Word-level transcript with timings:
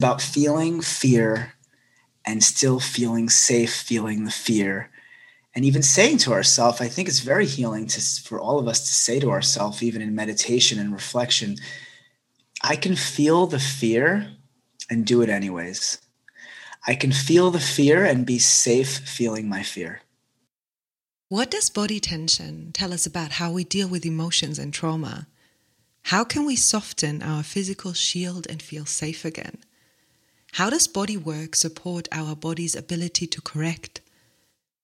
about 0.00 0.22
feeling 0.22 0.80
fear 0.80 1.52
and 2.24 2.42
still 2.42 2.80
feeling 2.80 3.28
safe, 3.28 3.74
feeling 3.74 4.24
the 4.24 4.30
fear. 4.30 4.90
And 5.54 5.62
even 5.62 5.82
saying 5.82 6.16
to 6.18 6.32
ourselves, 6.32 6.80
I 6.80 6.88
think 6.88 7.06
it's 7.06 7.20
very 7.20 7.44
healing 7.44 7.86
to, 7.88 8.00
for 8.22 8.40
all 8.40 8.58
of 8.58 8.66
us 8.66 8.80
to 8.80 8.94
say 8.94 9.20
to 9.20 9.30
ourselves, 9.30 9.82
even 9.82 10.00
in 10.00 10.14
meditation 10.14 10.78
and 10.78 10.90
reflection, 10.90 11.56
I 12.62 12.76
can 12.76 12.96
feel 12.96 13.46
the 13.46 13.58
fear 13.58 14.26
and 14.88 15.04
do 15.04 15.20
it 15.20 15.28
anyways. 15.28 15.98
I 16.86 16.94
can 16.94 17.12
feel 17.12 17.50
the 17.50 17.60
fear 17.60 18.02
and 18.02 18.24
be 18.24 18.38
safe 18.38 19.00
feeling 19.00 19.50
my 19.50 19.62
fear. 19.62 20.00
What 21.28 21.50
does 21.50 21.68
body 21.68 22.00
tension 22.00 22.70
tell 22.72 22.94
us 22.94 23.04
about 23.04 23.32
how 23.32 23.52
we 23.52 23.64
deal 23.64 23.86
with 23.86 24.06
emotions 24.06 24.58
and 24.58 24.72
trauma? 24.72 25.26
How 26.04 26.24
can 26.24 26.46
we 26.46 26.56
soften 26.56 27.22
our 27.22 27.42
physical 27.42 27.92
shield 27.92 28.46
and 28.48 28.62
feel 28.62 28.86
safe 28.86 29.26
again? 29.26 29.58
How 30.54 30.68
does 30.68 30.88
body 30.88 31.16
work 31.16 31.54
support 31.54 32.08
our 32.10 32.34
body's 32.34 32.74
ability 32.74 33.26
to 33.28 33.40
correct? 33.40 34.00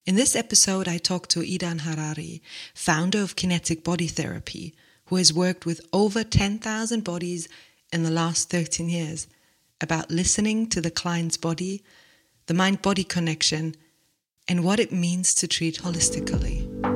In 0.04 0.14
this 0.14 0.36
episode, 0.36 0.86
I 0.86 0.98
talk 0.98 1.26
to 1.28 1.40
Edan 1.40 1.80
Harari, 1.80 2.40
founder 2.72 3.20
of 3.20 3.34
Kinetic 3.34 3.82
Body 3.82 4.06
Therapy, 4.06 4.74
who 5.06 5.16
has 5.16 5.32
worked 5.32 5.66
with 5.66 5.80
over 5.92 6.22
10,000 6.22 7.02
bodies 7.02 7.48
in 7.92 8.04
the 8.04 8.10
last 8.10 8.48
13 8.48 8.88
years 8.88 9.26
about 9.80 10.10
listening 10.10 10.68
to 10.68 10.80
the 10.80 10.90
client's 10.90 11.36
body, 11.36 11.82
the 12.46 12.54
mind 12.54 12.80
body 12.80 13.04
connection, 13.04 13.74
and 14.46 14.62
what 14.62 14.78
it 14.78 14.92
means 14.92 15.34
to 15.34 15.48
treat 15.48 15.78
holistically. 15.78 16.95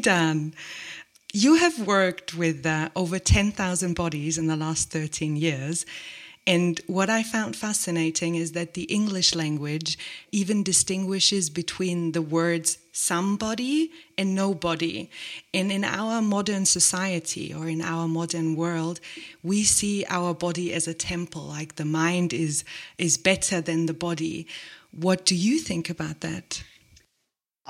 Edan, 0.00 0.54
you 1.32 1.56
have 1.56 1.86
worked 1.86 2.34
with 2.34 2.64
uh, 2.64 2.88
over 2.96 3.18
10,000 3.18 3.94
bodies 3.94 4.38
in 4.38 4.46
the 4.46 4.56
last 4.56 4.90
13 4.90 5.36
years. 5.36 5.86
And 6.46 6.80
what 6.86 7.10
I 7.10 7.22
found 7.22 7.54
fascinating 7.54 8.34
is 8.34 8.52
that 8.52 8.74
the 8.74 8.84
English 8.84 9.34
language 9.34 9.98
even 10.32 10.62
distinguishes 10.62 11.50
between 11.50 12.12
the 12.12 12.22
words 12.22 12.78
somebody 12.92 13.92
and 14.16 14.34
nobody. 14.34 15.10
And 15.52 15.70
in 15.70 15.84
our 15.84 16.22
modern 16.22 16.64
society 16.64 17.52
or 17.54 17.68
in 17.68 17.82
our 17.82 18.08
modern 18.08 18.56
world, 18.56 19.00
we 19.42 19.64
see 19.64 20.04
our 20.08 20.34
body 20.34 20.72
as 20.72 20.88
a 20.88 20.94
temple, 20.94 21.42
like 21.42 21.76
the 21.76 21.84
mind 21.84 22.32
is, 22.32 22.64
is 22.96 23.18
better 23.18 23.60
than 23.60 23.86
the 23.86 23.94
body. 23.94 24.46
What 24.90 25.24
do 25.24 25.36
you 25.36 25.58
think 25.58 25.90
about 25.90 26.20
that? 26.20 26.64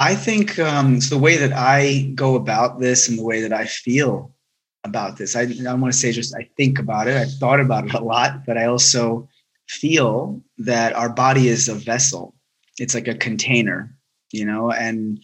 I 0.01 0.15
think 0.15 0.59
um, 0.59 0.95
it's 0.95 1.11
the 1.11 1.19
way 1.19 1.37
that 1.37 1.53
I 1.53 2.11
go 2.15 2.35
about 2.35 2.81
this 2.81 3.07
and 3.07 3.19
the 3.19 3.23
way 3.23 3.43
that 3.43 3.53
I 3.53 3.67
feel 3.67 4.35
about 4.83 5.19
this. 5.19 5.37
I, 5.37 5.43
I 5.69 5.75
want 5.75 5.93
to 5.93 5.99
say 5.99 6.11
just 6.11 6.35
I 6.35 6.49
think 6.57 6.79
about 6.79 7.07
it. 7.07 7.19
I've 7.19 7.35
thought 7.35 7.61
about 7.61 7.85
it 7.85 7.93
a 7.93 8.03
lot, 8.03 8.47
but 8.47 8.57
I 8.57 8.65
also 8.65 9.29
feel 9.69 10.43
that 10.57 10.95
our 10.95 11.11
body 11.11 11.49
is 11.49 11.69
a 11.69 11.75
vessel. 11.75 12.35
It's 12.79 12.95
like 12.95 13.09
a 13.09 13.15
container, 13.15 13.95
you 14.33 14.47
know. 14.47 14.73
And 14.73 15.21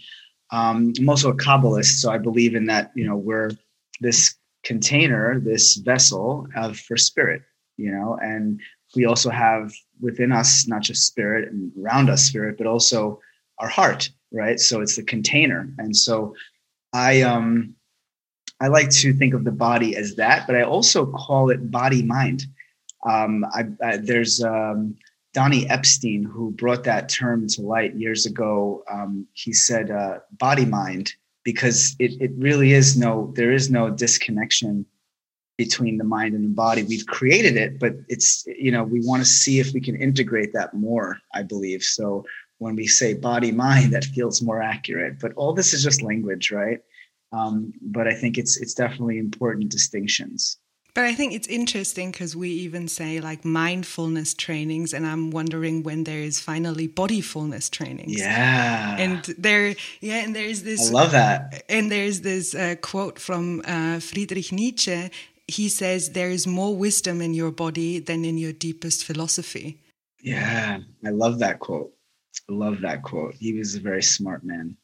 um, 0.53 0.93
I'm 0.99 1.09
also 1.09 1.31
a 1.31 1.37
Kabbalist, 1.37 2.01
so 2.01 2.11
I 2.11 2.19
believe 2.19 2.55
in 2.55 2.67
that. 2.67 2.93
You 2.95 3.09
know, 3.09 3.17
we're 3.17 3.53
this 4.01 4.35
container, 4.63 5.41
this 5.41 5.77
vessel 5.77 6.49
of 6.55 6.79
for 6.79 6.99
spirit, 6.99 7.41
you 7.79 7.91
know, 7.91 8.19
and 8.21 8.61
we 8.95 9.07
also 9.07 9.31
have 9.31 9.73
within 10.03 10.33
us 10.33 10.69
not 10.69 10.83
just 10.83 11.07
spirit 11.07 11.51
and 11.51 11.73
around 11.83 12.11
us 12.11 12.25
spirit, 12.25 12.59
but 12.59 12.67
also 12.67 13.21
our 13.59 13.69
heart 13.69 14.11
right? 14.37 14.61
So 14.61 14.81
it's 14.81 14.97
the 14.97 15.03
container. 15.03 15.69
And 15.79 15.97
so 15.97 16.35
I 16.93 17.23
um 17.23 17.75
I 18.61 18.69
like 18.69 18.91
to 18.91 19.13
think 19.13 19.35
of 19.35 19.45
the 19.45 19.53
body 19.53 19.97
as 19.97 20.15
that, 20.17 20.47
but 20.47 20.57
I 20.57 20.63
also 20.63 21.07
call 21.07 21.51
it 21.51 21.71
body 21.71 22.03
mind. 22.03 22.47
Um, 23.05 23.45
I, 23.53 23.67
I, 23.85 23.97
there's 23.99 24.43
um, 24.43 24.97
Donnie 25.35 25.69
Epstein 25.69 26.23
who 26.23 26.53
brought 26.53 26.85
that 26.85 27.11
term 27.11 27.47
to 27.49 27.61
light 27.61 27.95
years 27.95 28.25
ago. 28.25 28.83
Um, 28.91 29.27
he 29.35 29.53
said 29.53 29.91
uh, 29.91 30.21
body 30.39 30.65
mind 30.65 31.13
because 31.45 31.95
it, 31.99 32.21
it 32.21 32.33
really 32.39 32.73
is 32.73 32.97
no 32.97 33.33
there 33.37 33.53
is 33.53 33.71
no 33.71 33.91
disconnection 33.91 34.87
between 35.59 35.99
the 35.99 36.05
mind 36.05 36.35
and 36.35 36.45
the 36.45 36.55
body. 36.55 36.83
We've 36.83 37.07
created 37.07 37.57
it, 37.57 37.79
but 37.79 37.93
it's 38.09 38.47
you 38.47 38.73
know 38.73 38.85
we 38.85 39.01
want 39.05 39.23
to 39.23 39.29
see 39.29 39.61
if 39.61 39.73
we 39.75 39.81
can 39.81 39.97
integrate 39.97 40.55
that 40.55 40.73
more. 40.73 41.19
I 41.35 41.43
believe 41.43 41.83
so 41.83 42.25
when 42.59 42.77
we 42.77 42.87
say 42.87 43.15
body 43.15 43.53
mind 43.53 43.93
that 43.93 44.05
feels 44.05 44.43
more 44.43 44.63
accurate 44.63 45.19
but 45.21 45.33
all 45.35 45.53
this 45.53 45.73
is 45.73 45.83
just 45.83 46.03
language 46.03 46.51
right 46.51 46.81
um, 47.33 47.73
but 47.83 48.07
i 48.07 48.15
think 48.15 48.39
it's 48.39 48.57
it's 48.57 48.75
definitely 48.75 49.19
important 49.19 49.71
distinctions 49.71 50.59
but 50.97 51.05
I 51.05 51.13
think 51.13 51.35
it's 51.35 51.47
interesting 51.47 52.11
because 52.11 52.35
we 52.35 52.49
even 52.49 52.89
say 52.89 53.21
like 53.21 53.45
mindfulness 53.45 54.33
trainings, 54.33 54.95
and 54.95 55.07
I'm 55.07 55.31
wondering 55.31 55.83
when 55.83 56.05
there 56.05 56.21
is 56.21 56.41
finally 56.41 56.89
bodyfulness 56.89 57.71
trainings. 57.71 58.19
Yeah. 58.19 58.97
And 58.99 59.23
there, 59.37 59.75
yeah, 60.01 60.25
and 60.25 60.35
there's 60.35 60.63
this. 60.63 60.89
I 60.89 60.93
love 60.95 61.11
that. 61.11 61.65
And 61.69 61.93
there's 61.93 62.23
this 62.23 62.55
uh, 62.55 62.77
quote 62.81 63.19
from 63.19 63.61
uh, 63.67 64.01
Friedrich 64.01 64.53
Nietzsche. 64.53 65.11
He 65.47 65.69
says, 65.69 66.13
There 66.13 66.31
is 66.31 66.47
more 66.47 66.75
wisdom 66.75 67.21
in 67.21 67.35
your 67.35 67.51
body 67.51 67.99
than 67.99 68.25
in 68.25 68.39
your 68.39 68.55
deepest 68.55 69.05
philosophy. 69.05 69.83
Yeah, 70.23 70.79
I 71.05 71.11
love 71.11 71.41
that 71.41 71.59
quote. 71.59 71.93
Love 72.49 72.81
that 72.83 73.03
quote. 73.03 73.35
He 73.35 73.53
was 73.55 73.75
a 73.75 73.81
very 73.81 74.03
smart 74.03 74.45
man. 74.45 74.77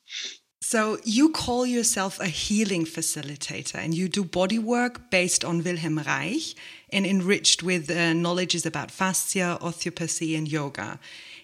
So, 0.65 0.99
you 1.05 1.31
call 1.31 1.67
yourself 1.67 2.21
a 2.21 2.27
healing 2.27 2.85
facilitator 2.85 3.75
and 3.75 3.95
you 3.95 4.09
do 4.09 4.25
body 4.25 4.61
work 4.61 5.11
based 5.11 5.45
on 5.45 5.63
Wilhelm 5.63 5.99
Reich 5.99 6.55
and 6.91 7.05
enriched 7.05 7.65
with 7.65 7.91
uh, 7.91 8.13
knowledges 8.13 8.65
about 8.65 8.93
fascia, 8.93 9.59
osteopathy, 9.61 10.37
and 10.37 10.51
yoga. 10.51 11.01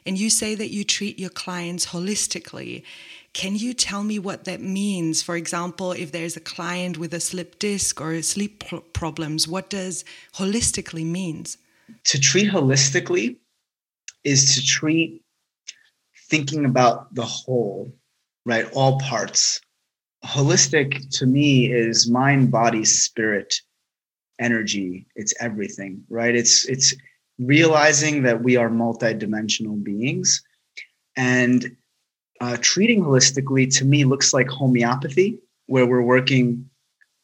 And 0.07 0.17
you 0.17 0.31
say 0.31 0.55
that 0.55 0.71
you 0.71 0.85
treat 0.85 1.19
your 1.19 1.31
clients 1.31 1.87
holistically. 1.87 2.85
Can 3.33 3.57
you 3.57 3.75
tell 3.75 4.05
me 4.05 4.19
what 4.19 4.45
that 4.45 4.61
means? 4.61 5.21
For 5.21 5.37
example, 5.37 5.93
if 5.93 6.13
there's 6.13 6.37
a 6.37 6.41
client 6.41 6.97
with 6.97 7.13
a 7.13 7.21
slip 7.21 7.59
disc 7.59 8.01
or 8.01 8.23
sleep 8.23 8.65
problems, 8.93 9.49
what 9.49 9.69
does 9.69 10.05
holistically 10.35 11.05
means? 11.05 11.59
To 12.05 12.21
treat 12.21 12.51
holistically 12.51 13.37
is 14.25 14.55
to 14.55 14.65
treat 14.65 15.23
thinking 16.29 16.65
about 16.65 17.15
the 17.15 17.25
whole, 17.25 17.93
right? 18.45 18.71
All 18.73 18.99
parts. 19.01 19.61
Holistic 20.25 21.09
to 21.19 21.27
me 21.27 21.73
is 21.73 22.09
mind, 22.09 22.51
body, 22.51 22.85
spirit, 22.85 23.55
energy. 24.41 25.07
It's 25.15 25.35
everything, 25.41 26.05
right? 26.09 26.35
It's 26.35 26.67
it's 26.67 26.95
realizing 27.39 28.23
that 28.25 28.43
we 28.43 28.57
are 28.57 28.69
multidimensional 28.69 29.83
beings, 29.83 30.43
and 31.17 31.77
uh, 32.41 32.57
treating 32.61 33.03
holistically 33.03 33.73
to 33.79 33.85
me 33.85 34.05
looks 34.05 34.35
like 34.35 34.49
homeopathy, 34.49 35.41
where 35.67 35.87
we're 35.87 36.03
working 36.03 36.69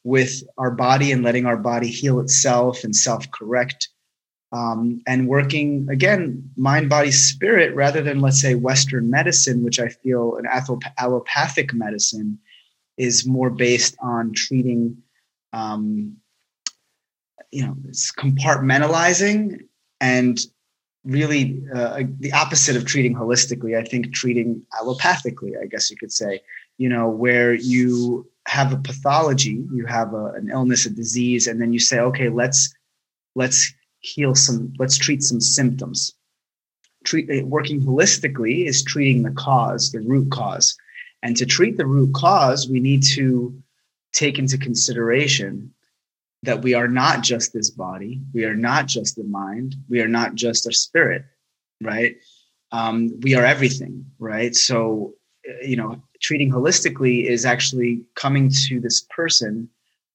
with 0.05 0.43
our 0.59 0.71
body 0.71 1.13
and 1.13 1.25
letting 1.25 1.47
our 1.47 1.57
body 1.57 1.89
heal 1.89 2.21
itself 2.21 2.85
and 2.85 2.95
self-correct 2.95 3.89
um, 4.55 5.03
and 5.07 5.29
working 5.29 5.87
again 5.91 6.49
mind 6.57 6.89
body 6.89 7.11
spirit 7.11 7.75
rather 7.75 8.01
than 8.01 8.21
let's 8.21 8.41
say 8.41 8.55
western 8.55 9.11
medicine 9.11 9.63
which 9.63 9.79
i 9.79 9.89
feel 9.89 10.37
an 10.37 10.47
allopathic 10.99 11.75
medicine 11.75 12.39
is 12.97 13.27
more 13.27 13.51
based 13.51 13.97
on 14.01 14.33
treating 14.33 14.97
um, 15.53 16.17
you 17.55 17.65
know, 17.65 17.77
it's 17.89 18.13
compartmentalizing 18.13 19.61
and 20.01 20.41
really 21.05 21.63
uh, 21.73 22.03
the 22.19 22.33
opposite 22.33 22.75
of 22.75 22.85
treating 22.85 23.15
holistically. 23.15 23.79
I 23.79 23.85
think 23.85 24.13
treating 24.13 24.61
allopathically, 24.83 25.53
I 25.63 25.67
guess 25.67 25.89
you 25.89 25.97
could 25.97 26.13
say, 26.13 26.41
you 26.79 26.89
know, 26.89 27.09
where 27.09 27.55
you 27.55 28.29
have 28.49 28.73
a 28.73 28.77
pathology, 28.77 29.65
you 29.73 29.87
have 29.87 30.13
a, 30.15 30.33
an 30.33 30.51
illness, 30.51 30.85
a 30.85 30.91
disease, 30.91 31.47
and 31.47 31.61
then 31.61 31.73
you 31.73 31.79
say, 31.79 32.01
okay, 32.01 32.29
let's 32.29 32.75
let's 33.37 33.73
heal 34.05 34.35
some, 34.35 34.73
let's 34.79 34.99
treat 34.99 35.23
some 35.23 35.41
symptoms. 35.41 36.15
Treat 37.05 37.29
eh, 37.31 37.43
working 37.43 37.81
holistically 37.81 38.67
is 38.67 38.85
treating 38.85 39.23
the 39.23 39.31
cause, 39.31 39.93
the 39.93 40.01
root 40.01 40.31
cause. 40.31 40.77
And 41.23 41.37
to 41.39 41.47
treat 41.47 41.79
the 41.79 41.87
root 41.87 42.13
cause, 42.13 42.69
we 42.69 42.81
need 42.81 43.03
to 43.15 43.57
take 44.13 44.39
into 44.39 44.59
consideration 44.59 45.73
that 46.43 46.61
we 46.63 46.75
are 46.75 46.89
not 46.89 47.23
just 47.23 47.55
this 47.55 47.71
body, 47.71 48.21
we 48.35 48.45
are 48.45 48.55
not 48.55 48.87
just 48.87 49.17
the 49.17 49.25
mind, 49.25 49.75
we 49.89 50.01
are 50.01 50.09
not 50.09 50.35
just 50.35 50.67
our 50.67 50.73
spirit, 50.73 51.25
right? 51.83 52.17
Um, 52.73 53.19
we 53.21 53.35
are 53.35 53.45
everything, 53.45 54.05
right? 54.19 54.55
So, 54.55 55.15
eh, 55.49 55.67
you 55.67 55.77
know, 55.77 56.03
treating 56.21 56.53
holistically 56.53 57.25
is 57.25 57.47
actually 57.47 58.03
coming 58.17 58.51
to 58.69 58.81
this 58.81 59.07
person 59.09 59.71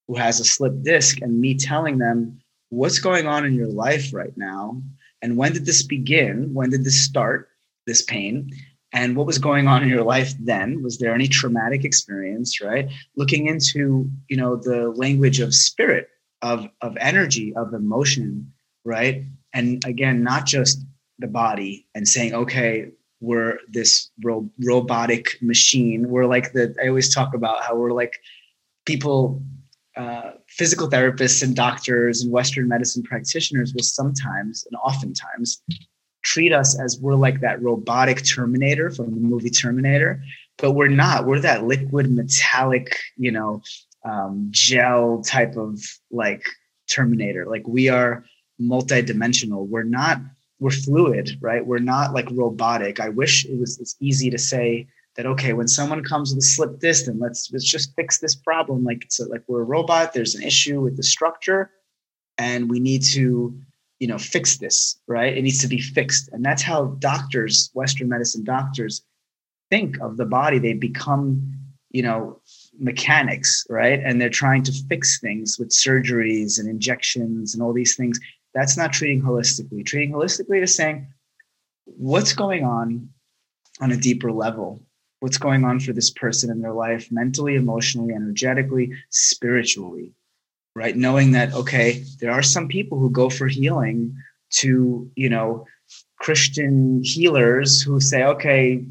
who 0.06 0.14
has 0.14 0.38
a 0.38 0.44
slip 0.44 0.80
disc 0.82 1.20
and 1.22 1.40
me 1.40 1.56
telling 1.56 1.98
them 1.98 2.40
what's 2.70 2.98
going 2.98 3.26
on 3.26 3.44
in 3.44 3.54
your 3.54 3.68
life 3.68 4.12
right 4.12 4.36
now? 4.36 4.82
And 5.22 5.36
when 5.36 5.52
did 5.52 5.66
this 5.66 5.82
begin? 5.82 6.54
When 6.54 6.70
did 6.70 6.84
this 6.84 7.00
start 7.00 7.48
this 7.86 8.02
pain? 8.02 8.50
And 8.92 9.16
what 9.16 9.26
was 9.26 9.38
going 9.38 9.68
on 9.68 9.82
in 9.82 9.88
your 9.88 10.02
life 10.02 10.32
then? 10.40 10.82
Was 10.82 10.98
there 10.98 11.14
any 11.14 11.28
traumatic 11.28 11.84
experience 11.84 12.60
right? 12.60 12.88
Looking 13.16 13.46
into 13.46 14.10
you 14.28 14.36
know 14.36 14.56
the 14.56 14.90
language 14.90 15.40
of 15.40 15.54
spirit 15.54 16.08
of 16.42 16.68
of 16.80 16.96
energy 16.98 17.54
of 17.54 17.74
emotion 17.74 18.52
right? 18.84 19.24
And 19.52 19.84
again 19.84 20.22
not 20.22 20.46
just 20.46 20.84
the 21.18 21.28
body 21.28 21.86
and 21.94 22.08
saying 22.08 22.34
okay 22.34 22.90
we're 23.20 23.58
this 23.68 24.10
ro- 24.22 24.50
robotic 24.64 25.36
machine. 25.42 26.08
We're 26.08 26.26
like 26.26 26.52
the, 26.52 26.74
I 26.82 26.88
always 26.88 27.14
talk 27.14 27.34
about 27.34 27.62
how 27.62 27.76
we're 27.76 27.92
like 27.92 28.18
people, 28.86 29.42
uh, 29.96 30.32
physical 30.60 30.90
therapists 30.90 31.42
and 31.42 31.56
doctors 31.56 32.20
and 32.20 32.30
Western 32.30 32.68
medicine 32.68 33.02
practitioners 33.02 33.72
will 33.72 33.82
sometimes 33.82 34.62
and 34.70 34.78
oftentimes 34.84 35.62
treat 36.22 36.52
us 36.52 36.78
as 36.78 36.98
we're 37.00 37.14
like 37.14 37.40
that 37.40 37.62
robotic 37.62 38.22
Terminator 38.26 38.90
from 38.90 39.06
the 39.06 39.22
movie 39.22 39.48
Terminator, 39.48 40.22
but 40.58 40.72
we're 40.72 40.88
not. 40.88 41.24
We're 41.24 41.40
that 41.40 41.64
liquid 41.64 42.10
metallic, 42.10 42.94
you 43.16 43.32
know, 43.32 43.62
um, 44.04 44.48
gel 44.50 45.22
type 45.22 45.56
of 45.56 45.80
like 46.10 46.44
Terminator. 46.90 47.46
Like 47.46 47.66
we 47.66 47.88
are 47.88 48.26
multidimensional. 48.60 49.66
We're 49.66 49.82
not 49.84 50.20
we're 50.58 50.72
fluid, 50.72 51.38
right? 51.40 51.64
We're 51.64 51.78
not 51.78 52.12
like 52.12 52.28
robotic. 52.32 53.00
I 53.00 53.08
wish 53.08 53.46
it 53.46 53.58
was 53.58 53.78
it's 53.78 53.96
easy 53.98 54.28
to 54.28 54.36
say 54.38 54.88
that 55.16 55.26
okay, 55.26 55.52
when 55.52 55.68
someone 55.68 56.02
comes 56.04 56.30
with 56.30 56.42
a 56.42 56.46
slip 56.46 56.78
disc, 56.78 57.06
then 57.06 57.18
let's 57.18 57.50
let's 57.52 57.68
just 57.68 57.94
fix 57.96 58.18
this 58.18 58.34
problem. 58.34 58.84
Like 58.84 59.04
it's 59.04 59.20
a, 59.20 59.26
like 59.26 59.42
we're 59.48 59.62
a 59.62 59.64
robot. 59.64 60.12
There's 60.12 60.34
an 60.34 60.42
issue 60.42 60.80
with 60.80 60.96
the 60.96 61.02
structure, 61.02 61.70
and 62.38 62.70
we 62.70 62.80
need 62.80 63.02
to 63.12 63.58
you 63.98 64.06
know 64.06 64.18
fix 64.18 64.58
this, 64.58 64.98
right? 65.06 65.36
It 65.36 65.42
needs 65.42 65.60
to 65.60 65.68
be 65.68 65.80
fixed, 65.80 66.28
and 66.32 66.44
that's 66.44 66.62
how 66.62 66.96
doctors, 66.98 67.70
Western 67.74 68.08
medicine 68.08 68.44
doctors, 68.44 69.02
think 69.70 70.00
of 70.00 70.16
the 70.16 70.26
body. 70.26 70.58
They 70.58 70.74
become 70.74 71.52
you 71.90 72.02
know 72.02 72.40
mechanics, 72.78 73.66
right? 73.68 74.00
And 74.04 74.20
they're 74.20 74.30
trying 74.30 74.62
to 74.64 74.72
fix 74.88 75.20
things 75.20 75.58
with 75.58 75.70
surgeries 75.70 76.58
and 76.58 76.68
injections 76.68 77.52
and 77.52 77.62
all 77.62 77.72
these 77.72 77.96
things 77.96 78.18
that's 78.54 78.76
not 78.76 78.92
treating 78.92 79.22
holistically. 79.22 79.84
Treating 79.84 80.12
holistically 80.12 80.62
is 80.62 80.74
saying, 80.74 81.06
what's 81.84 82.32
going 82.32 82.64
on 82.64 83.08
on 83.80 83.92
a 83.92 83.96
deeper 83.96 84.32
level? 84.32 84.80
What's 85.20 85.38
going 85.38 85.64
on 85.64 85.80
for 85.80 85.92
this 85.92 86.10
person 86.10 86.50
in 86.50 86.60
their 86.60 86.72
life, 86.72 87.08
mentally, 87.10 87.54
emotionally, 87.54 88.14
energetically, 88.14 88.92
spiritually, 89.10 90.12
right? 90.74 90.96
Knowing 90.96 91.32
that, 91.32 91.52
okay, 91.52 92.04
there 92.20 92.32
are 92.32 92.42
some 92.42 92.68
people 92.68 92.98
who 92.98 93.10
go 93.10 93.30
for 93.30 93.46
healing 93.46 94.16
to, 94.50 95.10
you 95.14 95.28
know, 95.28 95.66
Christian 96.18 97.02
healers 97.02 97.80
who 97.82 98.00
say, 98.00 98.24
okay, 98.24 98.84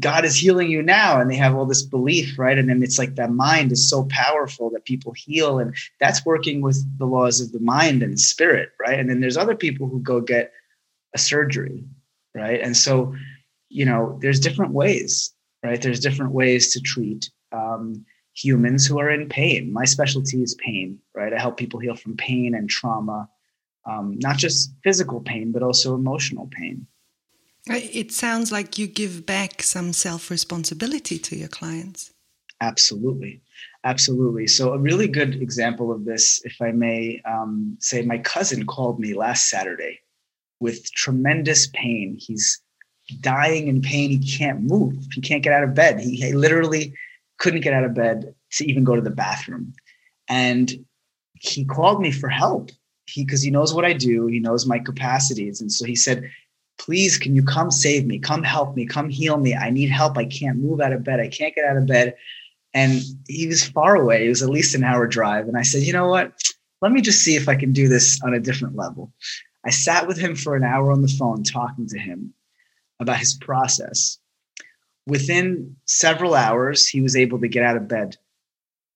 God 0.00 0.24
is 0.24 0.36
healing 0.36 0.70
you 0.70 0.82
now. 0.82 1.20
And 1.20 1.30
they 1.30 1.36
have 1.36 1.54
all 1.54 1.66
this 1.66 1.82
belief, 1.82 2.38
right? 2.38 2.56
And 2.56 2.68
then 2.68 2.82
it's 2.82 2.98
like 2.98 3.14
that 3.16 3.30
mind 3.30 3.72
is 3.72 3.88
so 3.88 4.06
powerful 4.10 4.70
that 4.70 4.84
people 4.84 5.12
heal. 5.12 5.58
And 5.58 5.74
that's 6.00 6.24
working 6.24 6.62
with 6.62 6.84
the 6.98 7.06
laws 7.06 7.40
of 7.40 7.52
the 7.52 7.60
mind 7.60 8.02
and 8.02 8.18
spirit, 8.18 8.70
right? 8.80 8.98
And 8.98 9.08
then 9.08 9.20
there's 9.20 9.36
other 9.36 9.54
people 9.54 9.88
who 9.88 10.00
go 10.00 10.20
get 10.20 10.52
a 11.14 11.18
surgery, 11.18 11.84
right? 12.34 12.60
And 12.60 12.76
so, 12.76 13.14
you 13.68 13.84
know, 13.84 14.18
there's 14.22 14.40
different 14.40 14.72
ways, 14.72 15.31
right? 15.62 15.80
There's 15.80 16.00
different 16.00 16.32
ways 16.32 16.72
to 16.72 16.80
treat 16.80 17.30
um, 17.52 18.04
humans 18.34 18.86
who 18.86 18.98
are 18.98 19.10
in 19.10 19.28
pain. 19.28 19.72
My 19.72 19.84
specialty 19.84 20.42
is 20.42 20.54
pain, 20.54 20.98
right? 21.14 21.32
I 21.32 21.38
help 21.38 21.56
people 21.56 21.80
heal 21.80 21.96
from 21.96 22.16
pain 22.16 22.54
and 22.54 22.68
trauma, 22.68 23.28
um, 23.86 24.18
not 24.20 24.36
just 24.38 24.74
physical 24.82 25.20
pain, 25.20 25.52
but 25.52 25.62
also 25.62 25.94
emotional 25.94 26.48
pain. 26.50 26.86
It 27.66 28.10
sounds 28.10 28.50
like 28.50 28.78
you 28.78 28.88
give 28.88 29.24
back 29.24 29.62
some 29.62 29.92
self 29.92 30.30
responsibility 30.30 31.18
to 31.20 31.36
your 31.36 31.48
clients. 31.48 32.12
Absolutely. 32.60 33.40
Absolutely. 33.84 34.46
So, 34.46 34.72
a 34.72 34.78
really 34.78 35.08
good 35.08 35.40
example 35.40 35.92
of 35.92 36.04
this, 36.04 36.40
if 36.44 36.56
I 36.60 36.72
may 36.72 37.20
um, 37.24 37.76
say, 37.80 38.02
my 38.02 38.18
cousin 38.18 38.66
called 38.66 38.98
me 38.98 39.14
last 39.14 39.48
Saturday 39.48 40.00
with 40.60 40.92
tremendous 40.92 41.66
pain. 41.68 42.16
He's 42.18 42.60
dying 43.20 43.68
in 43.68 43.82
pain. 43.82 44.10
He 44.10 44.36
can't 44.36 44.62
move, 44.62 44.94
he 45.14 45.20
can't 45.20 45.42
get 45.42 45.52
out 45.52 45.64
of 45.64 45.74
bed. 45.74 46.00
He, 46.00 46.16
he 46.16 46.32
literally 46.32 46.94
couldn't 47.38 47.62
get 47.62 47.74
out 47.74 47.84
of 47.84 47.94
bed 47.94 48.34
to 48.52 48.70
even 48.70 48.84
go 48.84 48.94
to 48.94 49.02
the 49.02 49.10
bathroom. 49.10 49.74
And 50.28 50.72
he 51.34 51.64
called 51.64 52.00
me 52.00 52.12
for 52.12 52.28
help. 52.28 52.70
He 53.06 53.24
because 53.24 53.42
he 53.42 53.50
knows 53.50 53.74
what 53.74 53.84
I 53.84 53.92
do, 53.92 54.26
he 54.26 54.38
knows 54.38 54.66
my 54.66 54.78
capacities. 54.78 55.60
And 55.60 55.70
so 55.70 55.84
he 55.84 55.96
said, 55.96 56.30
please 56.78 57.18
can 57.18 57.34
you 57.34 57.42
come 57.42 57.70
save 57.70 58.06
me? 58.06 58.18
Come 58.18 58.42
help 58.42 58.76
me. 58.76 58.86
Come 58.86 59.08
heal 59.08 59.36
me. 59.36 59.54
I 59.54 59.70
need 59.70 59.90
help. 59.90 60.16
I 60.16 60.24
can't 60.24 60.58
move 60.58 60.80
out 60.80 60.92
of 60.92 61.04
bed. 61.04 61.20
I 61.20 61.28
can't 61.28 61.54
get 61.54 61.64
out 61.64 61.76
of 61.76 61.86
bed. 61.86 62.14
And 62.74 63.02
he 63.28 63.46
was 63.46 63.64
far 63.64 63.96
away. 63.96 64.26
It 64.26 64.30
was 64.30 64.42
at 64.42 64.48
least 64.48 64.74
an 64.74 64.84
hour 64.84 65.06
drive. 65.06 65.46
And 65.46 65.58
i 65.58 65.62
said 65.62 65.82
you 65.82 65.92
know 65.92 66.08
what? 66.08 66.32
Let 66.80 66.92
me 66.92 67.00
just 67.00 67.20
see 67.20 67.36
if 67.36 67.48
i 67.48 67.54
can 67.54 67.72
do 67.72 67.86
this 67.86 68.20
on 68.22 68.34
a 68.34 68.40
different 68.40 68.76
level. 68.76 69.12
I 69.64 69.70
sat 69.70 70.08
with 70.08 70.18
him 70.18 70.34
for 70.34 70.56
an 70.56 70.64
hour 70.64 70.90
on 70.90 71.02
the 71.02 71.08
phone 71.08 71.44
talking 71.44 71.86
to 71.88 71.98
him 71.98 72.34
about 73.00 73.18
his 73.18 73.34
process 73.34 74.18
within 75.06 75.76
several 75.84 76.34
hours 76.34 76.86
he 76.86 77.00
was 77.00 77.16
able 77.16 77.40
to 77.40 77.48
get 77.48 77.64
out 77.64 77.76
of 77.76 77.88
bed 77.88 78.16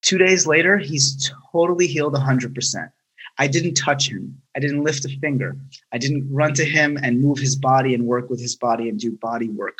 two 0.03 0.19
days 0.19 0.47
later 0.47 0.79
he's 0.79 1.31
totally 1.53 1.87
healed 1.87 2.15
100% 2.15 2.91
I 3.39 3.47
didn't 3.47 3.75
touch 3.75 4.09
him. 4.11 4.41
I 4.57 4.61
didn't 4.61 4.83
lift 4.83 5.05
a 5.05 5.09
finger. 5.21 5.57
I 5.93 5.99
didn't 5.99 6.33
run 6.33 6.55
to 6.55 6.65
him 6.65 6.99
and 7.03 7.21
move 7.21 7.39
his 7.39 7.57
body 7.57 7.95
and 7.95 8.07
work 8.07 8.31
with 8.31 8.41
his 8.41 8.57
body 8.57 8.89
and 8.89 8.99
do 8.99 9.13
body 9.13 9.49
work. 9.49 9.79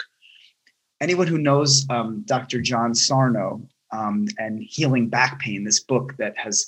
Anyone 1.01 1.27
who 1.27 1.39
knows 1.39 1.87
um, 1.91 2.23
Dr. 2.27 2.61
John 2.61 2.95
Sarno 2.95 3.67
um, 3.93 4.27
and 4.39 4.63
Healing 4.63 5.09
Back 5.09 5.39
Pain, 5.41 5.65
this 5.65 5.81
book 5.81 6.17
that 6.19 6.37
has 6.37 6.67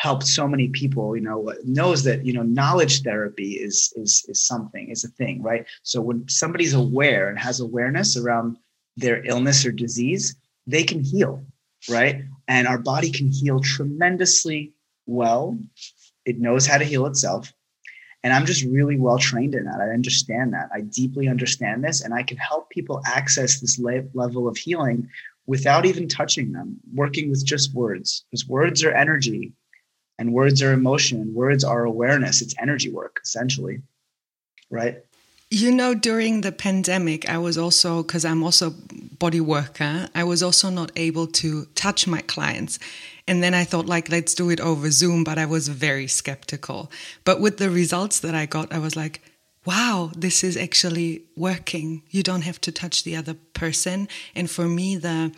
helped 0.00 0.26
so 0.26 0.48
many 0.48 0.68
people, 0.68 1.14
you 1.14 1.22
know, 1.22 1.52
knows 1.64 2.04
that 2.04 2.24
you 2.24 2.32
know 2.32 2.42
knowledge 2.42 3.02
therapy 3.02 3.52
is 3.52 3.92
is 3.96 4.24
is 4.28 4.40
something, 4.46 4.88
is 4.88 5.04
a 5.04 5.08
thing, 5.08 5.42
right? 5.42 5.66
So 5.82 6.00
when 6.00 6.26
somebody's 6.28 6.74
aware 6.74 7.28
and 7.28 7.38
has 7.38 7.60
awareness 7.60 8.16
around 8.16 8.56
their 8.96 9.24
illness 9.26 9.66
or 9.66 9.72
disease, 9.72 10.34
they 10.66 10.84
can 10.84 11.00
heal, 11.04 11.44
right? 11.88 12.22
And 12.48 12.66
our 12.66 12.78
body 12.78 13.10
can 13.10 13.28
heal 13.30 13.60
tremendously 13.60 14.72
well 15.06 15.58
it 16.26 16.38
knows 16.38 16.66
how 16.66 16.78
to 16.78 16.84
heal 16.84 17.06
itself. 17.06 17.52
And 18.22 18.32
I'm 18.32 18.44
just 18.44 18.64
really 18.64 18.98
well 18.98 19.18
trained 19.18 19.54
in 19.54 19.64
that. 19.64 19.80
I 19.80 19.90
understand 19.90 20.52
that. 20.52 20.68
I 20.74 20.82
deeply 20.82 21.26
understand 21.28 21.82
this, 21.82 22.02
and 22.02 22.12
I 22.12 22.22
can 22.22 22.36
help 22.36 22.68
people 22.68 23.00
access 23.06 23.60
this 23.60 23.80
level 23.80 24.46
of 24.46 24.56
healing 24.56 25.08
without 25.46 25.86
even 25.86 26.06
touching 26.06 26.52
them, 26.52 26.76
working 26.94 27.30
with 27.30 27.44
just 27.44 27.74
words, 27.74 28.24
because 28.30 28.46
words 28.46 28.84
are 28.84 28.92
energy 28.92 29.52
and 30.20 30.34
words 30.34 30.62
are 30.62 30.72
emotion, 30.72 31.32
words 31.34 31.64
are 31.64 31.84
awareness. 31.84 32.42
It's 32.42 32.54
energy 32.60 32.90
work, 32.90 33.20
essentially. 33.24 33.80
Right. 34.70 35.02
You 35.50 35.72
know, 35.72 35.94
during 35.94 36.42
the 36.42 36.52
pandemic, 36.52 37.28
I 37.28 37.38
was 37.38 37.56
also, 37.56 38.02
because 38.02 38.24
I'm 38.26 38.44
also 38.44 38.74
body 39.18 39.40
worker, 39.40 40.08
I 40.14 40.22
was 40.24 40.42
also 40.42 40.68
not 40.68 40.92
able 40.94 41.26
to 41.26 41.64
touch 41.74 42.06
my 42.06 42.20
clients. 42.20 42.78
And 43.26 43.42
then 43.42 43.54
I 43.54 43.64
thought, 43.64 43.86
like, 43.86 44.10
let's 44.10 44.34
do 44.34 44.50
it 44.50 44.60
over 44.60 44.90
Zoom, 44.90 45.24
but 45.24 45.38
I 45.38 45.46
was 45.46 45.68
very 45.68 46.06
skeptical. 46.06 46.92
But 47.24 47.40
with 47.40 47.56
the 47.56 47.70
results 47.70 48.20
that 48.20 48.34
I 48.34 48.44
got, 48.44 48.72
I 48.72 48.78
was 48.78 48.94
like, 48.94 49.22
wow, 49.64 50.12
this 50.14 50.44
is 50.44 50.56
actually 50.56 51.24
working. 51.34 52.02
You 52.10 52.22
don't 52.22 52.42
have 52.42 52.60
to 52.60 52.72
touch 52.72 53.04
the 53.04 53.16
other 53.16 53.34
person. 53.54 54.06
And 54.34 54.50
for 54.50 54.68
me, 54.68 54.96
the 54.96 55.32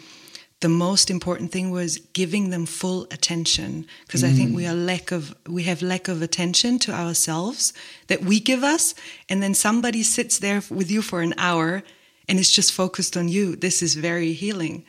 the 0.63 0.69
most 0.69 1.11
important 1.11 1.51
thing 1.51 1.71
was 1.71 1.99
giving 2.13 2.51
them 2.51 2.67
full 2.67 3.03
attention 3.11 3.85
because 4.07 4.23
mm. 4.23 4.29
I 4.29 4.33
think 4.33 4.57
we 4.57 4.67
are 4.67 4.75
lack 4.75 5.11
of 5.11 5.35
we 5.47 5.65
have 5.65 5.83
lack 5.83 6.07
of 6.09 6.23
attention 6.23 6.79
to 6.81 6.93
ourselves 6.93 7.73
that 8.07 8.23
we 8.23 8.39
give 8.39 8.63
us 8.63 8.95
and 9.29 9.43
then 9.43 9.55
somebody 9.55 10.03
sits 10.05 10.39
there 10.39 10.63
with 10.71 10.91
you 10.91 11.03
for 11.03 11.21
an 11.21 11.35
hour 11.37 11.83
and 12.29 12.39
it's 12.39 12.51
just 12.51 12.73
focused 12.73 13.17
on 13.17 13.29
you. 13.29 13.57
This 13.57 13.83
is 13.83 13.97
very 13.97 14.33
healing. 14.33 14.85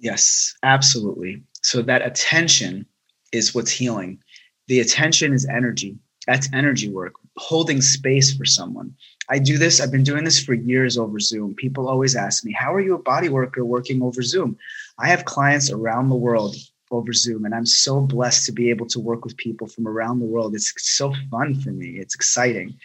Yes 0.00 0.54
absolutely. 0.62 1.42
So 1.62 1.82
that 1.82 2.00
attention 2.00 2.86
is 3.30 3.54
what's 3.54 3.70
healing. 3.70 4.22
The 4.68 4.80
attention 4.80 5.34
is 5.34 5.46
energy. 5.46 5.98
That's 6.26 6.48
energy 6.52 6.88
work 6.88 7.12
holding 7.36 7.80
space 7.80 8.34
for 8.34 8.44
someone 8.44 8.94
I 9.30 9.38
do 9.38 9.58
this, 9.58 9.80
I've 9.80 9.92
been 9.92 10.04
doing 10.04 10.24
this 10.24 10.40
for 10.40 10.54
years 10.54 10.96
over 10.96 11.20
Zoom. 11.20 11.54
People 11.54 11.88
always 11.88 12.16
ask 12.16 12.44
me, 12.44 12.52
How 12.52 12.72
are 12.74 12.80
you 12.80 12.94
a 12.94 13.02
body 13.02 13.28
worker 13.28 13.64
working 13.64 14.02
over 14.02 14.22
Zoom? 14.22 14.56
I 14.98 15.08
have 15.08 15.24
clients 15.24 15.70
around 15.70 16.08
the 16.08 16.16
world 16.16 16.56
over 16.90 17.12
Zoom, 17.12 17.44
and 17.44 17.54
I'm 17.54 17.66
so 17.66 18.00
blessed 18.00 18.46
to 18.46 18.52
be 18.52 18.70
able 18.70 18.86
to 18.86 19.00
work 19.00 19.24
with 19.24 19.36
people 19.36 19.66
from 19.66 19.86
around 19.86 20.20
the 20.20 20.26
world. 20.26 20.54
It's 20.54 20.72
so 20.76 21.12
fun 21.30 21.54
for 21.60 21.70
me, 21.70 21.98
it's 21.98 22.14
exciting. 22.14 22.78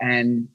And, 0.00 0.48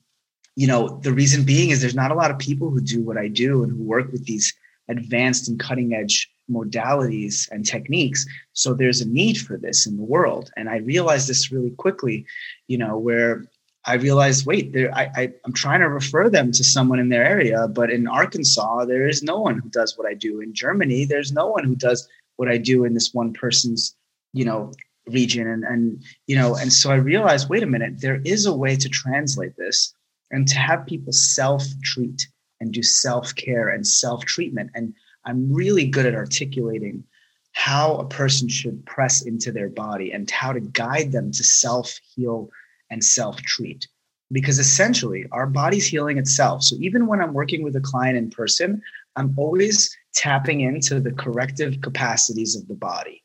you 0.55 0.67
know, 0.67 0.99
the 1.03 1.13
reason 1.13 1.43
being 1.43 1.71
is 1.71 1.81
there's 1.81 1.95
not 1.95 2.11
a 2.11 2.15
lot 2.15 2.31
of 2.31 2.39
people 2.39 2.69
who 2.69 2.79
do 2.79 3.01
what 3.03 3.17
I 3.17 3.27
do 3.27 3.63
and 3.63 3.71
who 3.71 3.83
work 3.83 4.11
with 4.11 4.25
these 4.25 4.53
advanced 4.87 5.49
and 5.49 5.59
cutting 5.59 5.93
edge 5.93 6.29
modalities 6.49 7.49
and 7.51 7.65
techniques. 7.65 8.25
So 8.53 8.73
there's 8.73 9.01
a 9.01 9.07
need 9.07 9.37
for 9.37 9.57
this 9.57 9.85
in 9.85 9.97
the 9.97 10.03
world. 10.03 10.51
And 10.57 10.69
I 10.69 10.77
realized 10.77 11.27
this 11.27 11.51
really 11.51 11.71
quickly, 11.71 12.25
you 12.67 12.77
know, 12.77 12.97
where 12.97 13.45
I 13.85 13.95
realized, 13.95 14.45
wait, 14.45 14.75
I, 14.93 15.11
I, 15.15 15.33
I'm 15.45 15.53
trying 15.53 15.81
to 15.81 15.89
refer 15.89 16.29
them 16.29 16.51
to 16.53 16.63
someone 16.63 16.99
in 16.99 17.09
their 17.09 17.25
area, 17.25 17.67
but 17.67 17.91
in 17.91 18.07
Arkansas, 18.07 18.85
there 18.85 19.07
is 19.07 19.21
no 19.21 19.39
one 19.41 19.59
who 19.59 19.69
does 19.69 19.97
what 19.97 20.07
I 20.07 20.13
do. 20.13 20.39
In 20.39 20.53
Germany, 20.53 21.05
there's 21.05 21.33
no 21.33 21.47
one 21.47 21.65
who 21.65 21.75
does 21.75 22.07
what 22.37 22.47
I 22.47 22.57
do 22.57 22.85
in 22.85 22.93
this 22.93 23.13
one 23.13 23.33
person's, 23.33 23.95
you 24.31 24.45
know, 24.45 24.71
region. 25.07 25.47
And, 25.47 25.63
and, 25.65 26.03
you 26.27 26.35
know, 26.37 26.55
and 26.55 26.71
so 26.71 26.91
I 26.91 26.95
realized, 26.95 27.49
wait 27.49 27.63
a 27.63 27.67
minute, 27.67 27.99
there 27.99 28.21
is 28.23 28.45
a 28.45 28.53
way 28.53 28.77
to 28.77 28.87
translate 28.87 29.57
this 29.57 29.93
and 30.31 30.47
to 30.47 30.55
have 30.55 30.85
people 30.85 31.11
self 31.11 31.65
treat 31.83 32.27
and 32.61 32.71
do 32.71 32.81
self 32.81 33.35
care 33.35 33.67
and 33.67 33.85
self 33.85 34.23
treatment. 34.23 34.71
And 34.75 34.93
I'm 35.25 35.51
really 35.51 35.87
good 35.87 36.05
at 36.05 36.15
articulating 36.15 37.03
how 37.51 37.95
a 37.95 38.07
person 38.07 38.47
should 38.47 38.85
press 38.85 39.21
into 39.21 39.51
their 39.51 39.69
body 39.69 40.11
and 40.11 40.29
how 40.31 40.53
to 40.53 40.59
guide 40.59 41.11
them 41.11 41.31
to 41.33 41.43
self 41.43 41.99
heal 42.15 42.49
and 42.89 43.03
self 43.03 43.41
treat. 43.41 43.87
Because 44.31 44.57
essentially, 44.57 45.25
our 45.31 45.45
body's 45.45 45.87
healing 45.87 46.17
itself. 46.17 46.63
So 46.63 46.75
even 46.79 47.05
when 47.07 47.21
I'm 47.21 47.33
working 47.33 47.63
with 47.63 47.75
a 47.75 47.81
client 47.81 48.17
in 48.17 48.29
person, 48.29 48.81
I'm 49.15 49.33
always 49.37 49.95
tapping 50.15 50.61
into 50.61 50.99
the 50.99 51.11
corrective 51.11 51.81
capacities 51.81 52.55
of 52.55 52.67
the 52.67 52.75
body. 52.75 53.23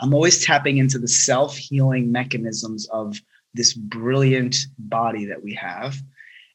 I'm 0.00 0.14
always 0.14 0.44
tapping 0.44 0.78
into 0.78 0.98
the 0.98 1.08
self 1.08 1.56
healing 1.56 2.12
mechanisms 2.12 2.86
of 2.88 3.20
this 3.54 3.72
brilliant 3.72 4.56
body 4.78 5.24
that 5.26 5.42
we 5.42 5.54
have. 5.54 5.96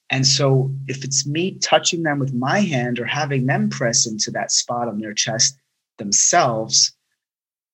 And 0.10 0.28
so, 0.28 0.74
if 0.88 1.04
it's 1.04 1.26
me 1.26 1.58
touching 1.60 2.04
them 2.04 2.20
with 2.20 2.34
my 2.34 2.60
hand 2.60 3.00
or 3.00 3.06
having 3.06 3.46
them 3.46 3.70
press 3.70 4.06
into 4.06 4.30
that 4.32 4.52
spot 4.52 4.88
on 4.88 5.00
their 5.00 5.14
chest 5.14 5.58
themselves, 5.98 6.94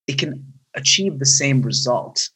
it 0.05 0.17
can 0.17 0.53
achieve 0.75 1.19
the 1.19 1.25
same 1.25 1.61
result. 1.61 2.29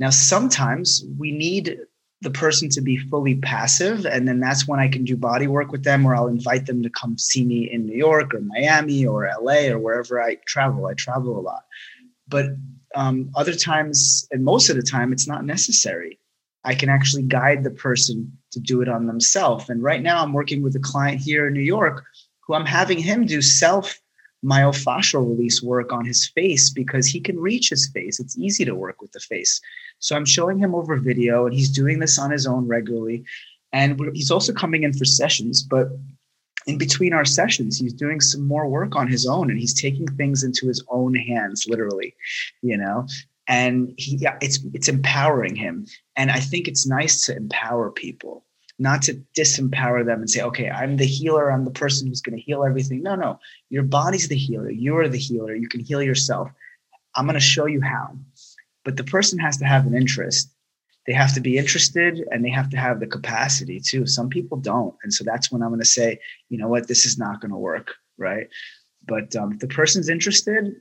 Now, 0.00 0.08
sometimes 0.08 1.04
we 1.18 1.30
need 1.30 1.78
the 2.22 2.30
person 2.30 2.70
to 2.70 2.80
be 2.80 2.96
fully 2.96 3.34
passive, 3.36 4.06
and 4.06 4.26
then 4.26 4.40
that's 4.40 4.66
when 4.66 4.80
I 4.80 4.88
can 4.88 5.04
do 5.04 5.14
body 5.14 5.46
work 5.46 5.70
with 5.70 5.84
them, 5.84 6.06
or 6.06 6.16
I'll 6.16 6.26
invite 6.26 6.64
them 6.64 6.82
to 6.82 6.90
come 6.90 7.18
see 7.18 7.44
me 7.44 7.70
in 7.70 7.86
New 7.86 7.96
York 7.96 8.34
or 8.34 8.40
Miami 8.40 9.06
or 9.06 9.30
LA 9.40 9.68
or 9.68 9.78
wherever 9.78 10.20
I 10.20 10.36
travel. 10.46 10.86
I 10.86 10.94
travel 10.94 11.38
a 11.38 11.40
lot. 11.40 11.64
But 12.28 12.46
um, 12.94 13.30
other 13.36 13.54
times, 13.54 14.26
and 14.30 14.42
most 14.42 14.70
of 14.70 14.76
the 14.76 14.82
time, 14.82 15.12
it's 15.12 15.28
not 15.28 15.44
necessary. 15.44 16.18
I 16.64 16.74
can 16.74 16.88
actually 16.88 17.22
guide 17.22 17.62
the 17.62 17.70
person 17.70 18.36
to 18.52 18.60
do 18.60 18.80
it 18.80 18.88
on 18.88 19.06
themselves. 19.06 19.68
And 19.68 19.82
right 19.82 20.02
now, 20.02 20.22
I'm 20.22 20.32
working 20.32 20.62
with 20.62 20.74
a 20.76 20.80
client 20.80 21.20
here 21.20 21.46
in 21.46 21.52
New 21.52 21.60
York 21.60 22.04
who 22.40 22.54
I'm 22.54 22.66
having 22.66 22.98
him 22.98 23.26
do 23.26 23.42
self 23.42 24.00
myofascial 24.44 25.28
release 25.28 25.62
work 25.62 25.92
on 25.92 26.04
his 26.04 26.26
face 26.26 26.70
because 26.70 27.06
he 27.06 27.20
can 27.20 27.38
reach 27.38 27.68
his 27.68 27.90
face. 27.92 28.18
It's 28.18 28.38
easy 28.38 28.64
to 28.64 28.74
work 28.74 29.00
with 29.00 29.12
the 29.12 29.20
face. 29.20 29.60
So 30.00 30.16
I'm 30.16 30.24
showing 30.24 30.58
him 30.58 30.74
over 30.74 30.96
video, 30.96 31.46
and 31.46 31.54
he's 31.54 31.70
doing 31.70 31.98
this 31.98 32.18
on 32.18 32.30
his 32.30 32.46
own 32.46 32.66
regularly. 32.66 33.24
And 33.72 34.00
he's 34.14 34.30
also 34.30 34.52
coming 34.52 34.82
in 34.82 34.92
for 34.92 35.04
sessions, 35.04 35.62
but 35.62 35.88
in 36.66 36.76
between 36.76 37.12
our 37.12 37.24
sessions, 37.24 37.78
he's 37.78 37.92
doing 37.92 38.20
some 38.20 38.46
more 38.46 38.68
work 38.68 38.96
on 38.96 39.08
his 39.08 39.26
own, 39.26 39.50
and 39.50 39.58
he's 39.58 39.74
taking 39.74 40.06
things 40.08 40.42
into 40.42 40.66
his 40.66 40.84
own 40.88 41.14
hands, 41.14 41.66
literally, 41.68 42.14
you 42.62 42.76
know. 42.76 43.06
And 43.46 43.94
he, 43.96 44.16
yeah, 44.16 44.36
it's 44.40 44.58
it's 44.74 44.88
empowering 44.88 45.56
him, 45.56 45.86
and 46.16 46.30
I 46.30 46.40
think 46.40 46.68
it's 46.68 46.86
nice 46.86 47.22
to 47.26 47.36
empower 47.36 47.90
people 47.90 48.44
not 48.80 49.02
to 49.02 49.22
disempower 49.36 50.04
them 50.04 50.20
and 50.20 50.30
say, 50.30 50.40
okay, 50.40 50.70
I'm 50.70 50.96
the 50.96 51.04
healer. 51.04 51.52
I'm 51.52 51.66
the 51.66 51.70
person 51.70 52.08
who's 52.08 52.22
going 52.22 52.36
to 52.36 52.42
heal 52.42 52.64
everything. 52.64 53.02
No, 53.02 53.14
no, 53.14 53.38
your 53.68 53.82
body's 53.82 54.28
the 54.28 54.36
healer. 54.36 54.70
You're 54.70 55.06
the 55.06 55.18
healer. 55.18 55.54
You 55.54 55.68
can 55.68 55.80
heal 55.80 56.02
yourself. 56.02 56.50
I'm 57.14 57.26
going 57.26 57.34
to 57.34 57.40
show 57.40 57.66
you 57.66 57.82
how. 57.82 58.16
But 58.84 58.96
the 58.96 59.04
person 59.04 59.38
has 59.38 59.56
to 59.58 59.64
have 59.64 59.86
an 59.86 59.94
interest. 59.94 60.50
They 61.06 61.12
have 61.12 61.34
to 61.34 61.40
be 61.40 61.58
interested 61.58 62.24
and 62.30 62.44
they 62.44 62.50
have 62.50 62.70
to 62.70 62.76
have 62.76 63.00
the 63.00 63.06
capacity 63.06 63.80
too. 63.80 64.06
Some 64.06 64.28
people 64.28 64.58
don't. 64.58 64.94
And 65.02 65.12
so 65.12 65.24
that's 65.24 65.50
when 65.50 65.62
I'm 65.62 65.70
going 65.70 65.80
to 65.80 65.86
say, 65.86 66.20
you 66.48 66.58
know 66.58 66.68
what, 66.68 66.88
this 66.88 67.06
is 67.06 67.18
not 67.18 67.40
going 67.40 67.50
to 67.50 67.56
work. 67.56 67.94
Right. 68.18 68.48
But 69.06 69.34
um, 69.34 69.52
if 69.52 69.58
the 69.60 69.68
person's 69.68 70.08
interested, 70.08 70.76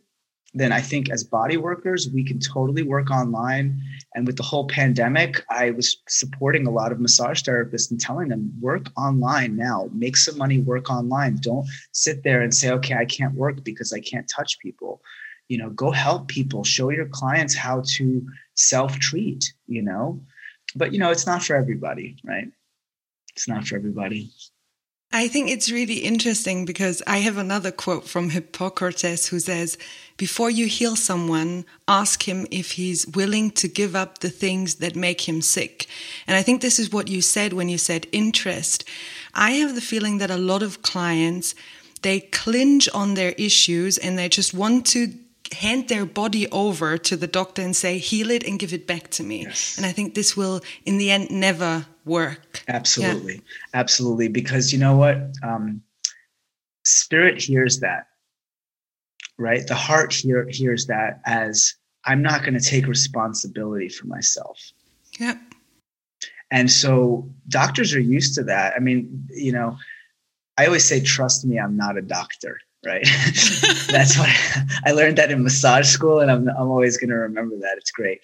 then 0.54 0.72
I 0.72 0.82
think 0.82 1.10
as 1.10 1.24
body 1.24 1.58
workers, 1.58 2.10
we 2.10 2.24
can 2.24 2.40
totally 2.40 2.82
work 2.82 3.12
online. 3.12 3.80
And 4.16 4.26
with 4.26 4.36
the 4.36 4.44
whole 4.44 4.68
pandemic, 4.68 5.44
I 5.50 5.72
was 5.72 6.02
supporting 6.08 6.66
a 6.66 6.72
lot 6.72 6.92
of 6.92 7.00
massage 7.00 7.44
therapists 7.44 7.92
and 7.92 8.00
telling 8.00 8.30
them, 8.30 8.52
work 8.60 8.88
online 8.98 9.56
now, 9.56 9.90
make 9.94 10.18
some 10.18 10.38
money, 10.38 10.60
work 10.60 10.90
online. 10.90 11.38
Don't 11.42 11.68
sit 11.92 12.24
there 12.24 12.42
and 12.42 12.54
say, 12.54 12.72
okay, 12.72 12.96
I 12.96 13.06
can't 13.06 13.36
work 13.36 13.64
because 13.64 13.94
I 13.94 14.00
can't 14.00 14.28
touch 14.28 14.58
people. 14.60 15.02
You 15.50 15.58
know, 15.58 15.70
go 15.70 15.92
help 15.92 16.28
people, 16.28 16.64
show 16.64 16.90
your 16.90 17.08
clients 17.08 17.56
how 17.56 17.84
to 17.98 18.26
self 18.54 18.98
treat, 19.00 19.54
you 19.68 19.82
know. 19.82 20.22
But, 20.76 20.94
you 20.94 21.00
know, 21.00 21.10
it's 21.10 21.26
not 21.26 21.44
for 21.44 21.56
everybody, 21.56 22.18
right? 22.24 22.48
It's 23.36 23.48
not 23.48 23.66
for 23.66 23.76
everybody. 23.76 24.32
I 25.12 25.28
think 25.28 25.50
it's 25.50 25.72
really 25.72 26.00
interesting 26.00 26.66
because 26.66 27.02
I 27.08 27.18
have 27.20 27.38
another 27.38 27.72
quote 27.72 28.08
from 28.08 28.30
Hippocrates 28.30 29.28
who 29.28 29.40
says, 29.40 29.76
Before 30.18 30.52
you 30.52 30.68
heal 30.68 30.96
someone, 30.96 31.66
ask 31.88 32.28
him 32.28 32.46
if 32.52 32.74
he's 32.74 33.08
willing 33.08 33.50
to 33.52 33.68
give 33.68 33.96
up 33.96 34.20
the 34.20 34.30
things 34.30 34.76
that 34.76 34.96
make 34.96 35.28
him 35.28 35.42
sick. 35.42 35.88
And 36.28 36.38
I 36.38 36.44
think 36.44 36.62
this 36.62 36.78
is 36.78 36.92
what 36.92 37.08
you 37.08 37.24
said 37.24 37.54
when 37.54 37.70
you 37.70 37.80
said 37.80 38.06
interest. 38.12 38.84
I 39.34 39.52
have 39.54 39.74
the 39.74 39.82
feeling 39.82 40.20
that 40.20 40.30
a 40.30 40.38
lot 40.38 40.62
of 40.62 40.84
clients, 40.84 41.56
they 42.04 42.20
clinch 42.20 42.88
on 42.94 43.16
their 43.16 43.32
issues 43.32 43.98
and 43.98 44.16
they 44.16 44.30
just 44.30 44.54
want 44.54 44.86
to 44.88 45.12
hand 45.54 45.88
their 45.88 46.06
body 46.06 46.50
over 46.52 46.98
to 46.98 47.18
the 47.18 47.28
doctor 47.28 47.62
and 47.62 47.76
say, 47.76 47.98
heal 47.98 48.30
it 48.30 48.44
and 48.44 48.60
give 48.60 48.74
it 48.74 48.86
back 48.88 49.10
to 49.12 49.24
me. 49.24 49.44
Yes. 49.44 49.78
And 49.78 49.86
I 49.86 49.92
think 49.92 50.16
this 50.16 50.38
will, 50.38 50.62
in 50.86 50.98
the 50.98 51.12
end, 51.12 51.32
never 51.32 51.86
work. 52.06 52.64
Absolutely. 52.68 53.36
Yeah. 53.36 53.42
Absolutely. 53.74 54.28
Because 54.28 54.72
you 54.72 54.80
know 54.80 54.96
what? 54.96 55.18
Um, 55.44 55.82
spirit 56.86 57.42
hears 57.42 57.80
that, 57.80 58.08
right? 59.38 59.66
The 59.68 59.76
heart 59.76 60.14
hear, 60.14 60.48
hears 60.50 60.86
that 60.88 61.22
as 61.26 61.76
I'm 62.06 62.22
not 62.22 62.42
going 62.42 62.54
to 62.54 62.60
take 62.60 62.88
responsibility 62.88 63.90
for 63.90 64.08
myself. 64.08 64.60
Yep. 65.20 65.38
And 66.52 66.72
so 66.72 67.30
doctors 67.48 67.94
are 67.94 68.00
used 68.00 68.36
to 68.36 68.44
that. 68.46 68.74
I 68.76 68.80
mean, 68.80 69.28
you 69.30 69.52
know, 69.52 69.78
I 70.58 70.66
always 70.66 70.86
say, 70.86 71.00
trust 71.00 71.46
me, 71.46 71.60
I'm 71.60 71.78
not 71.78 71.98
a 71.98 72.02
doctor, 72.02 72.60
right? 72.86 73.04
That's 73.90 74.18
what 74.18 74.30
I 74.86 74.92
learned 74.92 75.18
that 75.18 75.32
in 75.32 75.44
massage 75.44 75.88
school, 75.88 76.20
and 76.20 76.32
I'm, 76.32 76.48
I'm 76.50 76.70
always 76.70 76.98
going 76.98 77.10
to 77.10 77.16
remember 77.16 77.58
that. 77.58 77.78
It's 77.78 77.92
great. 77.92 78.20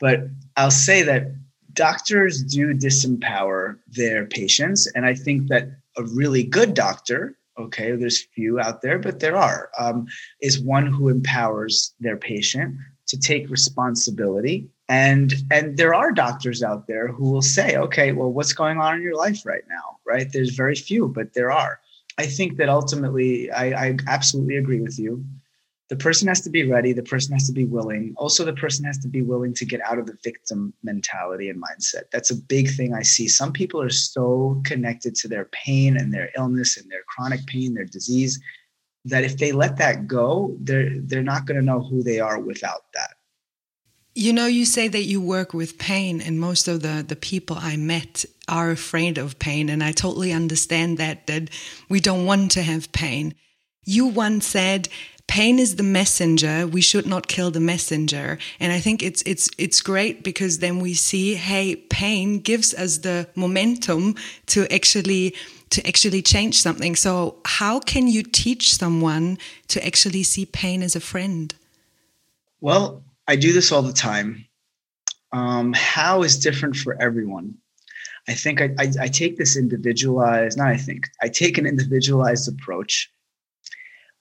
But 0.00 0.20
I'll 0.56 0.70
say 0.70 1.02
that 1.02 1.32
doctors 1.78 2.42
do 2.42 2.74
disempower 2.74 3.78
their 3.86 4.26
patients. 4.26 4.90
And 4.94 5.06
I 5.06 5.14
think 5.14 5.48
that 5.48 5.68
a 5.96 6.02
really 6.02 6.42
good 6.42 6.74
doctor, 6.74 7.36
okay, 7.58 7.92
there's 7.92 8.24
few 8.34 8.58
out 8.60 8.82
there, 8.82 8.98
but 8.98 9.20
there 9.20 9.36
are, 9.36 9.70
um, 9.78 10.06
is 10.40 10.60
one 10.60 10.86
who 10.86 11.08
empowers 11.08 11.94
their 12.00 12.16
patient 12.16 12.76
to 13.06 13.18
take 13.18 13.48
responsibility. 13.48 14.68
And 14.88 15.34
and 15.50 15.76
there 15.76 15.94
are 15.94 16.12
doctors 16.12 16.62
out 16.62 16.86
there 16.86 17.08
who 17.08 17.30
will 17.30 17.42
say, 17.42 17.76
okay, 17.76 18.12
well, 18.12 18.32
what's 18.32 18.54
going 18.54 18.78
on 18.78 18.96
in 18.96 19.02
your 19.02 19.16
life 19.16 19.44
right 19.44 19.64
now? 19.68 19.98
Right? 20.06 20.28
There's 20.32 20.54
very 20.54 20.74
few, 20.74 21.08
but 21.08 21.34
there 21.34 21.50
are. 21.52 21.78
I 22.18 22.26
think 22.26 22.56
that 22.56 22.68
ultimately, 22.68 23.50
I, 23.50 23.86
I 23.86 23.96
absolutely 24.08 24.56
agree 24.56 24.80
with 24.80 24.98
you. 24.98 25.24
The 25.88 25.96
person 25.96 26.28
has 26.28 26.42
to 26.42 26.50
be 26.50 26.68
ready 26.68 26.92
the 26.92 27.02
person 27.02 27.32
has 27.32 27.46
to 27.46 27.52
be 27.52 27.64
willing. 27.64 28.12
Also 28.18 28.44
the 28.44 28.52
person 28.52 28.84
has 28.84 28.98
to 28.98 29.08
be 29.08 29.22
willing 29.22 29.54
to 29.54 29.64
get 29.64 29.80
out 29.80 29.98
of 29.98 30.06
the 30.06 30.18
victim 30.22 30.74
mentality 30.82 31.48
and 31.48 31.62
mindset. 31.62 32.10
That's 32.12 32.30
a 32.30 32.36
big 32.36 32.70
thing 32.70 32.92
i 32.92 33.02
see. 33.02 33.26
Some 33.26 33.52
people 33.52 33.80
are 33.80 33.88
so 33.88 34.60
connected 34.66 35.14
to 35.14 35.28
their 35.28 35.46
pain 35.46 35.96
and 35.96 36.12
their 36.12 36.30
illness 36.36 36.76
and 36.76 36.90
their 36.90 37.04
chronic 37.08 37.46
pain 37.46 37.72
their 37.72 37.86
disease 37.86 38.38
that 39.06 39.24
if 39.24 39.38
they 39.38 39.52
let 39.52 39.78
that 39.78 40.06
go, 40.06 40.54
they're 40.60 41.00
they're 41.00 41.22
not 41.22 41.46
going 41.46 41.58
to 41.58 41.64
know 41.64 41.80
who 41.80 42.02
they 42.02 42.20
are 42.20 42.38
without 42.38 42.92
that. 42.92 43.14
You 44.18 44.32
know, 44.32 44.46
you 44.46 44.64
say 44.64 44.88
that 44.88 45.04
you 45.04 45.20
work 45.20 45.54
with 45.54 45.78
pain, 45.78 46.20
and 46.20 46.40
most 46.40 46.66
of 46.66 46.82
the, 46.82 47.04
the 47.06 47.14
people 47.14 47.56
I 47.56 47.76
met 47.76 48.24
are 48.48 48.72
afraid 48.72 49.16
of 49.16 49.38
pain. 49.38 49.68
And 49.68 49.80
I 49.80 49.92
totally 49.92 50.32
understand 50.32 50.98
that, 50.98 51.28
that 51.28 51.50
we 51.88 52.00
don't 52.00 52.26
want 52.26 52.50
to 52.52 52.62
have 52.62 52.90
pain. 52.90 53.36
You 53.84 54.06
once 54.06 54.44
said, 54.44 54.88
pain 55.28 55.60
is 55.60 55.76
the 55.76 55.84
messenger 55.84 56.66
we 56.66 56.80
should 56.80 57.06
not 57.06 57.28
kill 57.28 57.50
the 57.50 57.60
messenger 57.60 58.38
and 58.58 58.72
i 58.72 58.80
think 58.80 59.02
it's 59.02 59.22
it's 59.26 59.50
it's 59.58 59.82
great 59.82 60.24
because 60.24 60.60
then 60.60 60.80
we 60.80 60.94
see 60.94 61.34
hey 61.34 61.76
pain 61.76 62.38
gives 62.40 62.72
us 62.72 62.96
the 62.98 63.28
momentum 63.34 64.14
to 64.46 64.66
actually 64.72 65.34
to 65.68 65.86
actually 65.86 66.22
change 66.22 66.56
something 66.56 66.96
so 66.96 67.36
how 67.44 67.78
can 67.78 68.08
you 68.08 68.22
teach 68.22 68.74
someone 68.74 69.36
to 69.66 69.84
actually 69.86 70.22
see 70.22 70.46
pain 70.46 70.82
as 70.82 70.96
a 70.96 71.00
friend 71.00 71.54
well 72.62 73.02
I 73.28 73.36
do 73.36 73.52
this 73.52 73.70
all 73.70 73.82
the 73.82 73.92
time. 73.92 74.46
Um, 75.32 75.74
how 75.74 76.22
is 76.22 76.38
different 76.38 76.76
for 76.76 77.00
everyone. 77.00 77.54
I 78.26 78.34
think 78.34 78.60
I, 78.60 78.70
I, 78.78 78.90
I 79.02 79.08
take 79.08 79.36
this 79.36 79.56
individualized, 79.56 80.56
not 80.56 80.68
I 80.68 80.78
think, 80.78 81.06
I 81.22 81.28
take 81.28 81.58
an 81.58 81.66
individualized 81.66 82.48
approach 82.48 83.10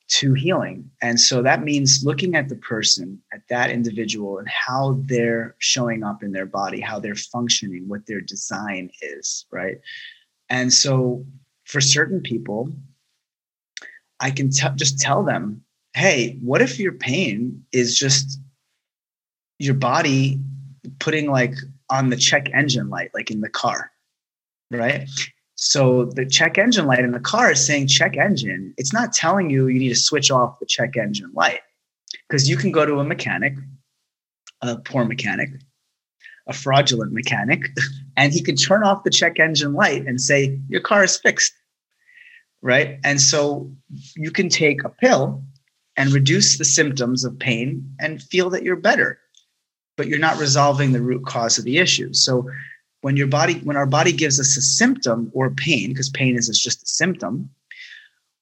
to 0.10 0.34
healing. 0.34 0.90
And 1.02 1.20
so 1.20 1.42
that 1.42 1.64
means 1.64 2.04
looking 2.04 2.36
at 2.36 2.50
the 2.50 2.56
person, 2.58 3.22
at 3.34 3.42
that 3.50 3.70
individual, 3.70 4.40
and 4.40 4.48
how 4.48 5.02
they're 5.06 5.56
showing 5.60 6.04
up 6.04 6.24
in 6.24 6.32
their 6.32 6.46
body, 6.46 6.80
how 6.80 7.00
they're 7.00 7.16
functioning, 7.16 7.88
what 7.88 8.06
their 8.06 8.22
design 8.22 8.90
is, 9.02 9.46
right? 9.52 9.78
And 10.50 10.72
so 10.72 11.26
for 11.66 11.82
certain 11.82 12.22
people, 12.22 12.72
I 14.20 14.32
can 14.32 14.50
t- 14.50 14.68
just 14.76 15.00
tell 15.00 15.24
them, 15.24 15.64
hey, 15.94 16.38
what 16.42 16.62
if 16.62 16.80
your 16.80 16.94
pain 16.94 17.66
is 17.74 17.98
just 17.98 18.40
your 19.60 19.74
body 19.74 20.40
putting 21.00 21.30
like 21.30 21.54
on 21.90 22.10
the 22.10 22.18
check 22.18 22.50
engine 22.54 22.90
light, 22.90 23.12
like 23.14 23.32
in 23.32 23.42
the 23.42 23.50
car, 23.50 23.92
right? 24.72 25.08
So 25.56 26.06
the 26.06 26.26
check 26.26 26.58
engine 26.58 26.86
light 26.86 27.00
in 27.00 27.12
the 27.12 27.20
car 27.20 27.52
is 27.52 27.66
saying 27.66 27.88
check 27.88 28.16
engine. 28.16 28.74
It's 28.78 28.94
not 28.94 29.14
telling 29.14 29.50
you 29.50 29.68
you 29.68 29.80
need 29.80 29.90
to 29.90 29.96
switch 29.96 30.30
off 30.30 30.60
the 30.60 30.66
check 30.66 30.96
engine 30.98 31.32
light 31.34 31.62
because 32.28 32.48
you 32.48 32.58
can 32.58 32.72
go 32.72 32.86
to 32.86 33.00
a 33.00 33.04
mechanic, 33.04 33.54
a 34.62 34.78
poor 34.78 35.06
mechanic, 35.06 35.50
a 36.48 36.54
fraudulent 36.54 37.12
mechanic, 37.12 37.66
and 38.18 38.34
he 38.34 38.42
can 38.42 38.56
turn 38.56 38.84
off 38.84 39.04
the 39.04 39.10
check 39.10 39.40
engine 39.40 39.74
light 39.74 40.06
and 40.06 40.22
say 40.22 40.60
your 40.70 40.82
car 40.82 41.04
is 41.04 41.18
fixed, 41.18 41.54
right? 42.62 43.00
And 43.04 43.20
so 43.20 43.72
you 44.16 44.30
can 44.30 44.50
take 44.50 44.84
a 44.84 44.90
pill 44.90 45.44
and 45.96 46.12
reduce 46.12 46.60
the 46.60 46.66
symptoms 46.66 47.26
of 47.26 47.40
pain 47.40 47.96
and 48.00 48.22
feel 48.22 48.52
that 48.52 48.62
you're 48.62 48.76
better 48.76 49.20
but 49.98 50.08
you're 50.08 50.20
not 50.20 50.38
resolving 50.38 50.94
the 50.94 51.02
root 51.02 51.26
cause 51.26 51.58
of 51.58 51.66
the 51.66 51.80
issue. 51.80 52.14
So 52.14 52.50
when 53.02 53.18
your 53.18 53.28
body, 53.28 53.56
when 53.60 53.76
our 53.76 53.86
body 53.86 54.12
gives 54.12 54.40
us 54.40 54.56
a 54.56 54.62
symptom 54.62 55.32
or 55.34 55.50
pain, 55.50 55.90
because 55.90 56.10
pain 56.10 56.38
is 56.38 56.48
just 56.58 56.84
a 56.84 56.88
symptom, 56.88 57.50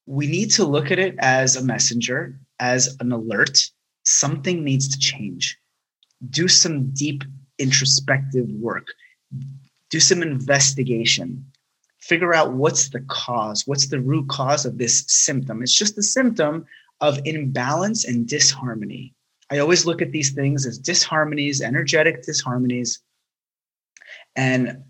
we 0.05 0.27
need 0.27 0.51
to 0.51 0.65
look 0.65 0.91
at 0.91 0.99
it 0.99 1.15
as 1.17 1.55
a 1.55 1.63
messenger, 1.63 2.39
as 2.59 2.95
an 2.99 3.11
alert. 3.11 3.59
Something 4.03 4.63
needs 4.63 4.87
to 4.89 4.99
change. 4.99 5.57
Do 6.29 6.47
some 6.47 6.91
deep 6.91 7.23
introspective 7.57 8.49
work. 8.51 8.87
Do 9.89 9.99
some 9.99 10.21
investigation. 10.21 11.45
Figure 11.99 12.35
out 12.35 12.53
what's 12.53 12.89
the 12.89 12.99
cause, 13.07 13.65
what's 13.65 13.87
the 13.87 13.99
root 13.99 14.27
cause 14.29 14.65
of 14.65 14.77
this 14.77 15.03
symptom. 15.07 15.63
It's 15.63 15.73
just 15.73 15.97
a 15.97 16.03
symptom 16.03 16.65
of 17.01 17.19
imbalance 17.25 18.05
and 18.05 18.27
disharmony. 18.27 19.14
I 19.51 19.59
always 19.59 19.85
look 19.85 20.01
at 20.01 20.11
these 20.11 20.31
things 20.31 20.65
as 20.65 20.79
disharmonies, 20.79 21.61
energetic 21.61 22.23
disharmonies. 22.23 22.99
And, 24.35 24.83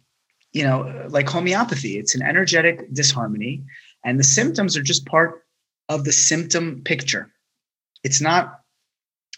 you 0.53 0.63
know, 0.63 1.05
like 1.09 1.27
homeopathy, 1.27 1.97
it's 1.97 2.15
an 2.15 2.21
energetic 2.21 2.93
disharmony. 2.93 3.63
And 4.03 4.19
the 4.19 4.23
symptoms 4.23 4.77
are 4.77 4.83
just 4.83 5.05
part 5.05 5.45
of 5.89 6.03
the 6.03 6.13
symptom 6.13 6.81
picture. 6.83 7.31
It's 8.03 8.21
not 8.21 8.61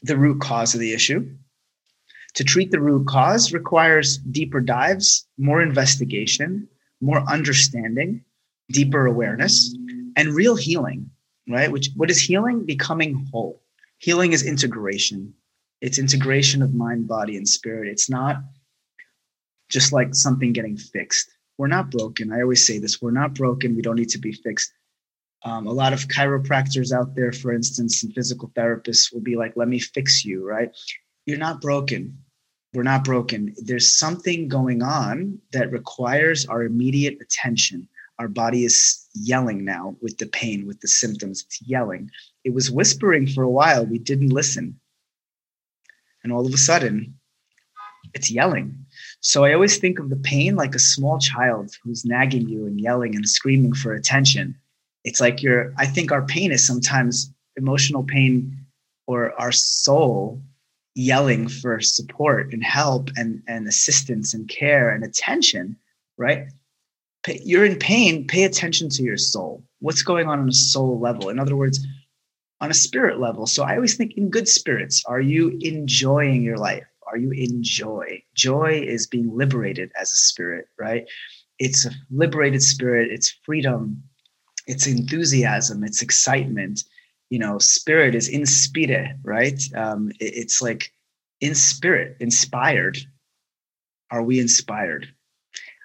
the 0.04 0.18
root 0.18 0.40
cause 0.42 0.74
of 0.74 0.80
the 0.80 0.94
issue. 0.94 1.28
To 2.36 2.44
treat 2.44 2.70
the 2.70 2.80
root 2.80 3.08
cause 3.08 3.52
requires 3.52 4.18
deeper 4.18 4.62
dives, 4.62 5.28
more 5.40 5.62
investigation, 5.62 6.68
more 7.02 7.28
understanding, 7.28 8.24
deeper 8.70 9.08
awareness, 9.08 9.76
and 10.16 10.36
real 10.36 10.56
healing, 10.56 11.10
right? 11.50 11.72
Which 11.72 11.90
what 11.96 12.12
is 12.12 12.22
healing? 12.22 12.66
Becoming 12.66 13.28
whole 13.32 13.64
healing 13.98 14.34
is 14.34 14.46
integration. 14.46 15.34
It's 15.82 16.00
integration 16.00 16.62
of 16.62 16.74
mind, 16.74 17.08
body, 17.08 17.38
and 17.38 17.48
spirit. 17.48 17.88
It's 17.88 18.10
not 18.10 18.38
just 19.70 19.92
like 19.92 20.16
something 20.16 20.54
getting 20.54 20.78
fixed. 20.78 21.30
We're 21.58 21.68
not 21.68 21.92
broken. 21.92 22.32
I 22.32 22.42
always 22.42 22.66
say 22.66 22.80
this 22.80 23.02
we're 23.02 23.12
not 23.12 23.34
broken. 23.34 23.76
We 23.76 23.82
don't 23.82 23.96
need 23.96 24.10
to 24.10 24.20
be 24.20 24.32
fixed. 24.32 24.72
Um, 25.44 25.68
a 25.68 25.72
lot 25.72 25.94
of 25.94 26.08
chiropractors 26.08 26.92
out 26.92 27.16
there, 27.16 27.32
for 27.32 27.54
instance, 27.54 28.04
and 28.04 28.14
physical 28.14 28.50
therapists 28.50 29.14
will 29.14 29.22
be 29.22 29.36
like, 29.36 29.54
let 29.56 29.68
me 29.68 29.80
fix 29.80 30.26
you, 30.26 30.48
right? 30.48 30.76
You're 31.26 31.38
not 31.38 31.62
broken. 31.62 32.18
We're 32.74 32.84
not 32.84 33.04
broken. 33.04 33.54
There's 33.58 33.98
something 33.98 34.48
going 34.48 34.82
on 34.82 35.40
that 35.52 35.72
requires 35.72 36.46
our 36.48 36.64
immediate 36.64 37.18
attention. 37.22 37.88
Our 38.20 38.28
body 38.28 38.66
is 38.66 39.08
yelling 39.14 39.64
now 39.64 39.96
with 40.02 40.18
the 40.18 40.26
pain, 40.26 40.66
with 40.66 40.82
the 40.82 40.88
symptoms. 40.88 41.44
It's 41.46 41.62
yelling. 41.62 42.10
It 42.48 42.54
was 42.54 42.72
whispering 42.72 43.28
for 43.28 43.44
a 43.44 43.50
while. 43.50 43.86
We 43.86 44.00
didn't 44.00 44.30
listen. 44.30 44.80
And 46.24 46.32
all 46.32 46.46
of 46.46 46.54
a 46.54 46.58
sudden, 46.58 47.20
it's 48.14 48.32
yelling. 48.32 48.86
So 49.20 49.44
I 49.44 49.52
always 49.52 49.80
think 49.80 50.00
of 50.00 50.10
the 50.10 50.16
pain 50.16 50.56
like 50.56 50.74
a 50.74 50.80
small 50.80 51.20
child 51.20 51.76
who's 51.84 52.06
nagging 52.06 52.48
you 52.48 52.66
and 52.66 52.80
yelling 52.80 53.18
and 53.18 53.28
screaming 53.28 53.74
for 53.74 53.92
attention. 53.92 54.56
It's 55.04 55.20
like 55.20 55.44
you're, 55.44 55.74
I 55.78 55.88
think 55.88 56.14
our 56.14 56.26
pain 56.26 56.54
is 56.54 56.66
sometimes 56.66 57.30
emotional 57.58 58.06
pain 58.06 58.58
or 59.08 59.38
our 59.38 59.52
soul 59.52 60.42
yelling 60.96 61.50
for 61.50 61.82
support 61.82 62.54
and 62.54 62.64
help 62.64 63.10
and, 63.18 63.44
and 63.50 63.68
assistance 63.68 64.34
and 64.34 64.48
care 64.48 64.90
and 64.90 65.04
attention, 65.04 65.76
right? 66.16 66.48
You're 67.28 67.66
in 67.66 67.78
pain, 67.78 68.26
pay 68.26 68.46
attention 68.46 68.88
to 68.92 69.04
your 69.04 69.18
soul. 69.18 69.66
What's 69.80 70.02
going 70.02 70.30
on 70.30 70.40
on 70.40 70.48
a 70.48 70.54
soul 70.54 70.98
level? 70.98 71.28
In 71.28 71.40
other 71.40 71.58
words, 71.58 71.86
on 72.60 72.72
a 72.72 72.76
spirit 72.76 73.20
level. 73.20 73.46
So 73.46 73.64
I 73.64 73.76
always 73.76 73.96
think 73.96 74.14
in 74.18 74.30
good 74.30 74.48
spirits. 74.48 75.04
Are 75.06 75.22
you 75.22 75.58
enjoying 75.62 76.42
your 76.44 76.58
life? 76.58 76.86
Are 77.06 77.18
you 77.18 77.32
in 77.32 77.64
joy? 77.64 78.24
Joy 78.36 78.84
is 78.86 79.08
being 79.08 79.36
liberated 79.36 79.92
as 80.00 80.12
a 80.12 80.16
spirit, 80.16 80.68
right? 80.78 81.08
It's 81.60 81.86
a 81.86 81.92
liberated 82.12 82.62
spirit, 82.62 83.12
it's 83.12 83.36
freedom, 83.46 84.04
it's 84.68 84.88
enthusiasm, 84.88 85.84
it's 85.84 86.02
excitement. 86.02 86.84
You 87.30 87.40
know, 87.40 87.60
spirit 87.60 88.16
is 88.16 88.28
in 88.28 88.46
inspire, 88.46 89.16
right? 89.24 89.62
Um, 89.76 90.12
it, 90.20 90.34
it's 90.36 90.62
like 90.62 90.92
in 91.42 91.56
spirit, 91.56 92.18
inspired. 92.20 92.98
Are 94.12 94.24
we 94.24 94.40
inspired? 94.40 95.08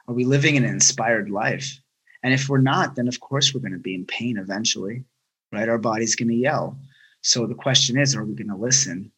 Are 0.09 0.15
we 0.15 0.25
living 0.25 0.57
an 0.57 0.65
inspired 0.65 1.31
life? 1.31 1.79
And 2.23 2.33
if 2.33 2.49
we're 2.49 2.59
not, 2.59 2.95
then 2.95 3.09
of 3.09 3.21
course 3.21 3.53
we're 3.53 3.61
going 3.61 3.73
to 3.73 3.79
be 3.79 3.95
in 3.95 4.07
pain 4.07 4.37
eventually 4.37 5.05
right? 5.53 5.69
Our 5.69 5.79
body's 5.79 6.17
going 6.17 6.29
to 6.29 6.35
yell. 6.35 6.79
So 7.21 7.47
the 7.47 7.55
question 7.55 7.99
is, 7.99 8.17
are 8.17 8.25
we 8.25 8.35
going 8.35 8.49
to 8.49 8.57
listen? 8.57 9.13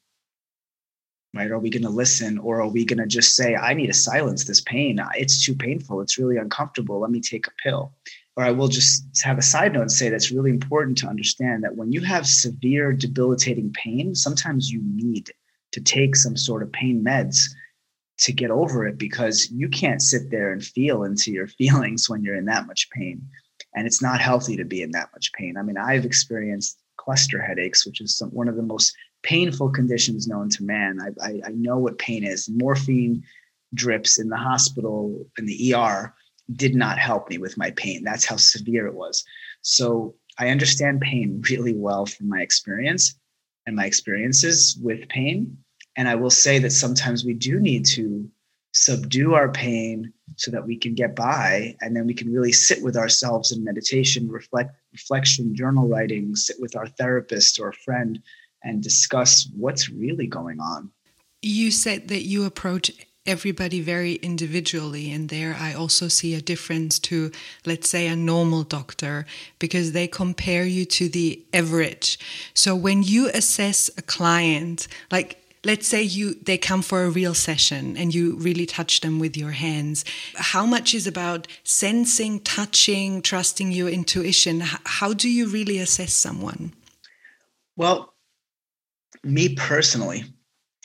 Right? 1.33 1.51
Are 1.51 1.59
we 1.59 1.71
going 1.71 1.83
to 1.83 1.89
listen 1.89 2.39
or 2.39 2.61
are 2.61 2.69
we 2.69 2.85
going 2.85 2.99
to 2.99 3.07
just 3.07 3.35
say, 3.35 3.57
I 3.57 3.75
need 3.75 3.87
to 3.89 3.93
silence 3.93 4.45
this 4.45 4.61
pain? 4.61 5.01
It's 5.15 5.45
too 5.45 5.55
painful. 5.55 6.01
It's 6.01 6.19
really 6.19 6.37
uncomfortable. 6.37 7.01
Let 7.01 7.11
me 7.11 7.21
take 7.21 7.47
a 7.47 7.53
pill. 7.63 7.93
Or 8.37 8.45
I 8.45 8.51
will 8.51 8.69
just 8.69 9.05
have 9.23 9.39
a 9.39 9.43
side 9.43 9.73
note 9.73 9.83
and 9.83 9.93
say 9.93 10.09
that's 10.09 10.33
really 10.33 10.51
important 10.51 10.99
to 10.99 11.09
understand 11.09 11.63
that 11.65 11.77
when 11.77 11.93
you 11.93 12.01
have 12.03 12.27
severe 12.27 12.93
debilitating 12.93 13.73
pain, 13.73 14.15
sometimes 14.15 14.71
you 14.71 14.81
need 14.85 15.31
to 15.73 15.81
take 15.81 16.15
some 16.15 16.37
sort 16.37 16.63
of 16.63 16.73
pain 16.73 17.03
meds 17.05 17.39
to 18.19 18.33
get 18.33 18.51
over 18.51 18.87
it 18.87 18.97
because 18.97 19.51
you 19.51 19.69
can't 19.69 20.03
sit 20.03 20.31
there 20.31 20.53
and 20.53 20.65
feel 20.65 21.03
into 21.05 21.33
your 21.33 21.47
feelings 21.59 22.09
when 22.09 22.23
you're 22.23 22.37
in 22.37 22.45
that 22.45 22.67
much 22.67 22.89
pain 22.91 23.23
and 23.75 23.87
it's 23.87 24.03
not 24.03 24.21
healthy 24.21 24.57
to 24.57 24.65
be 24.65 24.83
in 24.83 24.93
that 24.93 25.11
much 25.13 25.33
pain. 25.33 25.57
I 25.57 25.63
mean, 25.63 25.77
I've 25.77 26.05
experienced 26.05 26.79
cluster 26.97 27.41
headaches, 27.41 27.87
which 27.87 28.01
is 28.01 28.17
some, 28.17 28.31
one 28.31 28.49
of 28.49 28.57
the 28.57 28.63
most 28.63 28.95
painful 29.23 29.71
conditions 29.71 30.29
known 30.29 30.49
to 30.51 30.65
man. 30.65 30.99
I, 31.01 31.27
I, 31.27 31.41
I 31.47 31.51
know 31.51 31.79
what 31.79 31.99
pain 31.99 32.25
is. 32.25 32.49
Morphine 32.49 33.23
drips 33.75 34.19
in 34.19 34.29
the 34.29 34.37
hospital 34.37 35.27
in 35.39 35.47
the 35.47 35.75
ER 35.75 36.15
did 36.53 36.75
not 36.75 36.99
help 36.99 37.29
me 37.31 37.39
with 37.39 37.57
my 37.57 37.71
pain. 37.73 38.05
That's 38.05 38.27
how 38.27 38.37
severe 38.37 38.87
it 38.87 38.95
was. 38.95 39.25
So 39.63 40.15
I 40.39 40.49
understand 40.49 41.01
pain 41.01 41.43
really 41.51 41.75
well 41.75 42.07
from 42.07 42.29
my 42.29 42.41
experience 42.41 43.19
and 43.67 43.75
my 43.75 43.87
experiences 43.87 44.79
with 44.81 45.09
pain. 45.09 45.57
And 45.97 46.09
I 46.09 46.17
will 46.17 46.31
say 46.31 46.59
that 46.59 46.71
sometimes 46.71 47.25
we 47.25 47.35
do 47.35 47.61
need 47.61 47.87
to 47.87 48.29
subdue 48.75 49.35
our 49.35 49.51
pain, 49.51 50.13
so 50.37 50.51
that 50.51 50.67
we 50.67 50.77
can 50.77 50.95
get 50.95 51.15
by 51.15 51.77
and 51.81 51.95
then 51.95 52.07
we 52.07 52.15
can 52.15 52.33
really 52.33 52.53
sit 52.53 52.83
with 52.83 52.97
ourselves 52.97 53.53
in 53.53 53.63
meditation 53.63 54.29
reflect 54.29 54.75
reflection 54.93 55.55
journal 55.55 55.89
writing 55.89 56.35
sit 56.35 56.57
with 56.61 56.77
our 56.77 56.87
therapist 56.87 57.61
or 57.61 57.73
friend 57.73 58.21
and 58.63 58.83
discuss 58.83 59.49
what's 59.57 59.91
really 59.91 60.27
going 60.27 60.59
on. 60.61 60.91
You 61.43 61.71
said 61.71 62.09
that 62.09 62.23
you 62.23 62.45
approach 62.45 62.91
everybody 63.27 63.81
very 63.81 64.17
individually 64.17 65.11
and 65.11 65.31
there 65.31 65.57
i 65.59 65.73
also 65.73 66.09
see 66.09 66.35
a 66.35 66.43
difference 66.43 66.99
to 66.99 67.33
let's 67.65 67.89
say 67.89 68.07
a 68.07 68.15
normal 68.15 68.63
doctor 68.63 69.25
because 69.59 69.93
they 69.93 70.07
compare 70.07 70.67
you 70.67 70.85
to 70.85 71.09
the 71.09 71.43
average. 71.55 72.19
So 72.53 72.77
when 72.77 73.03
you 73.03 73.31
assess 73.31 73.89
a 73.97 74.03
client 74.03 74.89
like 75.11 75.44
let's 75.65 75.89
say 75.89 76.03
you 76.03 76.35
they 76.35 76.59
come 76.59 76.83
for 76.83 77.05
a 77.05 77.11
real 77.11 77.35
session 77.35 77.97
and 77.97 78.15
you 78.15 78.37
really 78.37 78.67
touch 78.67 79.01
them 79.01 79.19
with 79.19 79.37
your 79.37 79.53
hands 79.53 80.05
how 80.37 80.67
much 80.67 80.95
is 80.95 81.07
about 81.07 81.47
sensing 81.63 82.41
touching 82.41 83.23
trusting 83.23 83.73
your 83.73 83.89
intuition? 83.89 84.61
How 84.85 85.13
do 85.13 85.29
you 85.29 85.47
really 85.49 85.79
assess 85.79 86.13
someone? 86.13 86.73
Well 87.77 88.13
me 89.23 89.55
personally 89.55 90.25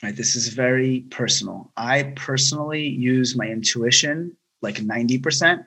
right 0.02 0.16
this 0.16 0.34
is 0.34 0.48
very 0.48 1.00
personal. 1.10 1.72
I 1.76 2.14
personally 2.16 2.86
use 2.88 3.36
my 3.36 3.46
intuition 3.46 4.36
like 4.62 4.76
90% 4.76 5.64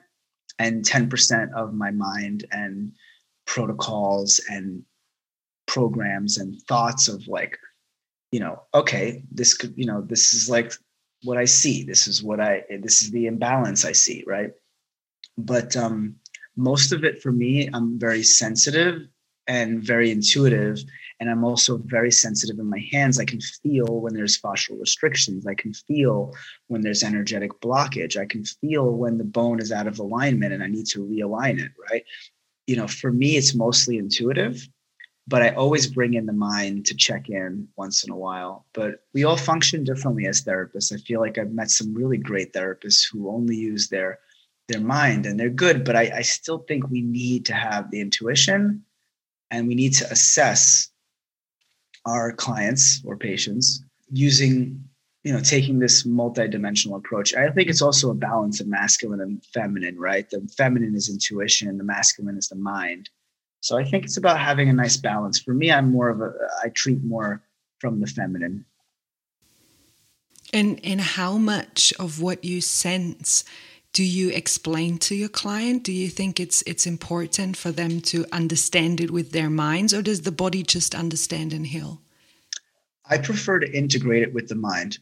and 0.58 0.84
10% 0.84 1.52
of 1.52 1.74
my 1.74 1.90
mind 1.90 2.44
and 2.52 2.92
protocols 3.46 4.40
and 4.48 4.84
programs 5.66 6.38
and 6.38 6.60
thoughts 6.62 7.08
of 7.08 7.26
like 7.26 7.58
you 8.34 8.40
know 8.40 8.56
okay 8.80 9.22
this 9.30 9.54
could 9.54 9.72
you 9.76 9.86
know 9.86 10.00
this 10.12 10.34
is 10.34 10.50
like 10.56 10.72
what 11.22 11.38
i 11.38 11.44
see 11.44 11.84
this 11.84 12.02
is 12.08 12.16
what 12.28 12.40
i 12.40 12.52
this 12.86 12.96
is 13.02 13.10
the 13.12 13.26
imbalance 13.26 13.84
i 13.84 13.92
see 13.92 14.24
right 14.26 14.50
but 15.38 15.76
um 15.76 16.16
most 16.56 16.92
of 16.92 17.04
it 17.04 17.22
for 17.22 17.32
me 17.42 17.68
i'm 17.72 17.96
very 17.98 18.24
sensitive 18.24 18.96
and 19.46 19.84
very 19.84 20.10
intuitive 20.10 20.78
and 21.20 21.30
I'm 21.30 21.44
also 21.44 21.78
very 21.84 22.10
sensitive 22.10 22.58
in 22.58 22.68
my 22.68 22.82
hands. 22.92 23.20
I 23.20 23.24
can 23.24 23.40
feel 23.40 24.00
when 24.00 24.14
there's 24.14 24.40
fascial 24.40 24.80
restrictions. 24.80 25.46
I 25.46 25.54
can 25.54 25.72
feel 25.72 26.34
when 26.66 26.82
there's 26.82 27.04
energetic 27.04 27.52
blockage. 27.60 28.20
I 28.20 28.26
can 28.26 28.44
feel 28.44 28.90
when 28.90 29.16
the 29.16 29.24
bone 29.24 29.60
is 29.60 29.70
out 29.70 29.86
of 29.86 30.00
alignment 30.00 30.52
and 30.52 30.62
I 30.62 30.66
need 30.66 30.86
to 30.88 31.04
realign 31.04 31.60
it, 31.60 31.70
right? 31.88 32.04
You 32.66 32.76
know, 32.76 32.88
for 32.88 33.12
me, 33.12 33.36
it's 33.36 33.54
mostly 33.54 33.96
intuitive, 33.96 34.68
but 35.26 35.42
I 35.42 35.50
always 35.50 35.86
bring 35.86 36.14
in 36.14 36.26
the 36.26 36.32
mind 36.32 36.86
to 36.86 36.94
check 36.94 37.30
in 37.30 37.68
once 37.76 38.04
in 38.04 38.10
a 38.10 38.16
while. 38.16 38.66
But 38.74 39.04
we 39.14 39.24
all 39.24 39.36
function 39.36 39.82
differently 39.82 40.26
as 40.26 40.42
therapists. 40.42 40.92
I 40.92 40.98
feel 40.98 41.20
like 41.20 41.38
I've 41.38 41.52
met 41.52 41.70
some 41.70 41.94
really 41.94 42.18
great 42.18 42.52
therapists 42.52 43.04
who 43.10 43.30
only 43.30 43.56
use 43.56 43.88
their 43.88 44.18
their 44.68 44.80
mind 44.80 45.26
and 45.26 45.38
they're 45.38 45.50
good, 45.50 45.84
but 45.84 45.94
I, 45.94 46.10
I 46.16 46.22
still 46.22 46.58
think 46.58 46.88
we 46.88 47.02
need 47.02 47.44
to 47.46 47.54
have 47.54 47.90
the 47.90 48.00
intuition 48.00 48.82
and 49.50 49.68
we 49.68 49.74
need 49.74 49.92
to 49.94 50.10
assess 50.10 50.90
our 52.06 52.32
clients 52.32 53.02
or 53.04 53.16
patients 53.16 53.82
using 54.10 54.82
you 55.22 55.32
know 55.32 55.40
taking 55.40 55.78
this 55.78 56.06
multidimensional 56.06 56.96
approach 56.96 57.34
i 57.34 57.48
think 57.50 57.70
it's 57.70 57.80
also 57.80 58.10
a 58.10 58.14
balance 58.14 58.60
of 58.60 58.66
masculine 58.66 59.22
and 59.22 59.42
feminine 59.46 59.98
right 59.98 60.28
the 60.28 60.46
feminine 60.56 60.94
is 60.94 61.08
intuition 61.08 61.78
the 61.78 61.84
masculine 61.84 62.36
is 62.36 62.48
the 62.48 62.56
mind 62.56 63.08
so 63.64 63.78
i 63.78 63.84
think 63.84 64.04
it's 64.04 64.18
about 64.18 64.38
having 64.38 64.68
a 64.68 64.72
nice 64.74 64.98
balance. 64.98 65.40
For 65.40 65.54
me 65.54 65.72
i'm 65.72 65.90
more 65.90 66.10
of 66.10 66.20
a 66.20 66.30
i 66.62 66.68
treat 66.68 67.02
more 67.02 67.42
from 67.78 68.00
the 68.00 68.06
feminine. 68.06 68.64
And 70.52 70.78
and 70.84 71.00
how 71.00 71.38
much 71.38 71.92
of 71.98 72.20
what 72.20 72.44
you 72.44 72.60
sense 72.60 73.44
do 73.94 74.04
you 74.04 74.28
explain 74.30 74.98
to 74.98 75.14
your 75.14 75.30
client? 75.30 75.82
Do 75.82 75.92
you 75.92 76.08
think 76.08 76.38
it's 76.38 76.62
it's 76.66 76.86
important 76.86 77.56
for 77.56 77.72
them 77.72 78.00
to 78.12 78.26
understand 78.32 79.00
it 79.00 79.10
with 79.10 79.32
their 79.32 79.50
minds 79.50 79.94
or 79.94 80.02
does 80.02 80.22
the 80.22 80.38
body 80.44 80.62
just 80.62 80.94
understand 80.94 81.54
and 81.54 81.66
heal? 81.66 82.02
I 83.08 83.16
prefer 83.16 83.60
to 83.60 83.76
integrate 83.82 84.22
it 84.22 84.34
with 84.34 84.48
the 84.48 84.60
mind. 84.70 84.98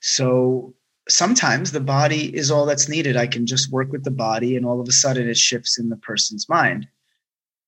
So 0.00 0.74
sometimes 1.08 1.72
the 1.72 1.80
body 1.98 2.34
is 2.34 2.50
all 2.50 2.64
that's 2.64 2.88
needed. 2.88 3.16
I 3.16 3.26
can 3.26 3.44
just 3.46 3.70
work 3.70 3.92
with 3.92 4.04
the 4.04 4.18
body 4.28 4.56
and 4.56 4.64
all 4.64 4.80
of 4.80 4.88
a 4.88 4.92
sudden 4.92 5.28
it 5.28 5.36
shifts 5.36 5.78
in 5.78 5.90
the 5.90 5.96
person's 5.96 6.48
mind 6.48 6.88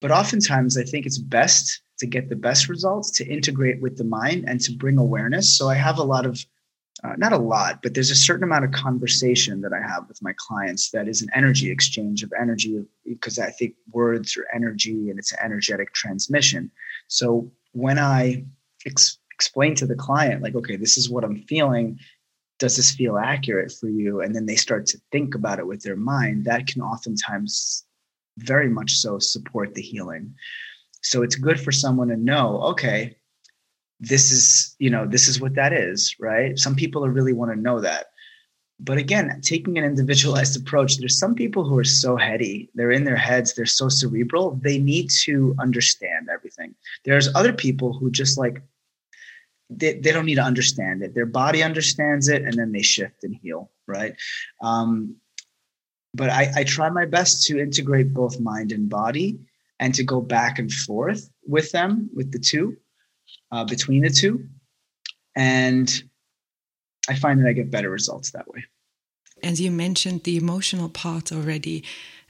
but 0.00 0.10
oftentimes 0.10 0.76
i 0.78 0.82
think 0.82 1.06
it's 1.06 1.18
best 1.18 1.82
to 1.98 2.06
get 2.06 2.28
the 2.28 2.36
best 2.36 2.68
results 2.68 3.10
to 3.10 3.26
integrate 3.26 3.80
with 3.80 3.96
the 3.96 4.04
mind 4.04 4.44
and 4.46 4.60
to 4.60 4.72
bring 4.72 4.98
awareness 4.98 5.56
so 5.56 5.68
i 5.68 5.74
have 5.74 5.98
a 5.98 6.04
lot 6.04 6.26
of 6.26 6.44
uh, 7.04 7.14
not 7.18 7.32
a 7.32 7.38
lot, 7.38 7.82
but 7.82 7.94
there's 7.94 8.10
a 8.10 8.16
certain 8.16 8.44
amount 8.44 8.64
of 8.64 8.70
conversation 8.70 9.60
that 9.60 9.72
I 9.72 9.86
have 9.86 10.08
with 10.08 10.22
my 10.22 10.34
clients 10.38 10.90
that 10.90 11.08
is 11.08 11.20
an 11.20 11.28
energy 11.34 11.70
exchange 11.70 12.22
of 12.22 12.32
energy 12.38 12.82
because 13.04 13.38
I 13.38 13.50
think 13.50 13.74
words 13.92 14.36
are 14.36 14.46
energy 14.54 15.10
and 15.10 15.18
it's 15.18 15.32
an 15.32 15.38
energetic 15.42 15.92
transmission. 15.92 16.70
So 17.08 17.52
when 17.72 17.98
I 17.98 18.46
ex- 18.86 19.18
explain 19.30 19.74
to 19.76 19.86
the 19.86 19.94
client, 19.94 20.42
like, 20.42 20.54
okay, 20.54 20.76
this 20.76 20.96
is 20.96 21.10
what 21.10 21.22
I'm 21.22 21.42
feeling, 21.42 21.98
does 22.58 22.76
this 22.76 22.92
feel 22.92 23.18
accurate 23.18 23.72
for 23.78 23.90
you? 23.90 24.22
And 24.22 24.34
then 24.34 24.46
they 24.46 24.56
start 24.56 24.86
to 24.86 25.00
think 25.12 25.34
about 25.34 25.58
it 25.58 25.66
with 25.66 25.82
their 25.82 25.96
mind, 25.96 26.46
that 26.46 26.66
can 26.66 26.80
oftentimes 26.80 27.84
very 28.38 28.68
much 28.68 28.92
so 28.92 29.18
support 29.18 29.74
the 29.74 29.82
healing. 29.82 30.34
So 31.02 31.22
it's 31.22 31.36
good 31.36 31.60
for 31.60 31.72
someone 31.72 32.08
to 32.08 32.16
know, 32.16 32.60
okay, 32.62 33.16
this 34.00 34.30
is 34.30 34.76
you 34.78 34.90
know 34.90 35.06
this 35.06 35.26
is 35.26 35.40
what 35.40 35.54
that 35.54 35.72
is 35.72 36.14
right? 36.20 36.58
Some 36.58 36.74
people 36.74 37.08
really 37.08 37.32
want 37.32 37.52
to 37.52 37.60
know 37.60 37.80
that. 37.80 38.06
But 38.78 38.98
again 38.98 39.40
taking 39.42 39.78
an 39.78 39.84
individualized 39.84 40.60
approach 40.60 40.98
there's 40.98 41.18
some 41.18 41.34
people 41.34 41.64
who 41.64 41.78
are 41.78 41.84
so 41.84 42.16
heady 42.16 42.68
they're 42.74 42.90
in 42.90 43.04
their 43.04 43.16
heads 43.16 43.54
they're 43.54 43.64
so 43.64 43.88
cerebral 43.88 44.60
they 44.62 44.78
need 44.78 45.08
to 45.24 45.54
understand 45.58 46.28
everything. 46.30 46.74
There's 47.04 47.34
other 47.34 47.54
people 47.54 47.94
who 47.94 48.10
just 48.10 48.36
like 48.36 48.62
they, 49.70 49.94
they 49.94 50.12
don't 50.12 50.26
need 50.26 50.36
to 50.36 50.42
understand 50.42 51.02
it. 51.02 51.14
Their 51.14 51.26
body 51.26 51.62
understands 51.62 52.28
it 52.28 52.42
and 52.42 52.54
then 52.54 52.72
they 52.72 52.82
shift 52.82 53.24
and 53.24 53.34
heal 53.34 53.70
right? 53.86 54.16
Um, 54.62 55.16
but 56.16 56.30
I, 56.30 56.50
I 56.56 56.64
try 56.64 56.88
my 56.90 57.06
best 57.06 57.46
to 57.46 57.60
integrate 57.60 58.12
both 58.14 58.40
mind 58.40 58.72
and 58.72 58.88
body 58.88 59.38
and 59.78 59.94
to 59.94 60.02
go 60.02 60.20
back 60.20 60.58
and 60.58 60.72
forth 60.72 61.30
with 61.46 61.70
them 61.72 62.10
with 62.14 62.32
the 62.32 62.38
two 62.38 62.76
uh, 63.52 63.64
between 63.64 64.02
the 64.02 64.10
two. 64.10 64.48
And 65.34 66.02
I 67.08 67.14
find 67.14 67.40
that 67.40 67.48
I 67.48 67.52
get 67.52 67.70
better 67.70 67.90
results 67.90 68.30
that 68.30 68.48
way. 68.48 68.64
As 69.42 69.60
you 69.60 69.70
mentioned 69.70 70.24
the 70.24 70.38
emotional 70.38 70.88
part 70.88 71.30
already, 71.30 71.84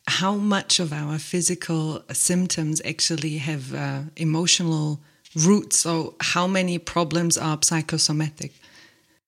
how 0.08 0.34
much 0.34 0.80
of 0.80 0.92
our 0.92 1.18
physical 1.18 2.02
symptoms 2.12 2.82
actually 2.84 3.38
have 3.38 3.74
uh, 3.74 4.00
emotional 4.16 5.00
roots? 5.34 5.78
So, 5.78 6.16
how 6.20 6.46
many 6.46 6.78
problems 6.78 7.38
are 7.38 7.58
psychosomatic? 7.62 8.52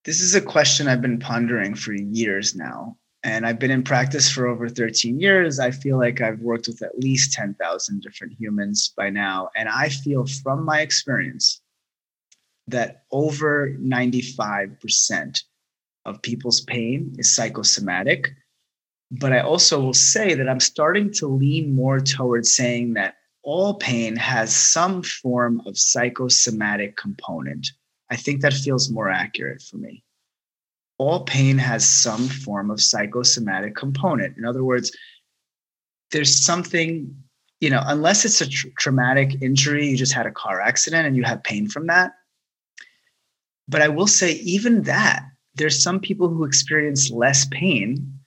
This 0.05 0.21
is 0.21 0.35
a 0.35 0.41
question 0.41 0.89
I've 0.89 1.03
been 1.03 1.19
pondering 1.19 1.75
for 1.75 1.93
years 1.93 2.55
now. 2.55 2.97
And 3.25 3.45
I've 3.45 3.59
been 3.59 3.71
in 3.71 3.83
practice 3.83 4.31
for 4.31 4.47
over 4.47 4.69
13 4.69 5.19
years. 5.19 5.59
I 5.59 5.73
feel 5.73 5.99
like 5.99 6.21
I've 6.21 6.41
worked 6.41 6.69
with 6.69 6.83
at 6.83 6.99
least 6.99 7.33
10,000 7.33 8.01
different 8.01 8.35
humans 8.39 8.93
by 8.97 9.11
now. 9.11 9.51
And 9.57 9.69
I 9.69 9.89
feel 9.89 10.25
from 10.27 10.65
my 10.65 10.81
experience 10.83 11.61
that 12.69 13.03
over 13.11 13.71
95% 13.81 15.43
of 16.05 16.23
people's 16.23 16.61
pain 16.61 17.15
is 17.19 17.35
psychosomatic. 17.35 18.31
But 19.11 19.33
I 19.33 19.41
also 19.41 19.81
will 19.81 19.95
say 19.95 20.35
that 20.35 20.49
I'm 20.49 20.61
starting 20.61 21.13
to 21.15 21.27
lean 21.27 21.75
more 21.75 21.99
towards 21.99 22.55
saying 22.55 22.95
that 22.95 23.15
all 23.43 23.75
pain 23.75 24.15
has 24.17 24.55
some 24.55 25.03
form 25.03 25.63
of 25.67 25.79
psychosomatic 25.79 26.97
component. 26.97 27.69
I 28.11 28.17
think 28.17 28.43
that 28.43 28.53
feels 28.53 28.91
more 28.91 29.09
accurate 29.09 29.63
for 29.63 29.79
me. 29.79 30.05
All 30.99 31.25
pain 31.25 31.59
has 31.59 31.87
some 31.89 32.29
form 32.29 32.71
of 32.71 32.81
psychosomatic 32.81 33.77
component. 33.77 34.37
In 34.37 34.45
other 34.45 34.65
words, 34.65 34.97
there's 36.11 36.35
something, 36.35 37.15
you 37.61 37.71
know, 37.71 37.83
unless 37.87 38.25
it's 38.25 38.41
a 38.41 38.49
tra- 38.49 38.71
traumatic 38.79 39.41
injury, 39.41 39.89
you 39.89 39.97
just 39.97 40.13
had 40.13 40.27
a 40.27 40.33
car 40.33 40.61
accident 40.61 41.07
and 41.07 41.17
you 41.17 41.23
have 41.23 41.43
pain 41.45 41.69
from 41.69 41.87
that, 41.87 42.13
but 43.69 43.83
I 43.83 43.89
will 43.89 44.07
say, 44.07 44.33
even 44.33 44.83
that, 44.85 45.25
there's 45.55 45.83
some 45.83 46.01
people 46.01 46.29
who 46.29 46.45
experience 46.45 47.11
less 47.11 47.47
pain 47.51 48.19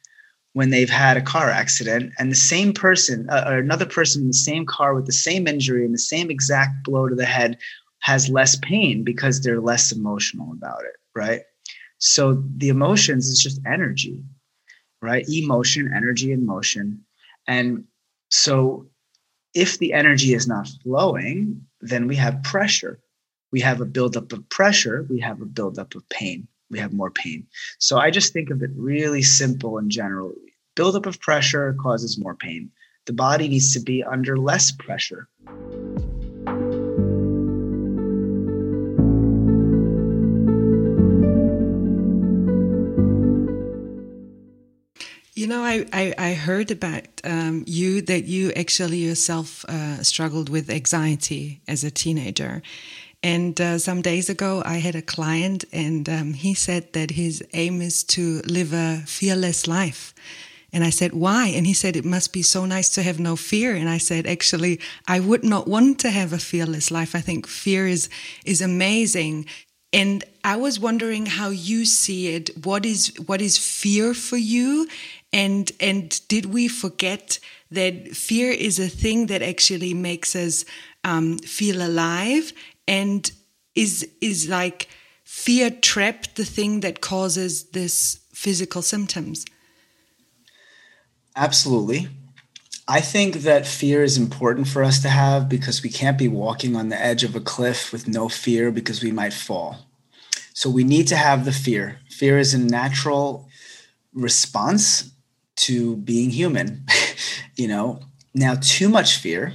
when 0.53 0.69
they've 0.69 0.89
had 0.89 1.15
a 1.17 1.21
car 1.21 1.49
accident, 1.49 2.11
and 2.19 2.29
the 2.29 2.35
same 2.35 2.73
person, 2.73 3.27
uh, 3.29 3.45
or 3.47 3.57
another 3.57 3.85
person 3.85 4.23
in 4.23 4.27
the 4.27 4.33
same 4.33 4.65
car 4.65 4.93
with 4.93 5.05
the 5.05 5.13
same 5.13 5.47
injury 5.47 5.85
and 5.85 5.93
the 5.93 5.97
same 5.97 6.29
exact 6.29 6.83
blow 6.83 7.07
to 7.07 7.15
the 7.15 7.25
head 7.25 7.57
has 7.99 8.29
less 8.29 8.57
pain 8.57 9.03
because 9.03 9.41
they're 9.41 9.61
less 9.61 9.93
emotional 9.93 10.51
about 10.51 10.83
it, 10.83 10.97
right? 11.15 11.41
So 12.01 12.43
the 12.57 12.69
emotions 12.69 13.27
is 13.27 13.39
just 13.39 13.61
energy, 13.65 14.23
right? 15.01 15.25
Emotion, 15.29 15.91
energy, 15.95 16.33
and 16.33 16.45
motion. 16.45 17.05
And 17.47 17.85
so 18.29 18.87
if 19.53 19.77
the 19.77 19.93
energy 19.93 20.33
is 20.33 20.47
not 20.47 20.67
flowing, 20.83 21.65
then 21.79 22.07
we 22.07 22.15
have 22.17 22.43
pressure 22.43 22.99
we 23.51 23.59
have 23.61 23.81
a 23.81 23.85
buildup 23.85 24.31
of 24.31 24.47
pressure, 24.49 25.05
we 25.09 25.19
have 25.19 25.41
a 25.41 25.45
buildup 25.45 25.93
of 25.95 26.07
pain, 26.09 26.47
we 26.69 26.79
have 26.79 26.93
more 26.93 27.11
pain. 27.11 27.45
So 27.79 27.97
I 27.97 28.09
just 28.09 28.33
think 28.33 28.49
of 28.49 28.63
it 28.63 28.71
really 28.75 29.21
simple 29.21 29.77
in 29.77 29.89
general. 29.89 30.33
Buildup 30.75 31.05
of 31.05 31.19
pressure 31.19 31.75
causes 31.81 32.17
more 32.17 32.35
pain. 32.35 32.71
The 33.05 33.13
body 33.13 33.47
needs 33.49 33.73
to 33.73 33.81
be 33.81 34.03
under 34.03 34.37
less 34.37 34.71
pressure. 34.71 35.27
You 45.41 45.47
know, 45.47 45.63
I, 45.63 45.87
I, 45.91 46.13
I 46.19 46.33
heard 46.35 46.69
about 46.69 47.07
um, 47.23 47.63
you 47.65 48.03
that 48.03 48.25
you 48.25 48.51
actually 48.51 48.97
yourself 48.97 49.65
uh, 49.65 50.03
struggled 50.03 50.49
with 50.49 50.69
anxiety 50.69 51.61
as 51.67 51.83
a 51.83 51.89
teenager. 51.89 52.61
And 53.23 53.59
uh, 53.59 53.79
some 53.79 54.03
days 54.03 54.29
ago, 54.29 54.61
I 54.63 54.75
had 54.75 54.93
a 54.93 55.01
client, 55.01 55.65
and 55.73 56.07
um, 56.07 56.33
he 56.33 56.53
said 56.53 56.93
that 56.93 57.09
his 57.09 57.43
aim 57.53 57.81
is 57.81 58.03
to 58.03 58.41
live 58.41 58.71
a 58.71 59.01
fearless 59.07 59.65
life. 59.65 60.13
And 60.71 60.83
I 60.83 60.91
said, 60.91 61.13
why? 61.13 61.47
And 61.47 61.65
he 61.65 61.73
said, 61.73 61.95
it 61.95 62.05
must 62.05 62.33
be 62.33 62.43
so 62.43 62.67
nice 62.67 62.89
to 62.89 63.01
have 63.01 63.19
no 63.19 63.35
fear. 63.35 63.73
And 63.73 63.89
I 63.89 63.97
said, 63.97 64.27
actually, 64.27 64.79
I 65.07 65.19
would 65.19 65.43
not 65.43 65.67
want 65.67 65.97
to 66.01 66.11
have 66.11 66.33
a 66.33 66.37
fearless 66.37 66.91
life. 66.91 67.15
I 67.15 67.21
think 67.21 67.47
fear 67.47 67.87
is, 67.87 68.09
is 68.45 68.61
amazing. 68.61 69.47
And 69.91 70.23
I 70.43 70.55
was 70.55 70.79
wondering 70.79 71.25
how 71.25 71.49
you 71.49 71.83
see 71.85 72.27
it. 72.35 72.51
What 72.63 72.85
is, 72.85 73.11
what 73.25 73.41
is 73.41 73.57
fear 73.57 74.13
for 74.13 74.37
you? 74.37 74.87
And 75.33 75.71
and 75.79 76.21
did 76.27 76.47
we 76.47 76.67
forget 76.67 77.39
that 77.71 78.09
fear 78.09 78.51
is 78.51 78.79
a 78.79 78.89
thing 78.89 79.27
that 79.27 79.41
actually 79.41 79.93
makes 79.93 80.35
us 80.35 80.65
um, 81.03 81.37
feel 81.39 81.81
alive? 81.81 82.53
And 82.87 83.31
is 83.75 84.07
is 84.19 84.49
like 84.49 84.89
fear 85.23 85.69
trapped 85.69 86.35
the 86.35 86.45
thing 86.45 86.81
that 86.81 87.01
causes 87.01 87.69
this 87.71 88.19
physical 88.33 88.81
symptoms? 88.81 89.45
Absolutely. 91.35 92.09
I 92.87 92.99
think 92.99 93.35
that 93.35 93.65
fear 93.65 94.03
is 94.03 94.17
important 94.17 94.67
for 94.67 94.83
us 94.83 95.01
to 95.03 95.09
have 95.09 95.47
because 95.47 95.81
we 95.81 95.89
can't 95.89 96.17
be 96.17 96.27
walking 96.27 96.75
on 96.75 96.89
the 96.89 97.01
edge 97.01 97.23
of 97.23 97.35
a 97.37 97.39
cliff 97.39 97.93
with 97.93 98.05
no 98.05 98.27
fear 98.27 98.69
because 98.69 99.01
we 99.01 99.11
might 99.13 99.31
fall. 99.31 99.85
So 100.53 100.69
we 100.69 100.83
need 100.83 101.07
to 101.07 101.15
have 101.15 101.45
the 101.45 101.53
fear. 101.53 101.99
Fear 102.09 102.39
is 102.39 102.53
a 102.53 102.57
natural 102.57 103.47
response 104.13 105.11
to 105.55 105.97
being 105.97 106.29
human 106.29 106.85
you 107.55 107.67
know? 107.67 107.99
Now 108.33 108.55
too 108.59 108.89
much 108.89 109.17
fear 109.17 109.53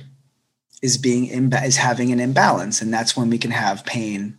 is 0.83 0.99
being 0.99 1.29
imba- 1.29 1.65
is 1.65 1.79
having 1.79 2.13
an 2.13 2.21
imbalance 2.21 2.83
and 2.83 2.93
that's 2.93 3.17
when 3.17 3.31
we 3.31 3.39
can 3.39 3.51
have 3.51 3.87
pain 3.87 4.39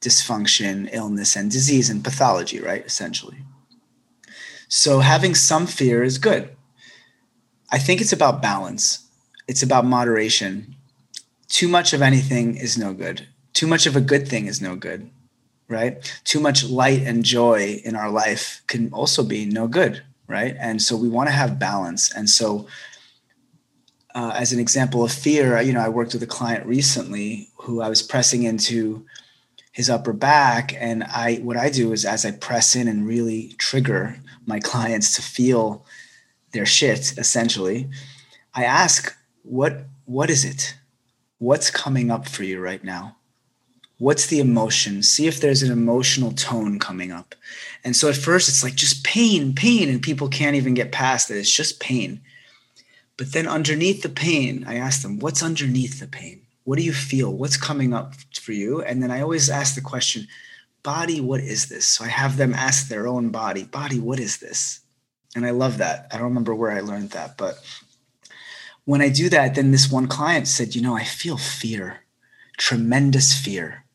dysfunction 0.00 0.88
illness 0.92 1.36
and 1.36 1.50
disease 1.50 1.88
and 1.88 2.04
pathology 2.04 2.60
right 2.60 2.84
essentially. 2.84 3.38
So 4.68 5.00
having 5.00 5.34
some 5.34 5.66
fear 5.66 6.02
is 6.02 6.18
good. 6.18 6.50
I 7.70 7.78
think 7.78 8.00
it's 8.00 8.12
about 8.12 8.42
balance. 8.42 9.06
It's 9.48 9.62
about 9.62 9.84
moderation. 9.84 10.74
Too 11.48 11.68
much 11.68 11.92
of 11.92 12.02
anything 12.02 12.56
is 12.56 12.76
no 12.76 12.92
good. 12.92 13.28
Too 13.52 13.66
much 13.66 13.86
of 13.86 13.96
a 13.96 14.00
good 14.00 14.26
thing 14.28 14.46
is 14.46 14.60
no 14.60 14.76
good 14.76 15.10
right? 15.68 16.20
Too 16.24 16.40
much 16.40 16.64
light 16.64 17.02
and 17.02 17.24
joy 17.24 17.80
in 17.84 17.96
our 17.96 18.08
life 18.08 18.62
can 18.68 18.92
also 18.92 19.24
be 19.24 19.44
no 19.46 19.66
good 19.66 20.02
right? 20.28 20.56
And 20.58 20.80
so 20.80 20.96
we 20.96 21.08
want 21.08 21.28
to 21.28 21.32
have 21.32 21.58
balance. 21.58 22.12
And 22.14 22.28
so, 22.28 22.66
uh, 24.14 24.32
as 24.34 24.52
an 24.52 24.58
example 24.58 25.04
of 25.04 25.12
fear, 25.12 25.60
you 25.60 25.72
know, 25.72 25.80
I 25.80 25.90
worked 25.90 26.14
with 26.14 26.22
a 26.22 26.26
client 26.26 26.66
recently 26.66 27.50
who 27.58 27.82
I 27.82 27.88
was 27.88 28.02
pressing 28.02 28.44
into 28.44 29.04
his 29.72 29.90
upper 29.90 30.14
back, 30.14 30.74
and 30.78 31.04
I 31.04 31.36
what 31.36 31.58
I 31.58 31.68
do 31.68 31.92
is 31.92 32.06
as 32.06 32.24
I 32.24 32.30
press 32.30 32.74
in 32.74 32.88
and 32.88 33.06
really 33.06 33.54
trigger 33.58 34.16
my 34.46 34.58
clients 34.58 35.14
to 35.16 35.22
feel 35.22 35.84
their 36.52 36.64
shit, 36.64 37.18
essentially, 37.18 37.90
I 38.54 38.64
ask, 38.64 39.14
"What 39.42 39.84
what 40.06 40.30
is 40.30 40.46
it? 40.46 40.76
What's 41.36 41.70
coming 41.70 42.10
up 42.10 42.26
for 42.26 42.42
you 42.42 42.58
right 42.58 42.82
now?" 42.82 43.16
What's 43.98 44.26
the 44.26 44.40
emotion? 44.40 45.02
See 45.02 45.26
if 45.26 45.40
there's 45.40 45.62
an 45.62 45.72
emotional 45.72 46.32
tone 46.32 46.78
coming 46.78 47.12
up. 47.12 47.34
And 47.84 47.96
so 47.96 48.08
at 48.08 48.16
first 48.16 48.48
it's 48.48 48.62
like 48.62 48.74
just 48.74 49.04
pain 49.04 49.54
pain 49.54 49.88
and 49.88 50.02
people 50.02 50.28
can't 50.28 50.56
even 50.56 50.74
get 50.74 50.92
past 50.92 51.30
it. 51.30 51.38
It's 51.38 51.54
just 51.54 51.80
pain. 51.80 52.20
But 53.16 53.32
then 53.32 53.46
underneath 53.48 54.02
the 54.02 54.10
pain 54.10 54.64
i 54.68 54.74
ask 54.76 55.02
them 55.02 55.18
what's 55.18 55.42
underneath 55.42 56.00
the 56.00 56.06
pain? 56.06 56.42
What 56.64 56.78
do 56.78 56.84
you 56.84 56.92
feel? 56.92 57.32
What's 57.32 57.56
coming 57.56 57.94
up 57.94 58.14
for 58.40 58.52
you? 58.52 58.82
And 58.82 59.02
then 59.02 59.10
i 59.10 59.20
always 59.20 59.48
ask 59.48 59.74
the 59.74 59.80
question 59.80 60.28
body 60.82 61.20
what 61.20 61.40
is 61.40 61.66
this? 61.66 61.86
So 61.88 62.04
i 62.04 62.08
have 62.08 62.36
them 62.36 62.54
ask 62.54 62.88
their 62.88 63.08
own 63.08 63.30
body 63.30 63.64
body 63.64 63.98
what 63.98 64.20
is 64.20 64.38
this? 64.38 64.80
And 65.34 65.46
i 65.46 65.50
love 65.50 65.78
that. 65.78 66.08
I 66.12 66.16
don't 66.16 66.28
remember 66.28 66.54
where 66.54 66.72
i 66.72 66.80
learned 66.80 67.10
that 67.10 67.38
but 67.38 67.58
when 68.84 69.00
i 69.00 69.08
do 69.08 69.28
that 69.28 69.54
then 69.54 69.70
this 69.72 69.90
one 69.90 70.06
client 70.06 70.46
said 70.46 70.74
you 70.74 70.82
know 70.82 70.94
i 70.96 71.02
feel 71.04 71.36
fear 71.36 72.00
tremendous 72.56 73.38
fear 73.38 73.85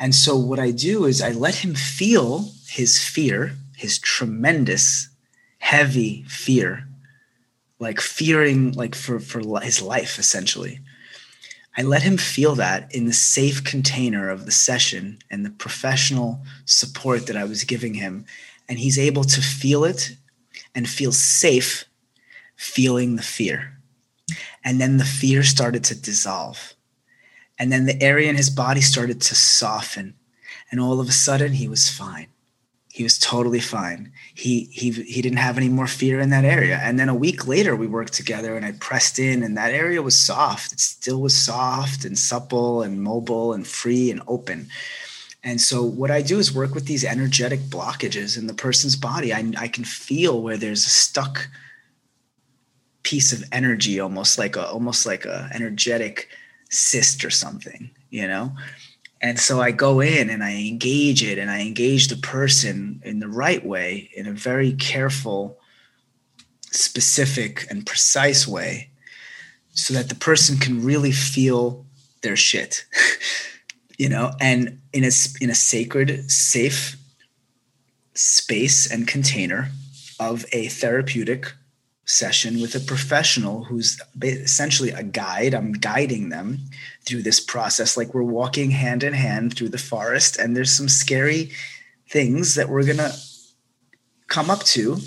and 0.00 0.14
so 0.14 0.34
what 0.34 0.58
I 0.58 0.70
do 0.70 1.04
is 1.04 1.20
I 1.20 1.32
let 1.32 1.56
him 1.56 1.74
feel 1.74 2.52
his 2.66 3.04
fear, 3.04 3.52
his 3.76 3.98
tremendous, 3.98 5.10
heavy 5.58 6.24
fear, 6.26 6.88
like 7.78 8.00
fearing 8.00 8.72
like 8.72 8.94
for, 8.94 9.20
for 9.20 9.60
his 9.60 9.82
life, 9.82 10.18
essentially. 10.18 10.80
I 11.76 11.82
let 11.82 12.02
him 12.02 12.16
feel 12.16 12.54
that 12.54 12.92
in 12.94 13.04
the 13.04 13.12
safe 13.12 13.62
container 13.62 14.30
of 14.30 14.46
the 14.46 14.52
session 14.52 15.18
and 15.30 15.44
the 15.44 15.50
professional 15.50 16.40
support 16.64 17.26
that 17.26 17.36
I 17.36 17.44
was 17.44 17.64
giving 17.64 17.92
him. 17.92 18.24
And 18.70 18.78
he's 18.78 18.98
able 18.98 19.24
to 19.24 19.42
feel 19.42 19.84
it 19.84 20.16
and 20.74 20.88
feel 20.88 21.12
safe 21.12 21.84
feeling 22.56 23.16
the 23.16 23.22
fear. 23.22 23.76
And 24.64 24.80
then 24.80 24.96
the 24.96 25.04
fear 25.04 25.42
started 25.42 25.84
to 25.84 25.94
dissolve 25.94 26.74
and 27.60 27.70
then 27.70 27.84
the 27.84 28.02
area 28.02 28.30
in 28.30 28.36
his 28.36 28.48
body 28.48 28.80
started 28.80 29.20
to 29.20 29.34
soften. 29.34 30.14
And 30.70 30.80
all 30.80 30.98
of 30.98 31.10
a 31.10 31.12
sudden, 31.12 31.52
he 31.52 31.68
was 31.68 31.90
fine. 31.90 32.28
He 32.88 33.02
was 33.02 33.18
totally 33.18 33.60
fine. 33.60 34.12
He, 34.34 34.64
he, 34.72 34.90
he 34.90 35.20
didn't 35.20 35.38
have 35.38 35.58
any 35.58 35.68
more 35.68 35.86
fear 35.86 36.20
in 36.20 36.30
that 36.30 36.46
area. 36.46 36.80
And 36.82 36.98
then 36.98 37.10
a 37.10 37.14
week 37.14 37.46
later, 37.46 37.76
we 37.76 37.86
worked 37.86 38.14
together 38.14 38.56
and 38.56 38.64
I 38.64 38.72
pressed 38.72 39.18
in, 39.18 39.42
and 39.42 39.58
that 39.58 39.74
area 39.74 40.00
was 40.00 40.18
soft. 40.18 40.72
It 40.72 40.80
still 40.80 41.20
was 41.20 41.36
soft 41.36 42.06
and 42.06 42.18
supple 42.18 42.80
and 42.82 43.02
mobile 43.02 43.52
and 43.52 43.66
free 43.66 44.10
and 44.10 44.22
open. 44.26 44.68
And 45.44 45.60
so, 45.60 45.82
what 45.82 46.10
I 46.10 46.22
do 46.22 46.38
is 46.38 46.54
work 46.54 46.74
with 46.74 46.86
these 46.86 47.04
energetic 47.04 47.60
blockages 47.60 48.38
in 48.38 48.46
the 48.46 48.54
person's 48.54 48.96
body. 48.96 49.34
I, 49.34 49.52
I 49.58 49.68
can 49.68 49.84
feel 49.84 50.42
where 50.42 50.56
there's 50.56 50.86
a 50.86 50.90
stuck 50.90 51.48
piece 53.02 53.34
of 53.34 53.44
energy, 53.52 54.00
almost 54.00 54.38
like 54.38 54.56
a 54.56 54.66
almost 54.66 55.06
like 55.06 55.24
a 55.26 55.48
energetic 55.54 56.28
cyst 56.70 57.24
or 57.24 57.30
something, 57.30 57.90
you 58.10 58.26
know? 58.26 58.52
And 59.20 59.38
so 59.38 59.60
I 59.60 59.70
go 59.70 60.00
in 60.00 60.30
and 60.30 60.42
I 60.42 60.54
engage 60.54 61.22
it 61.22 61.38
and 61.38 61.50
I 61.50 61.60
engage 61.60 62.08
the 62.08 62.16
person 62.16 63.02
in 63.04 63.18
the 63.18 63.28
right 63.28 63.64
way, 63.64 64.10
in 64.14 64.26
a 64.26 64.32
very 64.32 64.72
careful, 64.72 65.58
specific, 66.70 67.66
and 67.68 67.84
precise 67.84 68.48
way, 68.48 68.90
so 69.72 69.92
that 69.92 70.08
the 70.08 70.14
person 70.14 70.56
can 70.56 70.82
really 70.82 71.12
feel 71.12 71.84
their 72.22 72.36
shit, 72.36 72.86
you 73.98 74.08
know, 74.08 74.32
and 74.40 74.80
in 74.92 75.04
a, 75.04 75.10
in 75.40 75.50
a 75.50 75.54
sacred, 75.54 76.30
safe 76.30 76.96
space 78.14 78.90
and 78.90 79.06
container 79.06 79.70
of 80.18 80.44
a 80.52 80.68
therapeutic 80.68 81.52
session 82.10 82.60
with 82.60 82.74
a 82.74 82.80
professional 82.80 83.64
who's 83.64 84.00
essentially 84.22 84.90
a 84.90 85.02
guide. 85.02 85.54
I'm 85.54 85.72
guiding 85.72 86.28
them 86.28 86.58
through 87.06 87.22
this 87.22 87.40
process, 87.40 87.96
like 87.96 88.12
we're 88.12 88.22
walking 88.22 88.70
hand 88.70 89.04
in 89.04 89.12
hand 89.12 89.56
through 89.56 89.68
the 89.68 89.78
forest, 89.78 90.36
and 90.36 90.56
there's 90.56 90.72
some 90.72 90.88
scary 90.88 91.50
things 92.08 92.56
that 92.56 92.68
we're 92.68 92.84
gonna 92.84 93.12
come 94.26 94.50
up 94.50 94.64
to. 94.64 94.98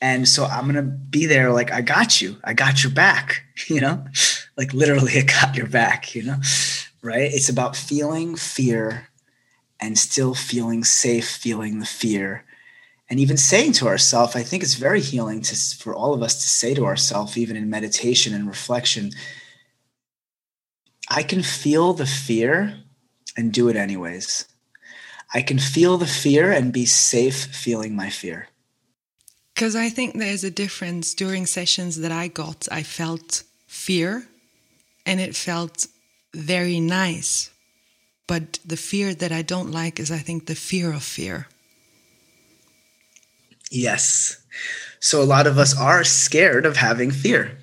And 0.00 0.26
so 0.26 0.46
I'm 0.46 0.66
gonna 0.66 0.82
be 0.82 1.26
there, 1.26 1.52
like, 1.52 1.70
I 1.70 1.82
got 1.82 2.22
you, 2.22 2.38
I 2.42 2.54
got 2.54 2.82
your 2.82 2.92
back, 2.92 3.44
you 3.68 3.80
know, 3.80 4.04
like 4.56 4.72
literally, 4.72 5.18
I 5.18 5.22
got 5.22 5.56
your 5.56 5.68
back, 5.68 6.14
you 6.14 6.22
know, 6.24 6.36
right? 7.02 7.30
It's 7.32 7.50
about 7.50 7.76
feeling 7.76 8.34
fear 8.34 9.08
and 9.78 9.98
still 9.98 10.34
feeling 10.34 10.84
safe, 10.84 11.28
feeling 11.28 11.80
the 11.80 11.86
fear 11.86 12.44
and 13.10 13.20
even 13.20 13.36
saying 13.36 13.72
to 13.72 13.88
ourselves 13.88 14.36
i 14.36 14.42
think 14.42 14.62
it's 14.62 14.74
very 14.74 15.00
healing 15.00 15.42
to 15.42 15.54
for 15.76 15.94
all 15.94 16.14
of 16.14 16.22
us 16.22 16.34
to 16.36 16.48
say 16.48 16.74
to 16.74 16.86
ourselves 16.86 17.36
even 17.36 17.56
in 17.56 17.68
meditation 17.68 18.32
and 18.34 18.46
reflection 18.46 19.10
i 21.08 21.22
can 21.22 21.42
feel 21.42 21.92
the 21.92 22.06
fear 22.06 22.80
and 23.36 23.52
do 23.52 23.68
it 23.68 23.76
anyways. 23.76 24.46
I 25.32 25.42
can 25.42 25.58
feel 25.58 25.96
the 25.98 26.06
fear 26.06 26.50
and 26.50 26.72
be 26.72 26.86
safe 26.86 27.46
feeling 27.46 27.94
my 27.94 28.10
fear. 28.10 28.48
Because 29.54 29.76
i 29.76 29.88
think 29.88 30.14
there's 30.14 30.44
a 30.44 30.50
difference. 30.50 31.14
During 31.14 31.46
sessions 31.46 32.00
that 32.02 32.12
i 32.12 32.28
got 32.28 32.68
i 32.70 32.82
felt 32.82 33.44
fear 33.66 34.26
and 35.06 35.20
it 35.20 35.36
felt 35.36 35.86
very 36.34 36.80
nice. 36.80 37.50
But 38.26 38.60
the 38.64 38.76
fear 38.76 39.14
that 39.14 39.32
I 39.32 39.42
don't 39.42 39.72
like 39.72 39.98
is, 39.98 40.12
I 40.12 40.18
think, 40.18 40.46
the 40.46 40.54
fear 40.54 40.92
of 40.92 41.02
fear. 41.02 41.48
Yes. 43.70 44.36
So 44.98 45.22
a 45.22 45.24
lot 45.24 45.46
of 45.46 45.56
us 45.56 45.76
are 45.78 46.04
scared 46.04 46.66
of 46.66 46.76
having 46.76 47.10
fear. 47.10 47.56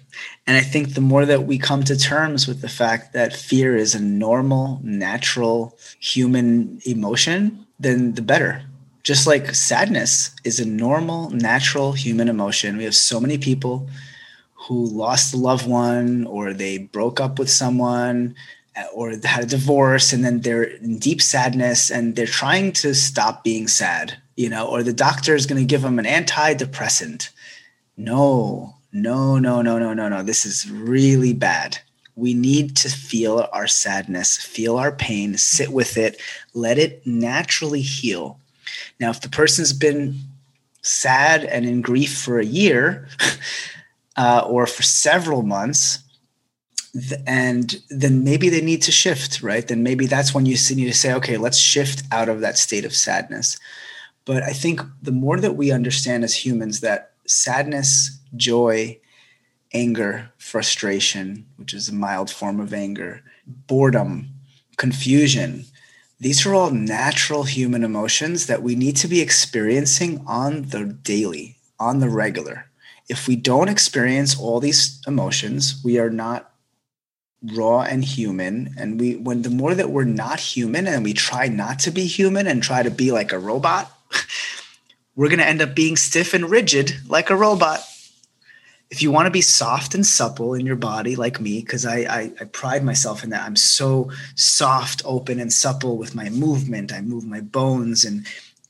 And 0.48 0.56
I 0.58 0.62
think 0.62 0.94
the 0.94 1.02
more 1.02 1.26
that 1.26 1.44
we 1.44 1.58
come 1.58 1.84
to 1.84 1.98
terms 1.98 2.48
with 2.48 2.62
the 2.62 2.70
fact 2.70 3.14
that 3.14 3.36
fear 3.36 3.76
is 3.76 3.94
a 3.94 4.02
normal, 4.02 4.80
natural 4.82 5.78
human 6.00 6.80
emotion, 6.86 7.68
then 7.80 8.14
the 8.14 8.22
better. 8.22 8.64
Just 9.04 9.28
like 9.28 9.54
sadness 9.54 10.32
is 10.44 10.60
a 10.60 10.66
normal, 10.66 11.30
natural 11.30 11.92
human 11.92 12.30
emotion. 12.30 12.78
We 12.78 12.86
have 12.86 12.96
so 12.96 13.20
many 13.20 13.38
people 13.38 13.90
who 14.54 14.86
lost 14.86 15.34
a 15.34 15.38
loved 15.38 15.68
one 15.68 16.26
or 16.26 16.54
they 16.54 16.78
broke 16.78 17.20
up 17.20 17.38
with 17.38 17.50
someone 17.50 18.36
or 18.94 19.12
had 19.24 19.44
a 19.44 19.48
divorce 19.48 20.14
and 20.14 20.24
then 20.24 20.42
they're 20.42 20.64
in 20.64 21.00
deep 21.00 21.22
sadness 21.22 21.92
and 21.92 22.16
they're 22.16 22.26
trying 22.26 22.72
to 22.72 22.94
stop 22.94 23.44
being 23.44 23.68
sad, 23.68 24.18
you 24.38 24.50
know, 24.50 24.68
or 24.68 24.84
the 24.84 24.94
doctor 24.94 25.36
is 25.36 25.48
going 25.48 25.60
to 25.60 25.66
give 25.66 25.82
them 25.82 26.00
an 26.00 26.06
antidepressant. 26.06 27.30
No, 27.98 28.76
no, 28.94 29.40
no, 29.40 29.62
no, 29.64 29.80
no, 29.80 29.94
no, 29.94 30.08
no. 30.08 30.24
This 30.24 30.46
is 30.46 30.70
really 30.72 31.34
bad. 31.34 31.80
We 32.16 32.34
need 32.34 32.76
to 32.78 32.90
feel 32.90 33.48
our 33.52 33.68
sadness, 33.68 34.38
feel 34.38 34.78
our 34.78 34.92
pain, 34.92 35.38
sit 35.38 35.74
with 35.74 35.98
it, 35.98 36.22
let 36.54 36.78
it 36.78 37.06
naturally 37.06 37.82
heal. 37.82 38.40
Now, 39.00 39.10
if 39.10 39.22
the 39.22 39.30
person's 39.30 39.74
been 39.74 40.20
sad 40.84 41.44
and 41.44 41.66
in 41.66 41.82
grief 41.82 42.18
for 42.18 42.40
a 42.40 42.46
year 42.46 43.08
uh, 44.18 44.46
or 44.48 44.68
for 44.68 44.84
several 44.84 45.42
months, 45.42 46.00
th- 46.94 47.22
and 47.26 47.76
then 47.90 48.24
maybe 48.24 48.50
they 48.50 48.62
need 48.62 48.84
to 48.84 48.92
shift, 48.92 49.42
right? 49.42 49.68
Then 49.68 49.82
maybe 49.82 50.06
that's 50.06 50.34
when 50.34 50.46
you 50.46 50.58
need 50.76 50.86
to 50.86 50.94
say, 50.94 51.14
okay, 51.14 51.38
let's 51.38 51.58
shift 51.58 52.04
out 52.12 52.30
of 52.30 52.42
that 52.42 52.58
state 52.58 52.86
of 52.86 52.96
sadness. 52.96 53.58
But 54.28 54.44
I 54.44 54.52
think 54.52 54.82
the 55.02 55.14
more 55.14 55.40
that 55.40 55.56
we 55.56 55.72
understand 55.72 56.26
as 56.26 56.46
humans 56.46 56.82
that 56.82 57.14
sadness, 57.26 58.20
joy, 58.36 59.00
anger, 59.74 60.32
frustration, 60.38 61.46
which 61.56 61.74
is 61.74 61.88
a 61.88 61.96
mild 61.96 62.30
form 62.30 62.60
of 62.60 62.74
anger, 62.74 63.24
boredom, 63.48 64.28
confusion. 64.76 65.66
These 66.20 66.46
are 66.46 66.54
all 66.54 66.72
natural 66.72 67.44
human 67.44 67.86
emotions 67.86 68.48
that 68.48 68.62
we 68.62 68.76
need 68.76 68.98
to 68.98 69.08
be 69.08 69.22
experiencing 69.22 70.26
on 70.28 70.64
the 70.64 70.84
daily, 70.86 71.56
on 71.80 72.00
the 72.00 72.10
regular. 72.10 72.66
If 73.08 73.30
we 73.30 73.38
don't 73.38 73.70
experience 73.70 74.38
all 74.38 74.60
these 74.60 75.02
emotions, 75.08 75.82
we 75.86 76.00
are 76.00 76.10
not 76.10 76.52
raw 77.54 77.82
and 77.82 78.04
human 78.04 78.74
and 78.78 79.00
we 79.00 79.16
when 79.16 79.44
the 79.44 79.50
more 79.50 79.76
that 79.76 79.92
we're 79.92 80.04
not 80.04 80.40
human 80.40 80.88
and 80.88 81.04
we 81.04 81.14
try 81.14 81.48
not 81.48 81.78
to 81.78 81.92
be 81.92 82.08
human 82.08 82.48
and 82.48 82.64
try 82.64 82.82
to 82.82 82.90
be 82.90 83.12
like 83.12 83.32
a 83.32 83.38
robot 83.38 83.92
we're 85.16 85.30
going 85.30 85.40
to 85.40 85.48
end 85.48 85.62
up 85.62 85.76
being 85.76 85.96
stiff 85.96 86.34
and 86.34 86.50
rigid 86.50 86.96
like 87.08 87.30
a 87.30 87.36
robot. 87.36 87.80
If 88.90 89.02
you 89.02 89.12
want 89.12 89.26
to 89.26 89.32
be 89.32 89.42
soft 89.42 89.96
and 89.96 90.06
supple 90.06 90.54
in 90.54 90.66
your 90.66 90.78
body, 90.78 91.18
like 91.18 91.42
me, 91.42 91.60
because 91.60 91.86
I, 91.86 91.98
I, 91.98 92.32
I 92.40 92.46
pride 92.46 92.86
myself 92.86 93.24
in 93.24 93.32
that, 93.32 93.44
I'm 93.44 93.58
so 93.58 94.10
soft, 94.36 95.02
open, 95.04 95.42
and 95.42 95.52
supple 95.52 95.98
with 95.98 96.16
my 96.16 96.30
movement. 96.30 96.94
I 96.94 97.02
move 97.02 97.26
my 97.26 97.42
bones 97.42 98.06
in 98.06 98.26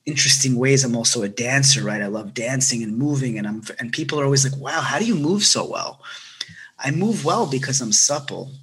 interesting 0.08 0.56
ways. 0.56 0.84
I'm 0.84 0.96
also 0.96 1.22
a 1.22 1.30
dancer, 1.30 1.84
right? 1.84 2.02
I 2.02 2.08
love 2.08 2.34
dancing 2.34 2.82
and 2.82 2.98
moving, 2.98 3.38
and 3.38 3.46
I'm 3.46 3.62
and 3.80 3.92
people 3.92 4.20
are 4.20 4.24
always 4.24 4.50
like, 4.50 4.60
"Wow, 4.60 4.82
how 4.82 4.98
do 4.98 5.06
you 5.06 5.16
move 5.16 5.44
so 5.44 5.70
well?" 5.70 6.02
I 6.80 6.92
move 6.92 7.26
well 7.26 7.46
because 7.46 7.82
I'm 7.82 7.92
supple, 7.92 8.54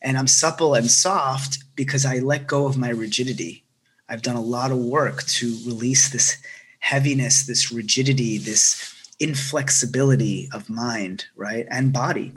and 0.00 0.16
I'm 0.16 0.28
supple 0.28 0.74
and 0.74 0.90
soft 0.90 1.58
because 1.74 2.04
I 2.04 2.18
let 2.18 2.46
go 2.46 2.66
of 2.66 2.76
my 2.76 2.90
rigidity. 2.90 3.64
I've 4.08 4.22
done 4.22 4.36
a 4.36 4.42
lot 4.42 4.72
of 4.72 4.78
work 4.78 5.22
to 5.24 5.46
release 5.64 6.10
this 6.10 6.36
heaviness, 6.80 7.46
this 7.46 7.70
rigidity, 7.70 8.38
this 8.38 8.94
inflexibility 9.20 10.48
of 10.52 10.68
mind, 10.68 11.26
right? 11.36 11.66
And 11.70 11.92
body. 11.92 12.32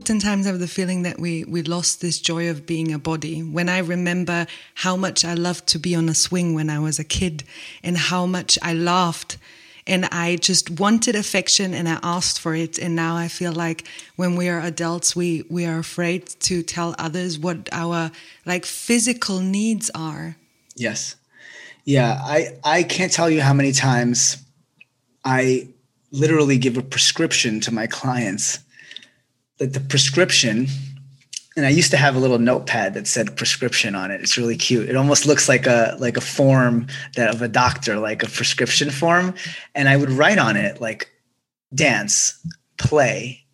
Oftentimes, 0.00 0.46
I 0.46 0.50
have 0.50 0.58
the 0.58 0.66
feeling 0.66 1.02
that 1.02 1.20
we 1.20 1.44
we 1.44 1.62
lost 1.62 2.00
this 2.00 2.18
joy 2.18 2.48
of 2.48 2.64
being 2.66 2.92
a 2.92 2.98
body. 2.98 3.40
When 3.42 3.68
I 3.68 3.78
remember 3.78 4.46
how 4.74 4.96
much 4.96 5.22
I 5.22 5.34
loved 5.34 5.66
to 5.68 5.78
be 5.78 5.94
on 5.94 6.08
a 6.08 6.14
swing 6.14 6.54
when 6.54 6.70
I 6.70 6.78
was 6.78 6.98
a 6.98 7.04
kid, 7.04 7.44
and 7.82 7.98
how 7.98 8.24
much 8.24 8.58
I 8.62 8.72
laughed 8.72 9.36
and 9.88 10.04
I 10.12 10.36
just 10.36 10.78
wanted 10.78 11.16
affection 11.16 11.74
and 11.74 11.88
I 11.88 11.98
asked 12.02 12.38
for 12.38 12.54
it. 12.54 12.78
And 12.78 12.94
now 12.94 13.16
I 13.16 13.28
feel 13.28 13.52
like 13.52 13.88
when 14.16 14.36
we 14.36 14.48
are 14.48 14.60
adults, 14.60 15.16
we, 15.16 15.44
we 15.48 15.64
are 15.64 15.78
afraid 15.78 16.26
to 16.40 16.62
tell 16.62 16.94
others 16.98 17.38
what 17.38 17.68
our 17.72 18.10
like 18.44 18.66
physical 18.66 19.40
needs 19.40 19.90
are. 19.94 20.36
Yes. 20.76 21.16
Yeah. 21.84 22.20
I, 22.20 22.58
I 22.62 22.82
can't 22.82 23.10
tell 23.10 23.30
you 23.30 23.40
how 23.40 23.54
many 23.54 23.72
times 23.72 24.36
I 25.24 25.68
literally 26.12 26.58
give 26.58 26.76
a 26.76 26.82
prescription 26.82 27.60
to 27.60 27.72
my 27.72 27.86
clients. 27.86 28.60
That 29.56 29.72
the 29.72 29.80
prescription 29.80 30.68
and 31.58 31.66
I 31.66 31.70
used 31.70 31.90
to 31.90 31.96
have 31.96 32.14
a 32.14 32.20
little 32.20 32.38
notepad 32.38 32.94
that 32.94 33.08
said 33.08 33.36
prescription 33.36 33.96
on 33.96 34.12
it. 34.12 34.20
It's 34.20 34.38
really 34.38 34.56
cute. 34.56 34.88
It 34.88 34.94
almost 34.94 35.26
looks 35.26 35.48
like 35.48 35.66
a 35.66 35.96
like 35.98 36.16
a 36.16 36.20
form 36.20 36.86
that 37.16 37.34
of 37.34 37.42
a 37.42 37.48
doctor, 37.48 37.98
like 37.98 38.22
a 38.22 38.28
prescription 38.28 38.90
form. 38.90 39.34
And 39.74 39.88
I 39.88 39.96
would 39.96 40.10
write 40.10 40.38
on 40.38 40.56
it 40.56 40.80
like 40.80 41.10
dance, 41.74 42.38
play, 42.78 43.44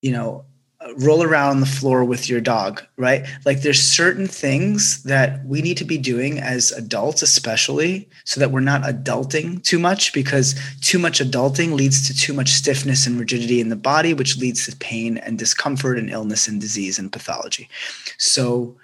you 0.00 0.10
know, 0.10 0.46
roll 0.96 1.22
around 1.22 1.50
on 1.50 1.60
the 1.60 1.66
floor 1.66 2.04
with 2.04 2.28
your 2.28 2.40
dog, 2.40 2.82
right? 2.96 3.26
Like 3.44 3.62
there's 3.62 3.80
certain 3.80 4.26
things 4.26 5.02
that 5.04 5.44
we 5.44 5.62
need 5.62 5.76
to 5.78 5.84
be 5.84 5.98
doing 5.98 6.38
as 6.38 6.72
adults, 6.72 7.22
especially 7.22 8.08
so 8.24 8.40
that 8.40 8.50
we're 8.50 8.60
not 8.60 8.82
adulting 8.82 9.62
too 9.62 9.78
much 9.78 10.12
because 10.12 10.54
too 10.80 10.98
much 10.98 11.20
adulting 11.20 11.72
leads 11.72 12.06
to 12.06 12.14
too 12.16 12.32
much 12.32 12.50
stiffness 12.50 13.06
and 13.06 13.18
rigidity 13.18 13.60
in 13.60 13.68
the 13.68 13.76
body, 13.76 14.14
which 14.14 14.38
leads 14.38 14.66
to 14.66 14.76
pain 14.76 15.18
and 15.18 15.38
discomfort 15.38 15.98
and 15.98 16.10
illness 16.10 16.48
and 16.48 16.60
disease 16.60 16.98
and 16.98 17.12
pathology. 17.12 17.68
So, 18.16 18.76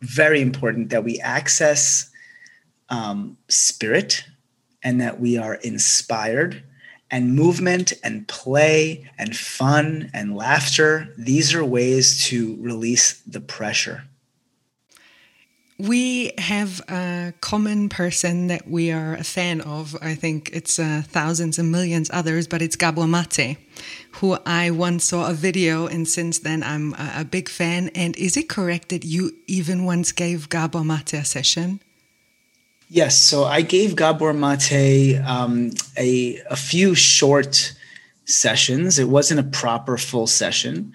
very 0.00 0.40
important 0.40 0.90
that 0.90 1.02
we 1.02 1.18
access 1.20 2.08
um, 2.88 3.36
spirit 3.48 4.24
and 4.82 5.00
that 5.00 5.20
we 5.20 5.36
are 5.36 5.54
inspired 5.56 6.62
and 7.10 7.34
movement 7.34 7.92
and 8.04 8.28
play 8.28 9.10
and 9.18 9.36
fun 9.36 10.10
and 10.12 10.36
laughter. 10.36 11.14
These 11.16 11.54
are 11.54 11.64
ways 11.64 12.24
to 12.26 12.56
release 12.60 13.20
the 13.26 13.40
pressure. 13.40 14.04
We 15.80 16.32
have 16.38 16.80
a 16.88 17.32
common 17.40 17.88
person 17.88 18.48
that 18.48 18.68
we 18.68 18.90
are 18.90 19.14
a 19.14 19.22
fan 19.22 19.60
of. 19.60 19.96
I 20.02 20.16
think 20.16 20.50
it's 20.52 20.76
uh, 20.80 21.02
thousands 21.06 21.56
and 21.56 21.70
millions 21.70 22.10
others, 22.12 22.48
but 22.48 22.60
it's 22.60 22.74
Gabor 22.74 23.02
Maté, 23.02 23.58
who 24.14 24.36
I 24.44 24.72
once 24.72 25.04
saw 25.04 25.30
a 25.30 25.34
video, 25.34 25.86
and 25.86 26.08
since 26.08 26.40
then 26.40 26.64
I'm 26.64 26.94
a, 26.94 27.24
big 27.24 27.48
fan. 27.48 27.90
And 27.94 28.16
is 28.16 28.36
it 28.36 28.48
correct 28.48 28.88
that 28.88 29.04
you 29.04 29.30
even 29.46 29.84
once 29.84 30.10
gave 30.10 30.48
Gabor 30.48 30.80
Maté 30.80 31.20
a 31.20 31.24
session? 31.24 31.78
Yes, 32.90 33.18
so 33.18 33.44
I 33.44 33.60
gave 33.60 33.96
Gabor 33.96 34.32
Maté 34.32 35.22
um, 35.26 35.72
a 35.98 36.40
a 36.50 36.56
few 36.56 36.94
short 36.94 37.74
sessions. 38.24 38.98
It 38.98 39.08
wasn't 39.08 39.40
a 39.40 39.42
proper 39.42 39.98
full 39.98 40.26
session. 40.26 40.94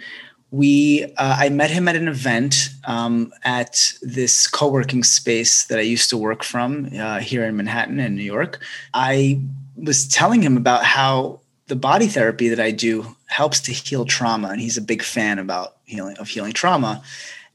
We 0.49 1.03
uh, 1.17 1.37
I 1.39 1.49
met 1.49 1.69
him 1.69 1.87
at 1.87 1.95
an 1.95 2.07
event 2.07 2.69
um, 2.85 3.31
at 3.43 3.93
this 4.01 4.47
co-working 4.47 5.03
space 5.03 5.65
that 5.65 5.77
I 5.77 5.83
used 5.83 6.09
to 6.09 6.17
work 6.17 6.43
from 6.43 6.89
uh, 6.99 7.19
here 7.19 7.45
in 7.45 7.55
Manhattan 7.55 7.99
in 7.99 8.15
New 8.15 8.23
York. 8.23 8.59
I 8.95 9.41
was 9.75 10.07
telling 10.07 10.41
him 10.41 10.57
about 10.57 10.83
how 10.83 11.41
the 11.67 11.75
body 11.75 12.07
therapy 12.07 12.49
that 12.49 12.59
I 12.59 12.71
do 12.71 13.15
helps 13.27 13.59
to 13.61 13.71
heal 13.71 14.05
trauma, 14.05 14.49
and 14.49 14.59
he's 14.59 14.77
a 14.77 14.81
big 14.81 15.03
fan 15.03 15.37
about 15.37 15.77
healing 15.85 16.17
of 16.17 16.27
healing 16.27 16.53
trauma. 16.53 17.03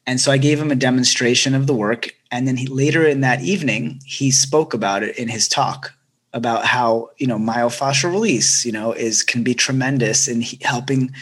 And 0.07 0.21
so 0.21 0.33
I 0.33 0.39
gave 0.39 0.61
him 0.61 0.71
a 0.71 0.77
demonstration 0.77 1.55
of 1.55 1.67
the 1.67 1.75
work. 1.75 2.15
And 2.31 2.47
then 2.47 2.57
he, 2.57 2.67
later 2.67 3.07
in 3.07 3.21
that 3.23 3.41
evening, 3.41 4.01
he 4.05 4.31
spoke 4.31 4.75
about 4.75 5.03
it 5.03 5.17
in 5.19 5.29
his 5.29 5.49
talk 5.49 5.95
about 6.35 6.65
how, 6.65 7.09
you 7.17 7.27
know, 7.27 7.39
myofascial 7.39 8.11
release, 8.11 8.65
you 8.65 8.73
know, 8.73 8.93
is 8.93 9.23
can 9.23 9.43
be 9.43 9.55
tremendous 9.55 10.29
in 10.29 10.43
he, 10.43 10.59
helping 10.63 11.13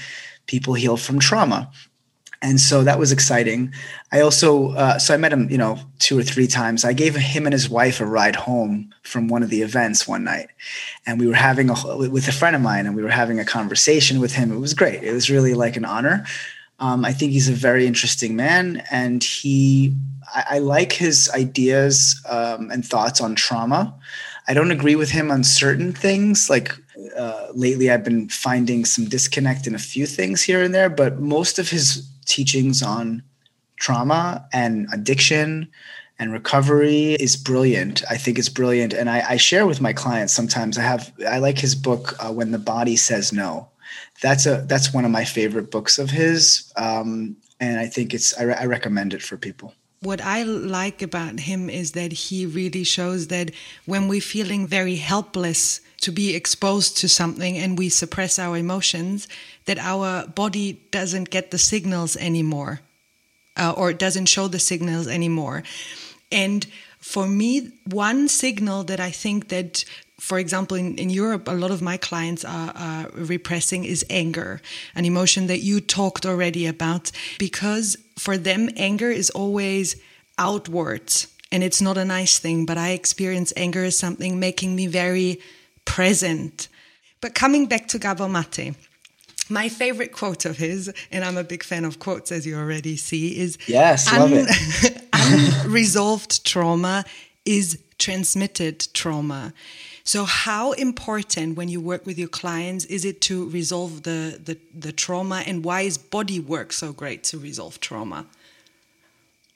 people 0.46 0.74
heal 0.74 0.96
from 0.96 1.18
trauma. 1.18 1.70
And 2.42 2.60
so 2.60 2.84
that 2.84 2.98
was 2.98 3.12
exciting. 3.12 3.72
I 4.12 4.20
also, 4.20 4.72
uh, 4.72 4.98
so 4.98 5.14
I 5.14 5.16
met 5.16 5.32
him, 5.32 5.48
you 5.50 5.56
know, 5.56 5.78
two 5.98 6.18
or 6.18 6.22
three 6.22 6.46
times. 6.46 6.84
I 6.84 6.92
gave 6.92 7.16
him 7.16 7.46
and 7.46 7.52
his 7.52 7.68
wife 7.68 8.00
a 8.00 8.04
ride 8.06 8.36
home 8.36 8.94
from 9.02 9.28
one 9.28 9.42
of 9.42 9.48
the 9.48 9.62
events 9.62 10.06
one 10.06 10.24
night. 10.24 10.48
And 11.06 11.18
we 11.18 11.26
were 11.26 11.34
having 11.34 11.70
a, 11.70 11.96
with 11.96 12.28
a 12.28 12.32
friend 12.32 12.54
of 12.54 12.62
mine, 12.62 12.86
and 12.86 12.94
we 12.94 13.02
were 13.02 13.08
having 13.08 13.40
a 13.40 13.44
conversation 13.44 14.20
with 14.20 14.34
him. 14.34 14.52
It 14.52 14.58
was 14.58 14.74
great. 14.74 15.02
It 15.02 15.12
was 15.12 15.30
really 15.30 15.54
like 15.54 15.76
an 15.76 15.84
honor. 15.84 16.26
Um, 16.78 17.04
I 17.04 17.12
think 17.12 17.32
he's 17.32 17.48
a 17.48 17.54
very 17.54 17.86
interesting 17.86 18.36
man, 18.36 18.82
and 18.90 19.24
he 19.24 19.94
I, 20.34 20.44
I 20.50 20.58
like 20.58 20.92
his 20.92 21.30
ideas 21.34 22.20
um, 22.28 22.70
and 22.70 22.84
thoughts 22.84 23.20
on 23.20 23.34
trauma. 23.34 23.94
I 24.48 24.54
don't 24.54 24.70
agree 24.70 24.94
with 24.94 25.10
him 25.10 25.30
on 25.30 25.42
certain 25.42 25.92
things, 25.92 26.48
like 26.50 26.76
uh, 27.16 27.48
lately 27.54 27.90
I've 27.90 28.04
been 28.04 28.28
finding 28.28 28.84
some 28.84 29.06
disconnect 29.06 29.66
in 29.66 29.74
a 29.74 29.78
few 29.78 30.06
things 30.06 30.42
here 30.42 30.62
and 30.62 30.74
there, 30.74 30.88
but 30.88 31.18
most 31.18 31.58
of 31.58 31.70
his 31.70 32.08
teachings 32.26 32.82
on 32.82 33.22
trauma 33.76 34.46
and 34.52 34.86
addiction 34.92 35.68
and 36.18 36.32
recovery 36.32 37.12
is 37.14 37.36
brilliant. 37.36 38.02
I 38.10 38.16
think 38.16 38.38
it's 38.38 38.48
brilliant, 38.48 38.92
and 38.94 39.10
I, 39.10 39.30
I 39.30 39.36
share 39.36 39.66
with 39.66 39.80
my 39.80 39.92
clients 39.92 40.32
sometimes. 40.32 40.78
I 40.78 40.82
have 40.82 41.12
I 41.28 41.38
like 41.38 41.58
his 41.58 41.74
book 41.74 42.14
uh, 42.20 42.32
"When 42.32 42.52
the 42.52 42.58
Body 42.58 42.96
Says 42.96 43.32
No." 43.32 43.68
That's 44.22 44.46
a 44.46 44.64
that's 44.66 44.92
one 44.92 45.04
of 45.04 45.10
my 45.10 45.24
favorite 45.24 45.70
books 45.70 45.98
of 45.98 46.10
his, 46.10 46.72
um, 46.76 47.36
and 47.60 47.78
I 47.78 47.86
think 47.86 48.14
it's 48.14 48.36
I, 48.38 48.42
re- 48.44 48.54
I 48.54 48.66
recommend 48.66 49.14
it 49.14 49.22
for 49.22 49.36
people. 49.36 49.74
What 50.00 50.20
I 50.20 50.42
like 50.42 51.02
about 51.02 51.40
him 51.40 51.70
is 51.70 51.92
that 51.92 52.12
he 52.12 52.46
really 52.46 52.84
shows 52.84 53.28
that 53.28 53.50
when 53.86 54.08
we're 54.08 54.20
feeling 54.20 54.66
very 54.66 54.96
helpless 54.96 55.80
to 56.02 56.12
be 56.12 56.34
exposed 56.34 56.98
to 56.98 57.08
something 57.08 57.56
and 57.56 57.78
we 57.78 57.88
suppress 57.88 58.38
our 58.38 58.56
emotions, 58.56 59.26
that 59.64 59.78
our 59.78 60.26
body 60.26 60.80
doesn't 60.90 61.30
get 61.30 61.50
the 61.50 61.58
signals 61.58 62.14
anymore, 62.16 62.80
uh, 63.56 63.72
or 63.76 63.90
it 63.90 63.98
doesn't 63.98 64.26
show 64.26 64.48
the 64.48 64.58
signals 64.58 65.08
anymore 65.08 65.62
and 66.30 66.66
for 67.06 67.28
me, 67.28 67.70
one 67.84 68.26
signal 68.26 68.82
that 68.84 68.98
I 68.98 69.12
think 69.12 69.48
that 69.48 69.84
for 70.18 70.38
example, 70.38 70.76
in, 70.76 70.96
in 70.96 71.08
Europe, 71.08 71.46
a 71.46 71.52
lot 71.52 71.70
of 71.70 71.80
my 71.80 71.96
clients 71.98 72.44
are, 72.44 72.72
are, 72.74 73.10
repressing 73.12 73.84
is 73.84 74.04
anger, 74.10 74.60
an 74.94 75.04
emotion 75.04 75.46
that 75.46 75.60
you 75.60 75.78
talked 75.80 76.26
already 76.26 76.66
about, 76.66 77.12
because 77.38 77.96
for 78.18 78.36
them, 78.36 78.70
anger 78.76 79.10
is 79.10 79.30
always 79.30 79.94
outwards 80.38 81.28
and 81.52 81.62
it's 81.62 81.80
not 81.80 81.96
a 81.96 82.04
nice 82.04 82.38
thing. 82.38 82.66
But 82.66 82.76
I 82.76 82.90
experience 82.90 83.52
anger 83.56 83.84
as 83.84 83.96
something 83.96 84.40
making 84.40 84.74
me 84.74 84.86
very 84.88 85.38
present. 85.84 86.68
But 87.20 87.34
coming 87.34 87.66
back 87.66 87.86
to 87.88 87.98
Gabor 87.98 88.26
Maté, 88.26 88.74
my 89.48 89.68
favorite 89.68 90.12
quote 90.12 90.44
of 90.44 90.56
his, 90.56 90.92
and 91.12 91.24
I'm 91.24 91.36
a 91.36 91.44
big 91.44 91.62
fan 91.62 91.84
of 91.84 91.98
quotes, 91.98 92.32
as 92.32 92.46
you 92.46 92.56
already 92.56 92.96
see, 92.96 93.38
is 93.38 93.58
Yes, 93.68 94.10
love 94.12 94.32
it. 94.32 95.02
unresolved 95.64 96.44
trauma 96.44 97.04
is 97.44 97.78
transmitted 97.98 98.88
trauma. 98.94 99.52
So, 100.04 100.24
how 100.24 100.72
important 100.72 101.56
when 101.56 101.68
you 101.68 101.80
work 101.80 102.06
with 102.06 102.18
your 102.18 102.28
clients 102.28 102.84
is 102.84 103.04
it 103.04 103.20
to 103.22 103.48
resolve 103.50 104.04
the, 104.04 104.40
the, 104.42 104.58
the 104.74 104.92
trauma, 104.92 105.42
and 105.46 105.64
why 105.64 105.82
is 105.82 105.98
body 105.98 106.38
work 106.38 106.72
so 106.72 106.92
great 106.92 107.24
to 107.24 107.38
resolve 107.38 107.80
trauma? 107.80 108.26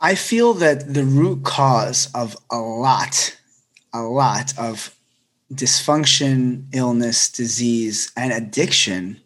I 0.00 0.14
feel 0.14 0.54
that 0.54 0.94
the 0.94 1.04
root 1.04 1.44
cause 1.44 2.10
of 2.14 2.36
a 2.50 2.58
lot, 2.58 3.36
a 3.92 4.02
lot 4.02 4.58
of 4.58 4.94
dysfunction, 5.52 6.64
illness, 6.72 7.30
disease, 7.30 8.10
and 8.16 8.32
addiction 8.32 9.20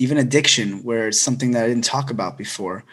even 0.00 0.16
addiction, 0.16 0.82
where 0.82 1.08
it's 1.08 1.20
something 1.20 1.50
that 1.50 1.62
I 1.62 1.68
didn't 1.68 1.84
talk 1.84 2.10
about 2.10 2.38
before. 2.38 2.84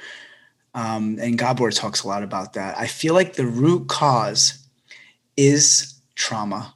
Um, 0.77 1.17
and 1.19 1.39
Gabor 1.39 1.71
talks 1.71 2.03
a 2.03 2.07
lot 2.07 2.21
about 2.21 2.53
that. 2.53 2.77
I 2.77 2.85
feel 2.85 3.15
like 3.15 3.33
the 3.33 3.47
root 3.47 3.87
cause 3.87 4.63
is 5.35 5.99
trauma. 6.13 6.75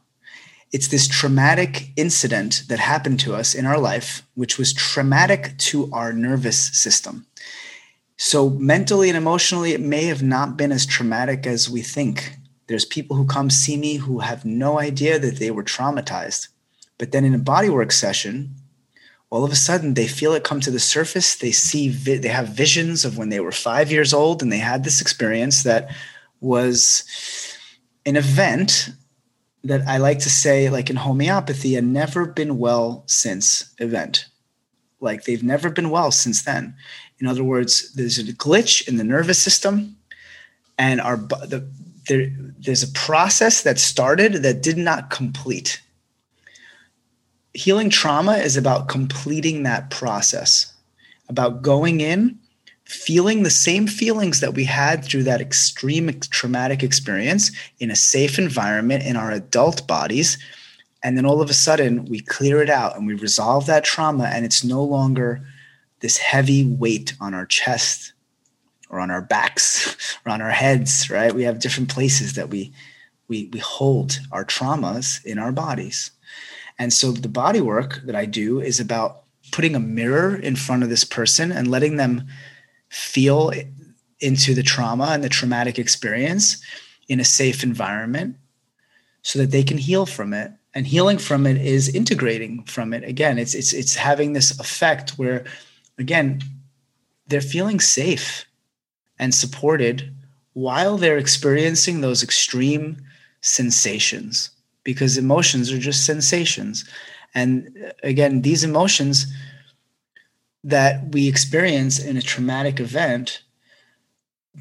It's 0.72 0.88
this 0.88 1.08
traumatic 1.08 1.90
incident 1.96 2.64
that 2.68 2.80
happened 2.80 3.20
to 3.20 3.36
us 3.36 3.54
in 3.54 3.68
our 3.68 3.78
life, 3.78 4.26
which 4.34 4.58
was 4.58 4.74
traumatic 4.74 5.56
to 5.70 5.88
our 5.94 6.14
nervous 6.14 6.58
system. 6.58 7.28
So, 8.18 8.50
mentally 8.50 9.08
and 9.08 9.18
emotionally, 9.18 9.74
it 9.74 9.82
may 9.82 10.06
have 10.06 10.24
not 10.24 10.58
been 10.58 10.72
as 10.72 10.88
traumatic 10.88 11.46
as 11.46 11.70
we 11.70 11.84
think. 11.84 12.38
There's 12.66 12.86
people 12.86 13.16
who 13.16 13.26
come 13.26 13.52
see 13.52 13.78
me 13.78 13.98
who 13.98 14.20
have 14.20 14.46
no 14.46 14.80
idea 14.80 15.20
that 15.20 15.38
they 15.38 15.52
were 15.52 15.64
traumatized. 15.64 16.48
But 16.98 17.12
then 17.12 17.24
in 17.24 17.36
a 17.36 17.40
bodywork 17.40 17.92
session, 17.92 18.56
all 19.32 19.46
of 19.46 19.52
a 19.52 19.56
sudden 19.56 19.94
they 19.96 20.08
feel 20.08 20.34
it 20.34 20.44
come 20.44 20.60
to 20.60 20.70
the 20.70 20.80
surface. 20.80 21.36
They 21.36 21.52
see 21.52 21.90
vi- 21.90 22.18
they 22.18 22.28
have 22.28 22.50
visions 22.50 23.06
of 23.06 23.18
when 23.18 23.30
they 23.30 23.40
were 23.40 23.54
five 23.54 23.92
years 23.92 24.14
old 24.14 24.44
and 24.44 24.52
they 24.52 24.60
had 24.60 24.84
this 24.84 25.02
experience 25.02 25.64
that 25.64 25.90
was 26.42 27.04
an 28.06 28.18
event 28.18 28.90
that 29.64 29.88
i 29.88 29.98
like 29.98 30.18
to 30.18 30.30
say 30.30 30.72
like 30.72 30.90
in 30.90 30.96
homeopathy 30.96 31.76
a 31.76 31.82
never 31.82 32.26
been 32.26 32.58
well 32.58 33.04
since 33.06 33.74
event. 33.80 34.26
Like 35.00 35.24
they've 35.24 35.44
never 35.44 35.70
been 35.70 35.90
well 35.90 36.12
since 36.12 36.44
then. 36.44 36.76
In 37.20 37.28
other 37.28 37.44
words 37.44 37.94
there's 37.94 38.20
a 38.20 38.24
glitch 38.24 38.88
in 38.88 38.98
the 38.98 39.04
nervous 39.04 39.40
system 39.40 39.96
and 40.78 41.00
our 41.00 41.16
the, 41.16 41.66
there, 42.08 42.32
there's 42.60 42.84
a 42.84 42.92
process 42.92 43.62
that 43.62 43.80
started 43.80 44.44
that 44.44 44.62
did 44.62 44.78
not 44.78 45.10
complete 45.10 45.82
healing 47.54 47.90
trauma 47.90 48.38
is 48.38 48.58
about 48.58 48.88
completing 48.88 49.64
that 49.64 49.90
process, 49.90 50.74
about 51.30 51.62
going 51.62 52.02
in, 52.02 52.40
feeling 52.86 53.44
the 53.44 53.50
same 53.50 53.88
feelings 53.88 54.40
that 54.42 54.54
we 54.54 54.66
had 54.66 55.04
through 55.04 55.24
that 55.24 55.42
extreme 55.42 56.20
traumatic 56.20 56.84
experience 56.84 57.52
in 57.80 57.90
a 57.90 57.96
safe 57.96 58.38
environment 58.38 59.04
in 59.04 59.16
our 59.16 59.32
adult 59.32 59.88
bodies. 59.88 60.38
And 61.04 61.18
then 61.18 61.26
all 61.26 61.42
of 61.42 61.50
a 61.50 61.54
sudden, 61.54 62.06
we 62.06 62.20
clear 62.20 62.62
it 62.62 62.70
out 62.70 62.96
and 62.96 63.08
we 63.08 63.14
resolve 63.16 63.66
that 63.66 63.84
trauma, 63.84 64.26
and 64.26 64.46
it's 64.46 64.64
no 64.64 64.84
longer 64.84 65.42
this 66.02 66.18
heavy 66.18 66.66
weight 66.66 67.16
on 67.20 67.34
our 67.34 67.46
chest 67.46 68.14
or 68.90 69.00
on 69.00 69.10
our 69.10 69.22
backs 69.22 70.18
or 70.26 70.32
on 70.32 70.42
our 70.42 70.52
heads, 70.52 71.10
right? 71.10 71.34
We 71.34 71.44
have 71.44 71.60
different 71.60 71.90
places 71.90 72.34
that 72.34 72.50
we 72.50 72.74
we, 73.28 73.50
we 73.54 73.60
hold 73.60 74.20
our 74.34 74.44
traumas 74.44 75.24
in 75.24 75.40
our 75.40 75.54
bodies. 75.54 76.12
And 76.82 76.92
so 76.92 77.12
the 77.12 77.30
body 77.30 77.62
work 77.62 78.02
that 78.06 78.16
I 78.16 78.26
do 78.26 78.60
is 78.60 78.80
about 78.80 79.22
putting 79.52 79.76
a 79.76 79.80
mirror 79.80 80.36
in 80.36 80.56
front 80.56 80.82
of 80.82 80.90
this 80.90 81.04
person 81.04 81.52
and 81.52 81.68
letting 81.70 81.98
them 81.98 82.26
feel 82.90 83.52
into 84.20 84.56
the 84.56 84.64
trauma 84.64 85.10
and 85.12 85.24
the 85.24 85.30
traumatic 85.30 85.78
experience 85.78 86.60
in 87.08 87.20
a 87.20 87.24
safe 87.24 87.62
environment 87.62 88.36
so 89.22 89.38
that 89.38 89.52
they 89.52 89.62
can 89.62 89.78
heal 89.78 90.08
from 90.08 90.34
it. 90.34 90.54
And 90.74 90.88
healing 90.88 91.20
from 91.20 91.46
it 91.46 91.58
is 91.58 91.94
integrating 91.94 92.64
from 92.64 92.96
it. 92.96 93.04
Again 93.04 93.38
it's 93.38 93.54
it's 93.54 93.74
it's 93.74 93.94
having 93.94 94.34
this 94.34 94.60
effect 94.60 95.12
where 95.20 95.46
again 96.00 96.42
they're 97.28 97.42
feeling 97.42 97.80
safe 97.80 98.48
and 99.20 99.36
supported 99.36 100.16
while 100.54 100.98
they're 100.98 101.20
experiencing 101.20 102.02
those 102.02 102.24
extreme 102.24 102.98
sensations 103.42 104.50
because 104.84 105.18
emotions 105.18 105.72
are 105.72 105.80
just 105.80 106.06
sensations. 106.06 106.86
And 107.34 107.76
uh, 107.86 107.92
again, 108.04 108.42
these 108.42 108.64
emotions 108.64 109.26
that 110.64 111.14
we 111.14 111.28
experience 111.28 112.00
in 112.00 112.18
a 112.18 112.22
traumatic 112.22 112.80
event, 112.80 113.42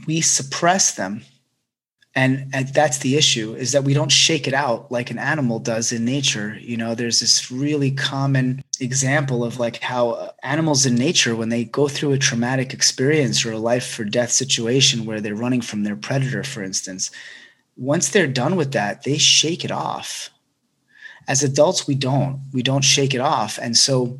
we 0.06 0.20
suppress 0.20 0.94
them. 0.94 1.22
And, 2.14 2.50
and 2.52 2.66
that's 2.68 2.98
the 2.98 3.16
issue 3.16 3.54
is 3.54 3.70
that 3.70 3.84
we 3.84 3.94
don't 3.94 4.10
shake 4.10 4.48
it 4.48 4.54
out 4.54 4.90
like 4.90 5.12
an 5.12 5.18
animal 5.18 5.60
does 5.60 5.92
in 5.92 6.04
nature. 6.04 6.58
You 6.60 6.76
know, 6.76 6.94
there's 6.94 7.20
this 7.20 7.52
really 7.52 7.92
common 7.92 8.64
example 8.80 9.44
of 9.44 9.60
like 9.60 9.78
how 9.80 10.10
uh, 10.10 10.32
animals 10.42 10.86
in 10.86 10.96
nature, 10.96 11.36
when 11.36 11.50
they 11.50 11.64
go 11.64 11.86
through 11.86 12.12
a 12.12 12.18
traumatic 12.18 12.74
experience 12.74 13.44
or 13.44 13.52
a 13.52 13.58
life 13.58 13.98
or 13.98 14.04
death 14.04 14.32
situation 14.32 15.04
where 15.04 15.20
they're 15.20 15.36
running 15.36 15.60
from 15.60 15.84
their 15.84 15.94
predator, 15.94 16.42
for 16.42 16.64
instance, 16.64 17.12
once 17.80 18.10
they're 18.10 18.26
done 18.26 18.56
with 18.56 18.72
that, 18.72 19.04
they 19.04 19.16
shake 19.16 19.64
it 19.64 19.70
off. 19.70 20.28
As 21.26 21.42
adults, 21.42 21.86
we 21.86 21.94
don't. 21.94 22.42
We 22.52 22.62
don't 22.62 22.84
shake 22.84 23.14
it 23.14 23.20
off. 23.20 23.58
And 23.60 23.74
so 23.74 24.18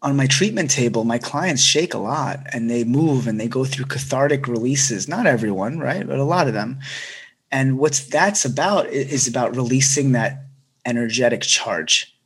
on 0.00 0.16
my 0.16 0.26
treatment 0.26 0.70
table, 0.70 1.04
my 1.04 1.18
clients 1.18 1.62
shake 1.62 1.92
a 1.92 1.98
lot 1.98 2.40
and 2.54 2.70
they 2.70 2.84
move 2.84 3.26
and 3.26 3.38
they 3.38 3.48
go 3.48 3.66
through 3.66 3.84
cathartic 3.84 4.48
releases. 4.48 5.08
Not 5.08 5.26
everyone, 5.26 5.78
right? 5.78 6.06
But 6.06 6.18
a 6.18 6.24
lot 6.24 6.48
of 6.48 6.54
them. 6.54 6.78
And 7.52 7.78
what's 7.78 8.00
that's 8.06 8.46
about 8.46 8.86
is 8.86 9.28
about 9.28 9.54
releasing 9.54 10.12
that 10.12 10.44
energetic 10.86 11.42
charge. 11.42 12.16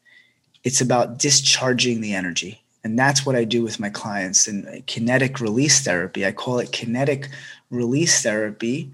It's 0.63 0.81
about 0.81 1.19
discharging 1.19 2.01
the 2.01 2.15
energy. 2.15 2.63
And 2.85 2.97
that's 2.97 3.27
what 3.27 3.35
I 3.35 3.43
do 3.43 3.65
with 3.65 3.81
my 3.81 3.91
clients 3.91 4.47
in 4.47 4.85
kinetic 4.87 5.41
release 5.41 5.83
therapy. 5.83 6.25
I 6.25 6.31
call 6.31 6.61
it 6.61 6.71
kinetic 6.71 7.29
release 7.71 8.23
therapy 8.23 8.93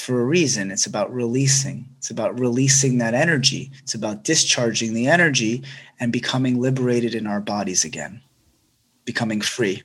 for 0.00 0.20
a 0.20 0.24
reason. 0.24 0.70
It's 0.70 0.86
about 0.86 1.12
releasing. 1.12 1.88
It's 1.98 2.10
about 2.10 2.38
releasing 2.38 2.98
that 2.98 3.14
energy. 3.14 3.70
It's 3.82 3.94
about 3.94 4.24
discharging 4.24 4.94
the 4.94 5.06
energy 5.06 5.62
and 5.98 6.12
becoming 6.12 6.60
liberated 6.60 7.14
in 7.14 7.26
our 7.26 7.40
bodies 7.40 7.84
again, 7.84 8.22
becoming 9.04 9.40
free. 9.40 9.82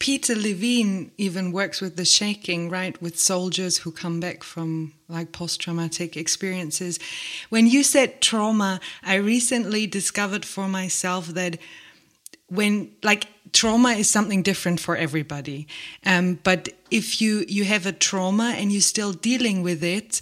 Peter 0.00 0.34
Levine 0.34 1.12
even 1.16 1.52
works 1.52 1.80
with 1.80 1.96
the 1.96 2.04
shaking, 2.04 2.68
right? 2.68 3.00
With 3.00 3.18
soldiers 3.18 3.78
who 3.78 3.92
come 3.92 4.20
back 4.20 4.42
from 4.42 4.92
like 5.08 5.32
post 5.32 5.60
traumatic 5.60 6.16
experiences. 6.16 6.98
When 7.48 7.66
you 7.66 7.82
said 7.82 8.20
trauma, 8.20 8.80
I 9.02 9.14
recently 9.14 9.86
discovered 9.86 10.44
for 10.44 10.68
myself 10.68 11.28
that 11.28 11.58
when 12.48 12.90
like 13.02 13.28
trauma 13.54 13.92
is 13.92 14.10
something 14.10 14.42
different 14.42 14.78
for 14.80 14.96
everybody 14.96 15.66
um, 16.04 16.38
but 16.42 16.68
if 16.90 17.20
you 17.20 17.44
you 17.48 17.64
have 17.64 17.86
a 17.86 17.92
trauma 17.92 18.54
and 18.58 18.70
you're 18.72 18.80
still 18.80 19.12
dealing 19.12 19.62
with 19.62 19.82
it 19.82 20.20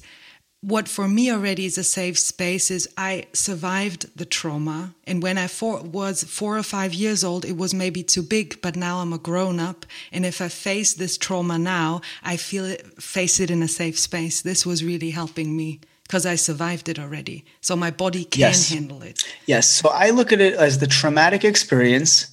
what 0.63 0.89
for 0.89 1.09
me 1.09 1.31
already 1.31 1.67
is 1.67 1.77
a 1.77 1.83
safe 1.83 2.17
space 2.17 2.71
is 2.71 2.89
I 2.97 3.27
survived 3.33 4.17
the 4.17 4.25
trauma. 4.25 4.95
And 5.05 5.21
when 5.21 5.37
I 5.37 5.49
for, 5.49 5.83
was 5.83 6.23
four 6.23 6.57
or 6.57 6.63
five 6.63 6.95
years 6.95 7.25
old, 7.25 7.45
it 7.45 7.57
was 7.57 7.75
maybe 7.75 8.05
too 8.05 8.23
big, 8.23 8.63
but 8.63 8.77
now 8.77 9.01
I'm 9.01 9.13
a 9.13 9.19
grown 9.19 9.59
up. 9.59 9.85
And 10.13 10.25
if 10.25 10.41
I 10.41 10.49
face 10.49 10.95
this 10.95 11.19
trauma 11.19 11.59
now, 11.59 12.01
I 12.23 12.37
feel 12.37 12.65
it, 12.65 13.03
face 13.03 13.41
it 13.41 13.51
in 13.51 13.61
a 13.61 13.69
safe 13.69 13.99
space. 13.99 14.41
This 14.41 14.65
was 14.65 14.85
really 14.85 15.11
helping 15.11 15.57
me 15.57 15.81
because 16.05 16.25
I 16.25 16.37
survived 16.37 16.89
it 16.89 16.99
already. 16.99 17.45
So 17.61 17.75
my 17.75 17.91
body 17.91 18.25
can 18.25 18.41
yes. 18.41 18.71
handle 18.71 19.03
it. 19.03 19.25
Yes. 19.47 19.69
So 19.69 19.89
I 19.89 20.11
look 20.11 20.33
at 20.33 20.41
it 20.41 20.55
as 20.55 20.79
the 20.79 20.87
traumatic 20.87 21.45
experience 21.45 22.32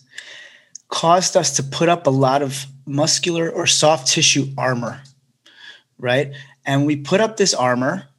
caused 0.89 1.37
us 1.37 1.55
to 1.55 1.63
put 1.63 1.89
up 1.89 2.05
a 2.05 2.11
lot 2.11 2.41
of 2.41 2.65
muscular 2.85 3.49
or 3.49 3.65
soft 3.65 4.07
tissue 4.07 4.47
armor, 4.57 5.01
right? 5.97 6.33
And 6.65 6.85
we 6.85 6.97
put 6.97 7.21
up 7.21 7.37
this 7.37 7.53
armor 7.53 8.09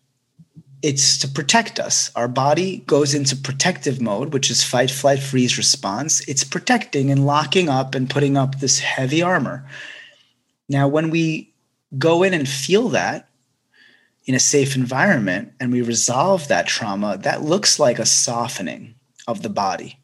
it's 0.82 1.18
to 1.18 1.28
protect 1.28 1.78
us. 1.78 2.10
Our 2.16 2.28
body 2.28 2.78
goes 2.86 3.14
into 3.14 3.36
protective 3.36 4.00
mode, 4.00 4.32
which 4.32 4.50
is 4.50 4.64
fight, 4.64 4.90
flight, 4.90 5.20
freeze 5.20 5.58
response. 5.58 6.26
It's 6.26 6.44
protecting 6.44 7.10
and 7.10 7.26
locking 7.26 7.68
up 7.68 7.94
and 7.94 8.08
putting 8.08 8.36
up 8.36 8.58
this 8.58 8.78
heavy 8.78 9.22
armor. 9.22 9.66
Now, 10.68 10.88
when 10.88 11.10
we 11.10 11.52
go 11.98 12.22
in 12.22 12.32
and 12.32 12.48
feel 12.48 12.88
that 12.90 13.28
in 14.24 14.34
a 14.34 14.40
safe 14.40 14.76
environment 14.76 15.52
and 15.60 15.72
we 15.72 15.82
resolve 15.82 16.48
that 16.48 16.66
trauma, 16.66 17.18
that 17.18 17.42
looks 17.42 17.78
like 17.78 17.98
a 17.98 18.06
softening 18.06 18.94
of 19.26 19.42
the 19.42 19.50
body, 19.50 19.98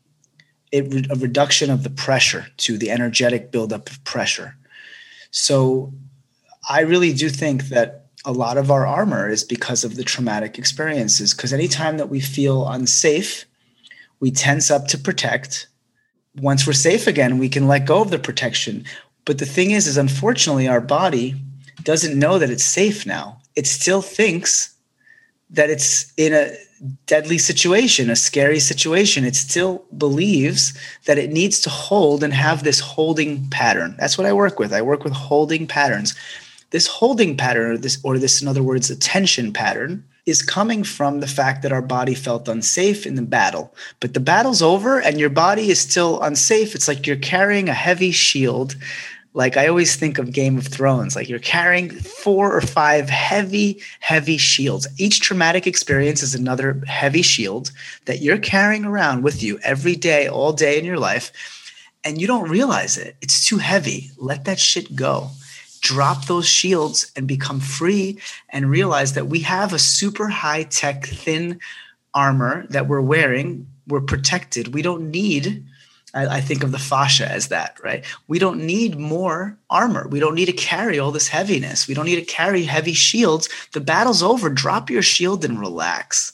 it, 0.76 1.10
a 1.10 1.14
reduction 1.16 1.70
of 1.70 1.82
the 1.82 1.90
pressure 1.90 2.46
to 2.58 2.78
the 2.78 2.90
energetic 2.90 3.50
buildup 3.50 3.90
of 3.90 4.02
pressure. 4.04 4.56
So, 5.30 5.92
I 6.68 6.80
really 6.80 7.12
do 7.12 7.28
think 7.28 7.68
that 7.68 8.06
a 8.24 8.32
lot 8.32 8.58
of 8.58 8.70
our 8.72 8.86
armor 8.86 9.28
is 9.28 9.44
because 9.44 9.84
of 9.84 9.94
the 9.94 10.02
traumatic 10.02 10.58
experiences. 10.58 11.32
Because 11.32 11.52
anytime 11.52 11.96
that 11.98 12.08
we 12.08 12.20
feel 12.20 12.66
unsafe, 12.68 13.46
we 14.18 14.32
tense 14.32 14.70
up 14.70 14.88
to 14.88 14.98
protect. 14.98 15.68
Once 16.34 16.66
we're 16.66 16.72
safe 16.72 17.06
again, 17.06 17.38
we 17.38 17.48
can 17.48 17.68
let 17.68 17.86
go 17.86 18.02
of 18.02 18.10
the 18.10 18.18
protection. 18.18 18.84
But 19.24 19.38
the 19.38 19.46
thing 19.46 19.70
is, 19.70 19.86
is 19.86 19.96
unfortunately, 19.96 20.66
our 20.66 20.80
body 20.80 21.36
doesn't 21.82 22.18
know 22.18 22.38
that 22.38 22.50
it's 22.50 22.64
safe 22.64 23.06
now. 23.06 23.40
It 23.54 23.66
still 23.66 24.02
thinks 24.02 24.74
that 25.50 25.70
it's 25.70 26.12
in 26.16 26.32
a 26.32 26.52
deadly 27.06 27.38
situation, 27.38 28.10
a 28.10 28.16
scary 28.16 28.60
situation. 28.60 29.24
It 29.24 29.36
still 29.36 29.84
believes 29.96 30.72
that 31.06 31.18
it 31.18 31.32
needs 31.32 31.60
to 31.60 31.70
hold 31.70 32.22
and 32.22 32.34
have 32.34 32.64
this 32.64 32.80
holding 32.80 33.48
pattern. 33.50 33.96
That's 33.98 34.18
what 34.18 34.26
I 34.26 34.32
work 34.32 34.58
with. 34.58 34.72
I 34.72 34.82
work 34.82 35.04
with 35.04 35.12
holding 35.12 35.66
patterns 35.66 36.14
this 36.70 36.86
holding 36.86 37.36
pattern 37.36 37.72
or 37.72 37.78
this 37.78 37.98
or 38.02 38.18
this 38.18 38.42
in 38.42 38.48
other 38.48 38.62
words 38.62 38.90
a 38.90 38.96
tension 38.96 39.52
pattern 39.52 40.04
is 40.24 40.42
coming 40.42 40.82
from 40.82 41.20
the 41.20 41.26
fact 41.26 41.62
that 41.62 41.72
our 41.72 41.82
body 41.82 42.14
felt 42.14 42.48
unsafe 42.48 43.06
in 43.06 43.14
the 43.14 43.22
battle 43.22 43.74
but 44.00 44.14
the 44.14 44.20
battle's 44.20 44.62
over 44.62 45.00
and 45.00 45.20
your 45.20 45.30
body 45.30 45.70
is 45.70 45.80
still 45.80 46.20
unsafe 46.22 46.74
it's 46.74 46.88
like 46.88 47.06
you're 47.06 47.16
carrying 47.16 47.68
a 47.68 47.74
heavy 47.74 48.10
shield 48.10 48.76
like 49.36 49.56
i 49.56 49.68
always 49.68 49.94
think 49.94 50.18
of 50.18 50.32
game 50.32 50.58
of 50.58 50.66
thrones 50.66 51.14
like 51.14 51.28
you're 51.28 51.38
carrying 51.38 51.90
four 51.90 52.52
or 52.52 52.60
five 52.60 53.08
heavy 53.08 53.80
heavy 54.00 54.38
shields. 54.38 54.86
Each 54.98 55.20
traumatic 55.20 55.66
experience 55.66 56.22
is 56.22 56.34
another 56.34 56.80
heavy 56.86 57.22
shield 57.22 57.72
that 58.04 58.20
you're 58.20 58.38
carrying 58.38 58.84
around 58.84 59.22
with 59.22 59.42
you 59.42 59.58
every 59.62 59.96
day 59.96 60.28
all 60.28 60.52
day 60.52 60.78
in 60.78 60.84
your 60.84 60.98
life 60.98 61.32
and 62.04 62.20
you 62.20 62.28
don't 62.28 62.48
realize 62.48 62.96
it. 62.96 63.16
It's 63.20 63.44
too 63.44 63.58
heavy. 63.58 64.12
Let 64.16 64.44
that 64.44 64.60
shit 64.60 64.94
go. 64.94 65.30
Drop 65.80 66.26
those 66.26 66.46
shields 66.46 67.10
and 67.16 67.26
become 67.26 67.58
free 67.58 68.20
and 68.48 68.70
realize 68.70 69.14
that 69.14 69.26
we 69.26 69.40
have 69.40 69.72
a 69.72 69.78
super 69.78 70.28
high 70.28 70.62
tech 70.62 71.04
thin 71.04 71.58
armor 72.14 72.66
that 72.70 72.86
we're 72.86 73.00
wearing. 73.00 73.66
We're 73.88 74.00
protected. 74.00 74.72
We 74.72 74.82
don't 74.82 75.10
need 75.10 75.64
I, 76.16 76.36
I, 76.36 76.40
think 76.40 76.64
of 76.64 76.72
the 76.72 76.78
fascia 76.78 77.30
as 77.30 77.48
that 77.48 77.78
right? 77.84 78.04
We 78.26 78.38
don't 78.38 78.64
need 78.64 78.98
more 78.98 79.58
armor. 79.68 80.08
We 80.08 80.18
don't 80.18 80.34
need 80.34 80.46
to 80.46 80.52
carry 80.52 80.98
all 80.98 81.12
this 81.12 81.28
heaviness. 81.28 81.86
We 81.86 81.94
don't 81.94 82.06
need 82.06 82.16
to 82.16 82.24
carry 82.24 82.62
heavy 82.62 82.94
shields. 82.94 83.48
The 83.72 83.80
battle's 83.80 84.22
over. 84.22 84.48
Drop 84.48 84.88
your 84.88 85.02
shield 85.02 85.44
and 85.44 85.60
relax. 85.60 86.32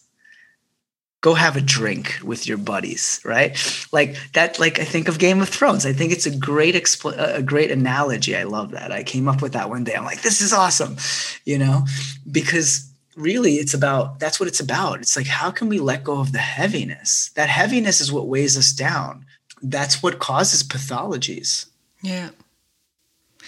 Go 1.20 1.34
have 1.34 1.56
a 1.56 1.60
drink 1.60 2.18
with 2.22 2.46
your 2.48 2.58
buddies 2.58 3.20
right? 3.24 3.56
Like 3.92 4.16
that 4.32 4.58
like 4.58 4.80
i 4.80 4.84
think 4.84 5.08
of 5.08 5.18
game 5.18 5.40
of 5.40 5.48
thrones. 5.48 5.84
I 5.84 5.92
think 5.92 6.12
it's 6.12 6.26
a 6.26 6.36
great 6.36 6.74
expl- 6.74 7.16
a 7.16 7.42
great 7.42 7.70
analogy. 7.70 8.36
I 8.36 8.44
love 8.44 8.70
that. 8.72 8.92
I 8.92 9.02
came 9.02 9.28
up 9.28 9.42
with 9.42 9.52
that 9.52 9.68
one 9.68 9.84
day. 9.84 9.94
I'm 9.94 10.04
like 10.04 10.22
this 10.22 10.40
is 10.40 10.52
awesome 10.52 10.96
you 11.44 11.58
know? 11.58 11.84
Because 12.30 12.88
really 13.16 13.54
it's 13.54 13.74
about 13.74 14.18
that's 14.18 14.40
what 14.40 14.48
it's 14.48 14.60
about. 14.60 15.00
It's 15.00 15.16
like 15.16 15.26
how 15.26 15.50
can 15.50 15.68
we 15.68 15.78
let 15.78 16.04
go 16.04 16.18
of 16.20 16.32
the 16.32 16.38
heaviness? 16.38 17.30
That 17.34 17.48
heaviness 17.48 18.00
is 18.00 18.12
what 18.12 18.28
weighs 18.28 18.56
us 18.56 18.72
down 18.72 19.26
that's 19.62 20.02
what 20.02 20.18
causes 20.18 20.62
pathologies. 20.62 21.66
Yeah 22.02 22.30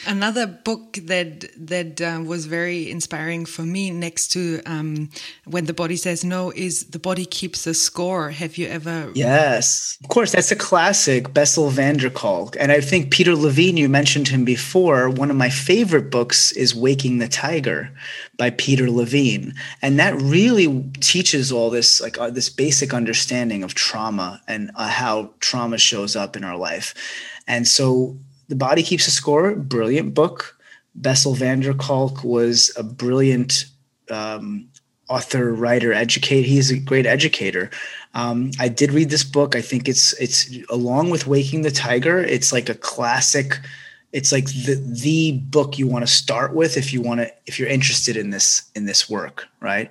Another 0.06 0.46
book 0.46 0.98
that 1.04 1.46
that 1.56 2.00
uh, 2.00 2.22
was 2.24 2.46
very 2.46 2.90
inspiring 2.90 3.46
for 3.46 3.62
me, 3.62 3.90
next 3.90 4.28
to 4.32 4.60
um, 4.66 5.10
"When 5.44 5.66
the 5.66 5.72
Body 5.72 5.96
Says 5.96 6.24
No," 6.24 6.50
is 6.50 6.84
"The 6.84 6.98
Body 6.98 7.24
Keeps 7.24 7.66
a 7.66 7.74
Score." 7.74 8.30
Have 8.30 8.56
you 8.58 8.66
ever? 8.66 9.10
Yes, 9.14 9.98
of 10.02 10.08
course. 10.08 10.32
That's 10.32 10.50
a 10.50 10.56
classic, 10.56 11.32
Bessel 11.32 11.70
van 11.70 11.96
der 11.96 12.10
Kolk, 12.10 12.56
and 12.58 12.72
I 12.72 12.80
think 12.80 13.10
Peter 13.10 13.34
Levine. 13.34 13.76
You 13.76 13.88
mentioned 13.88 14.28
him 14.28 14.44
before. 14.44 15.08
One 15.08 15.30
of 15.30 15.36
my 15.36 15.50
favorite 15.50 16.10
books 16.10 16.52
is 16.52 16.74
"Waking 16.74 17.18
the 17.18 17.28
Tiger" 17.28 17.90
by 18.36 18.50
Peter 18.50 18.90
Levine, 18.90 19.54
and 19.80 19.98
that 19.98 20.14
really 20.20 20.84
teaches 21.00 21.52
all 21.52 21.70
this, 21.70 22.00
like 22.00 22.18
uh, 22.18 22.30
this 22.30 22.50
basic 22.50 22.92
understanding 22.92 23.62
of 23.62 23.74
trauma 23.74 24.42
and 24.48 24.70
uh, 24.74 24.88
how 24.88 25.30
trauma 25.40 25.78
shows 25.78 26.16
up 26.16 26.36
in 26.36 26.44
our 26.44 26.56
life. 26.56 26.94
And 27.46 27.68
so 27.68 28.16
the 28.48 28.56
Body 28.56 28.82
Keeps 28.82 29.06
a 29.06 29.10
Score, 29.10 29.54
brilliant 29.54 30.14
book. 30.14 30.58
Bessel 30.94 31.34
van 31.34 31.60
der 31.60 31.74
Kolk 31.74 32.22
was 32.22 32.72
a 32.76 32.82
brilliant 32.82 33.66
um, 34.10 34.68
author, 35.08 35.52
writer, 35.52 35.92
educator. 35.92 36.46
He's 36.46 36.70
a 36.70 36.78
great 36.78 37.06
educator. 37.06 37.70
Um, 38.14 38.52
I 38.60 38.68
did 38.68 38.92
read 38.92 39.10
this 39.10 39.24
book. 39.24 39.56
I 39.56 39.60
think 39.60 39.88
it's 39.88 40.12
it's 40.20 40.48
along 40.70 41.10
with 41.10 41.26
Waking 41.26 41.62
the 41.62 41.70
Tiger. 41.70 42.18
It's 42.20 42.52
like 42.52 42.68
a 42.68 42.74
classic. 42.74 43.58
It's 44.12 44.30
like 44.30 44.46
the 44.46 44.80
the 45.02 45.32
book 45.32 45.78
you 45.78 45.88
want 45.88 46.06
to 46.06 46.12
start 46.12 46.54
with 46.54 46.76
if 46.76 46.92
you 46.92 47.00
want 47.02 47.20
to 47.20 47.32
if 47.46 47.58
you're 47.58 47.68
interested 47.68 48.16
in 48.16 48.30
this 48.30 48.70
in 48.74 48.86
this 48.86 49.10
work, 49.10 49.48
right? 49.60 49.90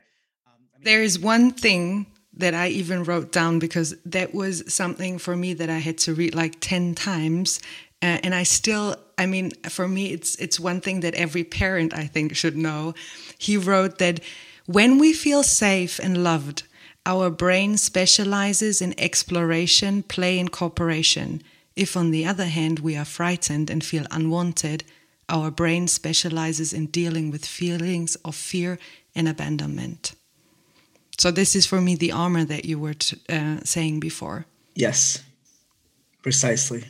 There 0.81 1.03
is 1.03 1.19
one 1.19 1.51
thing 1.51 2.07
that 2.35 2.53
I 2.53 2.69
even 2.69 3.03
wrote 3.03 3.31
down 3.31 3.59
because 3.59 3.95
that 4.05 4.33
was 4.33 4.63
something 4.73 5.19
for 5.19 5.35
me 5.35 5.53
that 5.53 5.69
I 5.69 5.77
had 5.77 5.97
to 5.99 6.13
read 6.13 6.33
like 6.33 6.59
10 6.59 6.95
times 6.95 7.59
uh, 8.03 8.19
and 8.21 8.35
I 8.35 8.43
still, 8.43 8.97
I 9.17 9.25
mean, 9.25 9.51
for 9.69 9.87
me, 9.87 10.11
it's 10.11 10.35
it's 10.35 10.59
one 10.59 10.81
thing 10.81 10.99
that 10.99 11.15
every 11.15 11.45
parent 11.45 11.93
I 11.93 12.05
think 12.05 12.35
should 12.35 12.57
know. 12.57 12.93
He 13.37 13.55
wrote 13.55 13.97
that 13.99 14.19
when 14.65 14.99
we 14.99 15.13
feel 15.13 15.41
safe 15.41 15.99
and 15.99 16.21
loved, 16.21 16.63
our 17.05 17.29
brain 17.29 17.77
specializes 17.77 18.81
in 18.81 18.93
exploration, 18.97 20.03
play, 20.03 20.37
and 20.37 20.51
cooperation. 20.51 21.41
If, 21.77 21.95
on 21.95 22.11
the 22.11 22.25
other 22.25 22.47
hand, 22.47 22.79
we 22.79 22.97
are 22.97 23.05
frightened 23.05 23.69
and 23.69 23.83
feel 23.83 24.05
unwanted, 24.11 24.83
our 25.29 25.49
brain 25.49 25.87
specializes 25.87 26.73
in 26.73 26.87
dealing 26.87 27.31
with 27.31 27.45
feelings 27.45 28.15
of 28.25 28.35
fear 28.35 28.79
and 29.15 29.29
abandonment. 29.29 30.13
So, 31.17 31.31
this 31.31 31.55
is 31.55 31.65
for 31.65 31.79
me 31.79 31.95
the 31.95 32.11
armor 32.11 32.43
that 32.43 32.65
you 32.65 32.79
were 32.79 32.95
t- 32.95 33.17
uh, 33.29 33.59
saying 33.63 34.01
before. 34.01 34.45
Yes, 34.75 35.23
precisely 36.21 36.83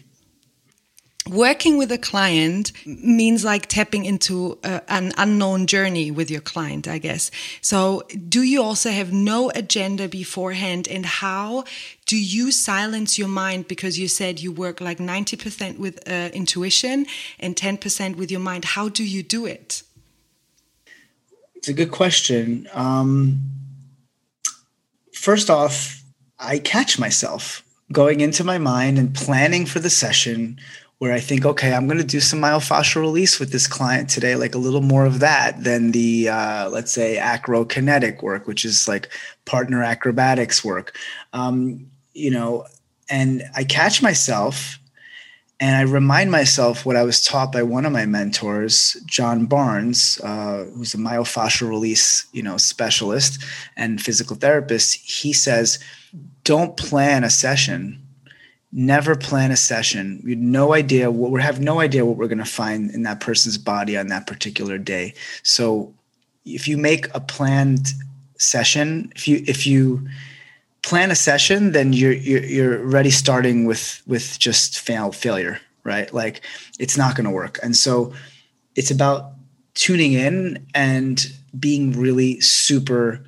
working 1.30 1.78
with 1.78 1.91
a 1.91 1.97
client 1.97 2.71
means 2.86 3.45
like 3.45 3.67
tapping 3.67 4.05
into 4.05 4.57
a, 4.63 4.82
an 4.89 5.11
unknown 5.17 5.67
journey 5.67 6.11
with 6.11 6.30
your 6.30 6.41
client 6.41 6.88
i 6.88 6.97
guess. 6.97 7.32
So 7.61 8.03
do 8.28 8.41
you 8.41 8.61
also 8.61 8.89
have 8.89 9.11
no 9.13 9.51
agenda 9.55 10.07
beforehand? 10.07 10.88
And 10.88 11.05
how 11.05 11.63
do 12.05 12.17
you 12.17 12.51
silence 12.51 13.17
your 13.17 13.28
mind? 13.28 13.67
Because 13.67 13.97
you 13.97 14.07
said 14.07 14.39
you 14.39 14.51
work 14.51 14.82
like 14.82 14.97
90% 14.97 15.78
with 15.78 16.07
uh, 16.07 16.30
intuition 16.34 17.05
and 17.39 17.55
10% 17.55 18.15
with 18.15 18.32
your 18.32 18.39
mind. 18.39 18.65
How 18.65 18.89
do 18.89 19.03
you 19.03 19.24
do 19.24 19.45
it? 19.45 19.84
It's 21.55 21.69
a 21.69 21.74
good 21.74 21.91
question. 21.91 22.67
Um, 22.74 23.39
first 25.24 25.49
off 25.49 26.03
i 26.39 26.59
catch 26.59 26.99
myself 26.99 27.63
going 27.91 28.19
into 28.19 28.43
my 28.43 28.57
mind 28.57 28.97
and 28.97 29.15
planning 29.15 29.65
for 29.65 29.80
the 29.80 29.89
session 29.89 30.59
where 31.04 31.12
I 31.12 31.20
think, 31.20 31.45
okay, 31.45 31.74
I'm 31.74 31.86
going 31.86 31.97
to 31.97 32.06
do 32.06 32.22
some 32.22 32.39
myofascial 32.39 33.01
release 33.01 33.38
with 33.38 33.51
this 33.51 33.68
client 33.68 34.10
today, 34.10 34.38
like 34.38 34.56
a 34.56 34.58
little 34.58 34.80
more 34.80 35.06
of 35.06 35.20
that 35.20 35.62
than 35.62 35.91
the, 35.91 36.30
uh, 36.30 36.70
let's 36.70 36.93
say, 36.93 37.18
acrokinetic 37.18 38.24
work, 38.24 38.47
which 38.47 38.64
is 38.64 38.88
like 38.88 39.10
partner 39.43 39.84
acrobatics 39.84 40.64
work. 40.64 40.95
Um, 41.34 41.88
you 42.14 42.32
know, 42.32 42.68
and 43.10 43.43
I 43.54 43.66
catch 43.66 44.01
myself 44.01 44.80
and 45.60 45.76
I 45.76 45.82
remind 45.82 46.32
myself 46.32 46.86
what 46.86 46.95
I 46.95 47.04
was 47.04 47.22
taught 47.22 47.51
by 47.51 47.64
one 47.64 47.86
of 47.86 47.91
my 47.91 48.06
mentors, 48.06 48.95
John 49.06 49.45
Barnes, 49.45 50.22
uh, 50.24 50.64
who's 50.74 50.93
a 50.93 50.97
myofascial 50.97 51.68
release, 51.68 52.28
you 52.32 52.43
know, 52.43 52.56
specialist 52.56 53.43
and 53.76 54.01
physical 54.01 54.38
therapist. 54.38 54.95
He 55.04 55.34
says, 55.34 55.80
"Don't 56.45 56.78
plan 56.78 57.26
a 57.26 57.30
session. 57.30 58.03
Never 58.76 59.15
plan 59.15 59.51
a 59.51 59.55
session. 59.55 60.21
You 60.26 60.36
no 60.36 60.74
idea 60.74 61.11
what 61.11 61.32
we 61.32 61.41
have 61.41 61.61
no 61.61 61.80
idea 61.80 62.05
what 62.05 62.17
we're 62.17 62.28
going 62.28 62.39
to 62.39 62.45
find 62.45 62.89
in 62.91 63.03
that 63.03 63.19
person's 63.19 63.57
body 63.57 63.95
on 63.97 64.07
that 64.07 64.26
particular 64.26 64.80
day. 64.80 65.13
So, 65.43 65.93
if 66.43 66.67
you 66.67 66.78
make 66.78 67.13
a 67.13 67.19
planned 67.19 67.93
session, 68.38 69.13
if 69.15 69.28
you 69.28 69.43
if 69.47 69.67
you 69.67 70.07
plan 70.84 71.11
a 71.11 71.15
session, 71.15 71.71
then 71.71 71.93
you're 71.93 72.11
you're, 72.13 72.43
you're 72.43 73.11
starting 73.11 73.65
with 73.65 74.01
with 74.05 74.38
just 74.38 74.80
fail 74.80 75.11
failure, 75.11 75.59
right? 75.84 76.13
Like 76.13 76.41
it's 76.80 76.97
not 76.97 77.15
going 77.15 77.26
to 77.26 77.32
work. 77.32 77.59
And 77.63 77.76
so 77.76 78.13
it's 78.76 78.91
about 78.91 79.32
tuning 79.74 80.13
in 80.13 80.65
and 80.76 81.26
being 81.57 81.93
really 81.93 82.39
super 82.41 83.24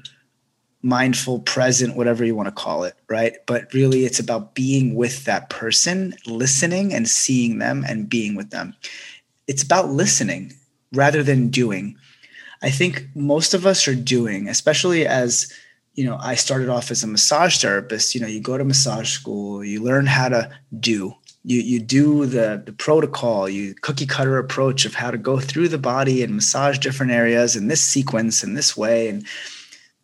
mindful, 0.85 1.39
present, 1.39 1.97
whatever 1.97 2.23
you 2.23 2.35
want 2.35 2.47
to 2.47 2.51
call 2.51 2.83
it, 2.83 2.93
right? 3.09 3.37
But 3.47 3.73
really, 3.73 4.05
it's 4.05 4.19
about 4.19 4.53
being 4.53 4.93
with 4.93 5.25
that 5.25 5.49
person, 5.49 6.13
listening 6.27 6.93
and 6.93 7.09
seeing 7.09 7.57
them 7.57 7.83
and 7.87 8.07
being 8.07 8.35
with 8.35 8.51
them. 8.51 8.75
It's 9.47 9.63
about 9.63 9.89
listening 9.89 10.53
rather 10.93 11.23
than 11.23 11.49
doing. 11.49 11.97
I 12.61 12.69
think 12.69 13.07
most 13.15 13.55
of 13.55 13.65
us 13.65 13.87
are 13.87 13.95
doing, 13.95 14.47
especially 14.47 15.07
as 15.07 15.51
you 15.95 16.05
know, 16.05 16.17
I 16.19 16.35
started 16.35 16.69
off 16.69 16.91
as 16.91 17.03
a 17.03 17.07
massage 17.07 17.57
therapist. 17.57 18.13
You 18.13 18.21
know, 18.21 18.27
you 18.27 18.41
go 18.41 18.57
to 18.57 18.65
massage 18.65 19.09
school, 19.09 19.63
you 19.63 19.81
learn 19.81 20.05
how 20.05 20.29
to 20.29 20.51
do. 20.79 21.15
You 21.43 21.61
you 21.61 21.79
do 21.79 22.25
the 22.27 22.61
the 22.63 22.73
protocol, 22.73 23.49
you 23.49 23.73
cookie 23.81 24.05
cutter 24.05 24.37
approach 24.37 24.85
of 24.85 24.93
how 24.93 25.09
to 25.09 25.17
go 25.17 25.39
through 25.39 25.69
the 25.69 25.77
body 25.77 26.21
and 26.21 26.35
massage 26.35 26.77
different 26.77 27.11
areas 27.11 27.55
in 27.55 27.69
this 27.69 27.81
sequence 27.81 28.43
in 28.43 28.53
this 28.53 28.75
way. 28.77 29.07
And 29.09 29.25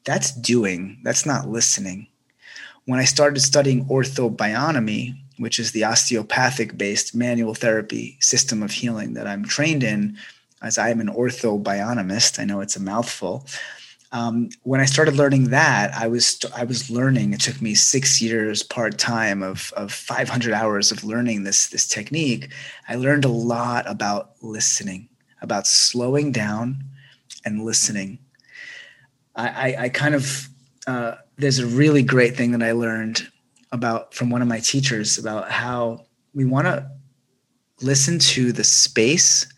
that's 0.05 0.31
doing. 0.31 0.99
That's 1.03 1.25
not 1.25 1.49
listening. 1.49 2.07
When 2.85 2.99
I 2.99 3.05
started 3.05 3.39
studying 3.41 3.85
orthobionomy, 3.85 5.15
which 5.37 5.59
is 5.59 5.71
the 5.71 5.83
osteopathic 5.83 6.77
based 6.77 7.15
manual 7.15 7.53
therapy 7.53 8.17
system 8.19 8.63
of 8.63 8.71
healing 8.71 9.13
that 9.13 9.27
I'm 9.27 9.45
trained 9.45 9.83
in, 9.83 10.17
as 10.61 10.77
I 10.77 10.89
am 10.89 10.99
an 10.99 11.07
orthobionomist, 11.07 12.39
I 12.39 12.45
know 12.45 12.61
it's 12.61 12.75
a 12.75 12.81
mouthful 12.81 13.45
um, 14.13 14.49
when 14.63 14.81
I 14.81 14.85
started 14.85 15.15
learning 15.15 15.51
that, 15.51 15.93
I 15.93 16.07
was 16.07 16.39
I 16.55 16.65
was 16.65 16.89
learning. 16.89 17.33
It 17.33 17.39
took 17.39 17.61
me 17.61 17.75
six 17.75 18.21
years 18.21 18.61
part 18.61 18.97
time 18.97 19.41
of 19.41 19.71
of 19.77 19.93
500 19.93 20.53
hours 20.53 20.91
of 20.91 21.03
learning 21.03 21.43
this 21.43 21.67
this 21.67 21.87
technique. 21.87 22.51
I 22.89 22.95
learned 22.95 23.23
a 23.23 23.29
lot 23.29 23.89
about 23.89 24.31
listening, 24.41 25.07
about 25.41 25.65
slowing 25.65 26.31
down 26.33 26.83
and 27.45 27.63
listening. 27.63 28.19
I, 29.49 29.75
I, 29.83 29.89
kind 29.89 30.15
of 30.15 30.49
uh, 30.87 31.15
there's 31.37 31.59
a 31.59 31.65
really 31.65 32.03
great 32.03 32.35
thing 32.35 32.51
that 32.51 32.63
I 32.63 32.71
learned 32.71 33.27
about 33.71 34.13
from 34.13 34.29
one 34.29 34.41
of 34.41 34.47
my 34.47 34.59
teachers 34.59 35.17
about 35.17 35.49
how 35.49 36.05
we 36.33 36.45
want 36.45 36.67
to 36.67 36.89
listen 37.81 38.19
to 38.19 38.51
the 38.51 38.63
space 38.63 39.51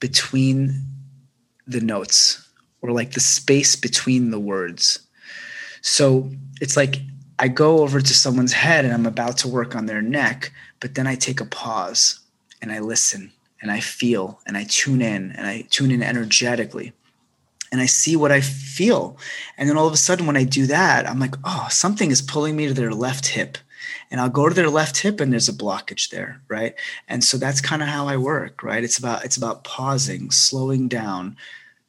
between 0.00 0.84
the 1.66 1.80
notes 1.80 2.48
or 2.80 2.92
like 2.92 3.12
the 3.12 3.20
space 3.20 3.76
between 3.76 4.30
the 4.30 4.40
words. 4.40 5.00
So 5.82 6.30
it's 6.60 6.76
like 6.76 7.00
I 7.38 7.48
go 7.48 7.78
over 7.80 8.00
to 8.00 8.14
someone's 8.14 8.52
head 8.52 8.84
and 8.84 8.94
I'm 8.94 9.06
about 9.06 9.36
to 9.38 9.48
work 9.48 9.76
on 9.76 9.86
their 9.86 10.02
neck, 10.02 10.52
but 10.80 10.94
then 10.94 11.06
I 11.06 11.14
take 11.14 11.40
a 11.40 11.46
pause 11.46 12.20
and 12.62 12.72
I 12.72 12.80
listen 12.80 13.32
and 13.60 13.70
I 13.70 13.80
feel 13.80 14.40
and 14.46 14.56
I 14.56 14.64
tune 14.64 15.02
in 15.02 15.32
and 15.32 15.46
I 15.46 15.66
tune 15.70 15.90
in 15.90 16.02
energetically 16.02 16.92
and 17.70 17.80
I 17.80 17.86
see 17.86 18.16
what 18.16 18.32
I 18.32 18.40
feel. 18.40 19.18
And 19.56 19.68
then 19.68 19.76
all 19.76 19.86
of 19.86 19.92
a 19.92 19.98
sudden, 19.98 20.26
when 20.26 20.36
I 20.36 20.44
do 20.44 20.66
that, 20.66 21.08
I'm 21.08 21.18
like, 21.18 21.34
oh, 21.44 21.66
something 21.70 22.10
is 22.10 22.22
pulling 22.22 22.56
me 22.56 22.66
to 22.66 22.74
their 22.74 22.92
left 22.92 23.28
hip. 23.28 23.58
And 24.10 24.20
I'll 24.20 24.30
go 24.30 24.48
to 24.48 24.54
their 24.54 24.70
left 24.70 24.98
hip 24.98 25.20
and 25.20 25.32
there's 25.32 25.48
a 25.48 25.52
blockage 25.52 26.10
there, 26.10 26.40
right? 26.48 26.74
And 27.08 27.22
so 27.22 27.36
that's 27.36 27.60
kind 27.60 27.82
of 27.82 27.88
how 27.88 28.08
I 28.08 28.16
work, 28.16 28.62
right? 28.62 28.82
It's 28.82 28.98
about 28.98 29.24
it's 29.24 29.36
about 29.36 29.64
pausing, 29.64 30.30
slowing 30.30 30.88
down, 30.88 31.36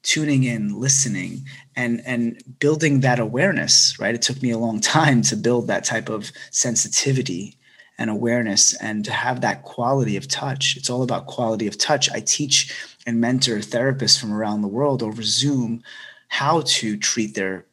tuning 0.03 0.43
in 0.43 0.80
listening 0.80 1.45
and 1.75 2.01
and 2.05 2.41
building 2.59 3.01
that 3.01 3.19
awareness 3.19 3.99
right 3.99 4.15
it 4.15 4.21
took 4.21 4.41
me 4.41 4.51
a 4.51 4.57
long 4.57 4.80
time 4.97 5.21
to 5.21 5.36
build 5.36 5.67
that 5.67 5.84
type 5.84 6.09
of 6.09 6.32
sensitivity 6.51 7.57
and 7.97 8.09
awareness 8.09 8.73
and 8.75 9.03
to 9.03 9.11
have 9.11 9.41
that 9.41 9.63
quality 9.63 10.15
of 10.15 10.27
touch 10.27 10.77
it's 10.77 10.89
all 10.89 11.03
about 11.03 11.27
quality 11.27 11.67
of 11.67 11.77
touch 11.77 12.09
i 12.11 12.19
teach 12.21 12.73
and 13.10 13.20
mentor 13.20 13.57
therapists 13.57 14.20
from 14.20 14.32
around 14.32 14.62
the 14.62 14.68
world 14.68 15.01
over 15.01 15.24
zoom 15.24 15.82
how 16.28 16.62
to 16.62 16.95
treat 16.95 17.34
their 17.34 17.66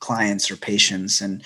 clients 0.00 0.50
or 0.50 0.56
patients. 0.56 1.20
And 1.20 1.42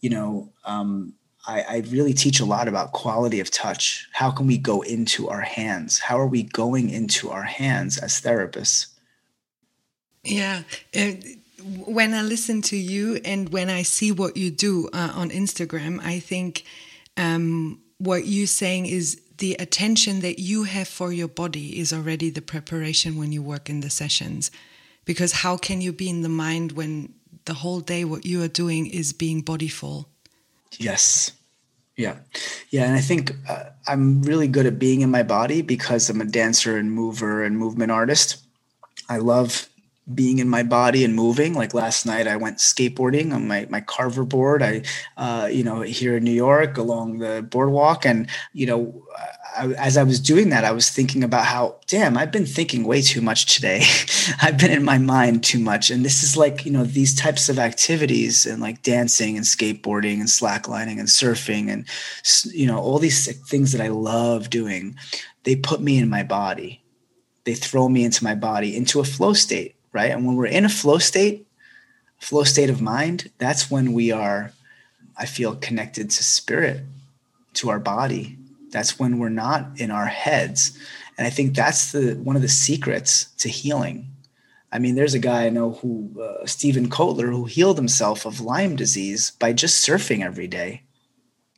you 0.00 0.08
know 0.08 0.52
um, 0.64 1.14
I, 1.46 1.62
I, 1.62 1.76
really 1.90 2.14
teach 2.14 2.38
a 2.38 2.44
lot 2.44 2.68
about 2.68 2.92
quality 2.92 3.40
of 3.40 3.50
touch. 3.50 4.08
How 4.12 4.30
can 4.30 4.46
we 4.46 4.56
go 4.56 4.82
into 4.82 5.28
our 5.28 5.40
hands? 5.40 5.98
How 5.98 6.18
are 6.18 6.26
we 6.26 6.42
going 6.44 6.90
into 6.90 7.30
our 7.30 7.42
hands 7.42 7.98
as 7.98 8.20
therapists? 8.20 8.86
Yeah. 10.22 10.62
When 11.86 12.14
I 12.14 12.22
listen 12.22 12.62
to 12.62 12.76
you 12.76 13.20
and 13.24 13.48
when 13.48 13.68
I 13.68 13.82
see 13.82 14.12
what 14.12 14.36
you 14.36 14.50
do 14.50 14.88
uh, 14.92 15.12
on 15.14 15.30
Instagram, 15.30 16.00
I 16.02 16.20
think 16.20 16.64
um, 17.16 17.80
what 17.98 18.26
you're 18.26 18.46
saying 18.46 18.86
is 18.86 19.20
the 19.40 19.54
attention 19.54 20.20
that 20.20 20.38
you 20.38 20.64
have 20.64 20.86
for 20.86 21.12
your 21.12 21.26
body 21.26 21.80
is 21.80 21.92
already 21.92 22.30
the 22.30 22.42
preparation 22.42 23.16
when 23.18 23.32
you 23.32 23.42
work 23.42 23.68
in 23.68 23.80
the 23.80 23.90
sessions. 23.90 24.50
Because 25.06 25.32
how 25.32 25.56
can 25.56 25.80
you 25.80 25.92
be 25.92 26.08
in 26.08 26.20
the 26.20 26.28
mind 26.28 26.72
when 26.72 27.14
the 27.46 27.54
whole 27.54 27.80
day 27.80 28.04
what 28.04 28.26
you 28.26 28.42
are 28.42 28.48
doing 28.48 28.86
is 28.86 29.14
being 29.14 29.42
bodyful? 29.42 30.04
Yes. 30.78 31.32
Yeah. 31.96 32.16
Yeah. 32.68 32.84
And 32.84 32.94
I 32.94 33.00
think 33.00 33.32
uh, 33.48 33.70
I'm 33.88 34.22
really 34.22 34.46
good 34.46 34.66
at 34.66 34.78
being 34.78 35.00
in 35.00 35.10
my 35.10 35.22
body 35.22 35.62
because 35.62 36.10
I'm 36.10 36.20
a 36.20 36.26
dancer 36.26 36.76
and 36.76 36.92
mover 36.92 37.42
and 37.42 37.56
movement 37.56 37.90
artist. 37.90 38.44
I 39.08 39.16
love 39.16 39.69
being 40.14 40.38
in 40.38 40.48
my 40.48 40.62
body 40.62 41.04
and 41.04 41.14
moving. 41.14 41.54
Like 41.54 41.74
last 41.74 42.06
night, 42.06 42.28
I 42.28 42.36
went 42.36 42.58
skateboarding 42.58 43.34
on 43.34 43.48
my 43.48 43.66
my 43.70 43.80
Carver 43.80 44.24
board. 44.24 44.62
I, 44.62 44.82
uh, 45.16 45.48
you 45.52 45.64
know, 45.64 45.82
here 45.82 46.16
in 46.16 46.24
New 46.24 46.32
York 46.32 46.78
along 46.78 47.18
the 47.18 47.46
boardwalk, 47.48 48.06
and 48.06 48.28
you 48.52 48.66
know, 48.66 49.04
I, 49.56 49.68
as 49.74 49.96
I 49.96 50.02
was 50.04 50.20
doing 50.20 50.50
that, 50.50 50.64
I 50.64 50.72
was 50.72 50.90
thinking 50.90 51.24
about 51.24 51.46
how, 51.46 51.78
damn, 51.88 52.18
I've 52.18 52.32
been 52.32 52.46
thinking 52.46 52.84
way 52.84 53.02
too 53.02 53.20
much 53.20 53.54
today. 53.54 53.82
I've 54.42 54.58
been 54.58 54.72
in 54.72 54.84
my 54.84 54.98
mind 54.98 55.44
too 55.44 55.60
much, 55.60 55.90
and 55.90 56.04
this 56.04 56.22
is 56.22 56.36
like 56.36 56.66
you 56.66 56.72
know 56.72 56.84
these 56.84 57.14
types 57.14 57.48
of 57.48 57.58
activities 57.58 58.46
and 58.46 58.62
like 58.62 58.82
dancing 58.82 59.36
and 59.36 59.46
skateboarding 59.46 60.20
and 60.20 60.28
slacklining 60.28 60.98
and 60.98 61.08
surfing 61.08 61.70
and 61.70 61.86
you 62.52 62.66
know 62.66 62.78
all 62.78 62.98
these 62.98 63.26
things 63.48 63.72
that 63.72 63.80
I 63.82 63.88
love 63.88 64.50
doing. 64.50 64.96
They 65.44 65.56
put 65.56 65.80
me 65.80 65.98
in 65.98 66.08
my 66.10 66.22
body. 66.24 66.84
They 67.44 67.54
throw 67.54 67.88
me 67.88 68.04
into 68.04 68.24
my 68.24 68.36
body 68.36 68.76
into 68.76 69.00
a 69.00 69.04
flow 69.04 69.34
state 69.34 69.76
right? 69.92 70.10
And 70.10 70.26
when 70.26 70.36
we're 70.36 70.46
in 70.46 70.64
a 70.64 70.68
flow 70.68 70.98
state, 70.98 71.46
flow 72.18 72.44
state 72.44 72.70
of 72.70 72.80
mind, 72.80 73.30
that's 73.38 73.70
when 73.70 73.92
we 73.92 74.10
are, 74.12 74.52
I 75.16 75.26
feel, 75.26 75.56
connected 75.56 76.10
to 76.10 76.24
spirit, 76.24 76.82
to 77.54 77.70
our 77.70 77.78
body. 77.78 78.38
That's 78.70 78.98
when 78.98 79.18
we're 79.18 79.28
not 79.28 79.66
in 79.76 79.90
our 79.90 80.06
heads. 80.06 80.78
And 81.18 81.26
I 81.26 81.30
think 81.30 81.54
that's 81.54 81.92
the 81.92 82.14
one 82.14 82.36
of 82.36 82.42
the 82.42 82.48
secrets 82.48 83.26
to 83.38 83.48
healing. 83.48 84.06
I 84.72 84.78
mean, 84.78 84.94
there's 84.94 85.14
a 85.14 85.18
guy 85.18 85.46
I 85.46 85.50
know 85.50 85.72
who, 85.72 86.10
uh, 86.22 86.46
Steven 86.46 86.88
Kotler, 86.88 87.30
who 87.30 87.46
healed 87.46 87.76
himself 87.76 88.24
of 88.24 88.40
Lyme 88.40 88.76
disease 88.76 89.32
by 89.32 89.52
just 89.52 89.86
surfing 89.86 90.24
every 90.24 90.46
day 90.46 90.82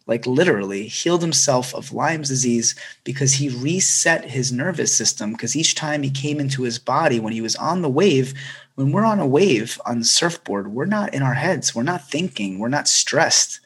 like 0.07 0.26
literally 0.26 0.88
healed 0.88 1.22
himself 1.22 1.74
of 1.74 1.92
Lyme's 1.92 2.28
disease 2.28 2.74
because 3.05 3.34
he 3.34 3.48
reset 3.48 4.24
his 4.24 4.53
nervous 4.53 4.94
system. 4.94 5.32
Because 5.32 5.57
each 5.57 5.74
time 5.74 6.03
he 6.03 6.11
came 6.11 6.40
into 6.40 6.62
his 6.62 6.78
body, 6.78 7.20
when 7.20 7.32
he 7.32 7.40
was 7.40 7.57
on 7.57 7.82
the 7.82 7.88
wave, 7.88 8.34
when 8.74 8.90
we're 8.90 9.05
on 9.05 9.20
a 9.20 9.26
wave 9.26 9.80
on 9.86 10.00
the 10.00 10.05
surfboard, 10.05 10.72
we're 10.72 10.86
not 10.86 11.14
in 11.14 11.22
our 11.22 11.34
heads, 11.34 11.74
we're 11.74 11.82
not 11.82 12.09
thinking, 12.09 12.59
we're 12.59 12.68
not 12.68 12.88
stressed, 12.88 13.61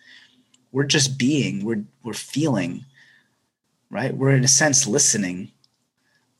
we're 0.73 0.85
just 0.85 1.19
being, 1.19 1.65
we're 1.65 1.85
we're 2.03 2.13
feeling, 2.13 2.85
right? 3.91 4.15
We're 4.15 4.31
in 4.31 4.45
a 4.45 4.49
sense 4.49 4.87
listening. 4.87 5.53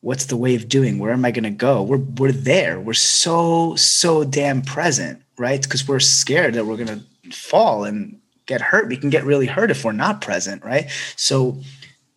What's 0.01 0.27
the 0.27 0.37
wave 0.37 0.69
doing? 0.69 0.99
Where 0.99 1.13
am 1.13 1.25
I 1.25 1.31
going 1.31 1.45
to 1.45 1.51
go? 1.51 1.83
We're 1.83 1.97
we're 1.97 2.33
there. 2.33 2.79
We're 2.79 2.93
so 2.93 3.77
so 3.77 4.25
damn 4.25 4.63
present, 4.63 5.23
right? 5.39 5.63
Because 5.63 5.89
we're 5.89 6.01
scared 6.01 6.55
that 6.55 6.67
we're 6.67 6.77
going 6.77 7.05
to 7.23 7.31
fall 7.33 7.85
and 7.85 8.21
get 8.47 8.61
hurt. 8.61 8.89
We 8.89 8.97
can 8.97 9.11
get 9.11 9.25
really 9.25 9.47
hurt 9.47 9.71
if 9.71 9.85
we're 9.85 9.93
not 9.93 10.21
present, 10.21 10.65
right? 10.65 10.91
So 11.17 11.61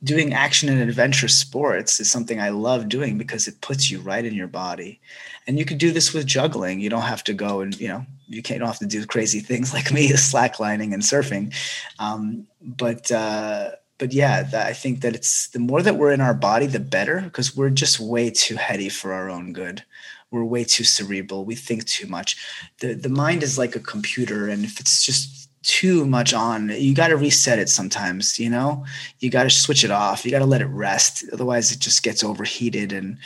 doing 0.03 0.33
action 0.33 0.69
and 0.69 0.81
adventure 0.81 1.27
sports 1.27 1.99
is 1.99 2.09
something 2.09 2.39
I 2.39 2.49
love 2.49 2.87
doing 2.87 3.17
because 3.17 3.47
it 3.47 3.61
puts 3.61 3.91
you 3.91 3.99
right 3.99 4.23
in 4.23 4.33
your 4.33 4.47
body. 4.47 5.01
And 5.45 5.59
you 5.59 5.65
could 5.65 5.77
do 5.77 5.91
this 5.91 6.13
with 6.13 6.25
juggling. 6.25 6.79
You 6.79 6.89
don't 6.89 7.01
have 7.01 7.23
to 7.25 7.33
go 7.33 7.61
and, 7.61 7.77
you 7.79 7.89
know, 7.89 8.05
you 8.27 8.41
can't 8.41 8.63
have 8.63 8.79
to 8.79 8.85
do 8.85 9.05
crazy 9.05 9.39
things 9.39 9.73
like 9.73 9.91
me, 9.91 10.09
slacklining 10.09 10.93
and 10.93 11.03
surfing. 11.03 11.53
Um, 11.97 12.47
but 12.61 13.11
uh, 13.11 13.71
but 13.97 14.13
yeah, 14.13 14.43
that, 14.43 14.67
I 14.67 14.73
think 14.73 15.01
that 15.01 15.13
it's 15.13 15.49
the 15.49 15.59
more 15.59 15.81
that 15.81 15.97
we're 15.97 16.13
in 16.13 16.21
our 16.21 16.33
body, 16.33 16.65
the 16.65 16.79
better 16.79 17.21
because 17.21 17.55
we're 17.55 17.69
just 17.69 17.99
way 17.99 18.29
too 18.29 18.55
heady 18.55 18.87
for 18.87 19.11
our 19.13 19.29
own 19.29 19.51
good. 19.51 19.83
We're 20.31 20.45
way 20.45 20.63
too 20.63 20.85
cerebral. 20.85 21.43
We 21.43 21.55
think 21.55 21.85
too 21.85 22.07
much. 22.07 22.37
The 22.79 22.93
the 22.93 23.09
mind 23.09 23.43
is 23.43 23.57
like 23.57 23.75
a 23.75 23.81
computer, 23.81 24.47
and 24.47 24.63
if 24.63 24.79
it's 24.79 25.03
just 25.03 25.48
too 25.63 26.05
much 26.05 26.33
on, 26.33 26.69
you 26.69 26.93
got 26.93 27.09
to 27.09 27.17
reset 27.17 27.59
it 27.59 27.69
sometimes. 27.69 28.39
You 28.39 28.49
know, 28.49 28.85
you 29.19 29.29
got 29.29 29.43
to 29.43 29.49
switch 29.49 29.83
it 29.83 29.91
off. 29.91 30.25
You 30.25 30.31
got 30.31 30.39
to 30.39 30.45
let 30.45 30.61
it 30.61 30.67
rest. 30.67 31.23
Otherwise, 31.33 31.71
it 31.71 31.79
just 31.79 32.03
gets 32.03 32.23
overheated 32.23 32.93
and 32.93 33.17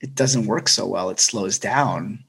it 0.00 0.14
doesn't 0.14 0.46
work 0.46 0.68
so 0.68 0.86
well. 0.86 1.10
It 1.10 1.20
slows 1.20 1.58
down. 1.58 2.24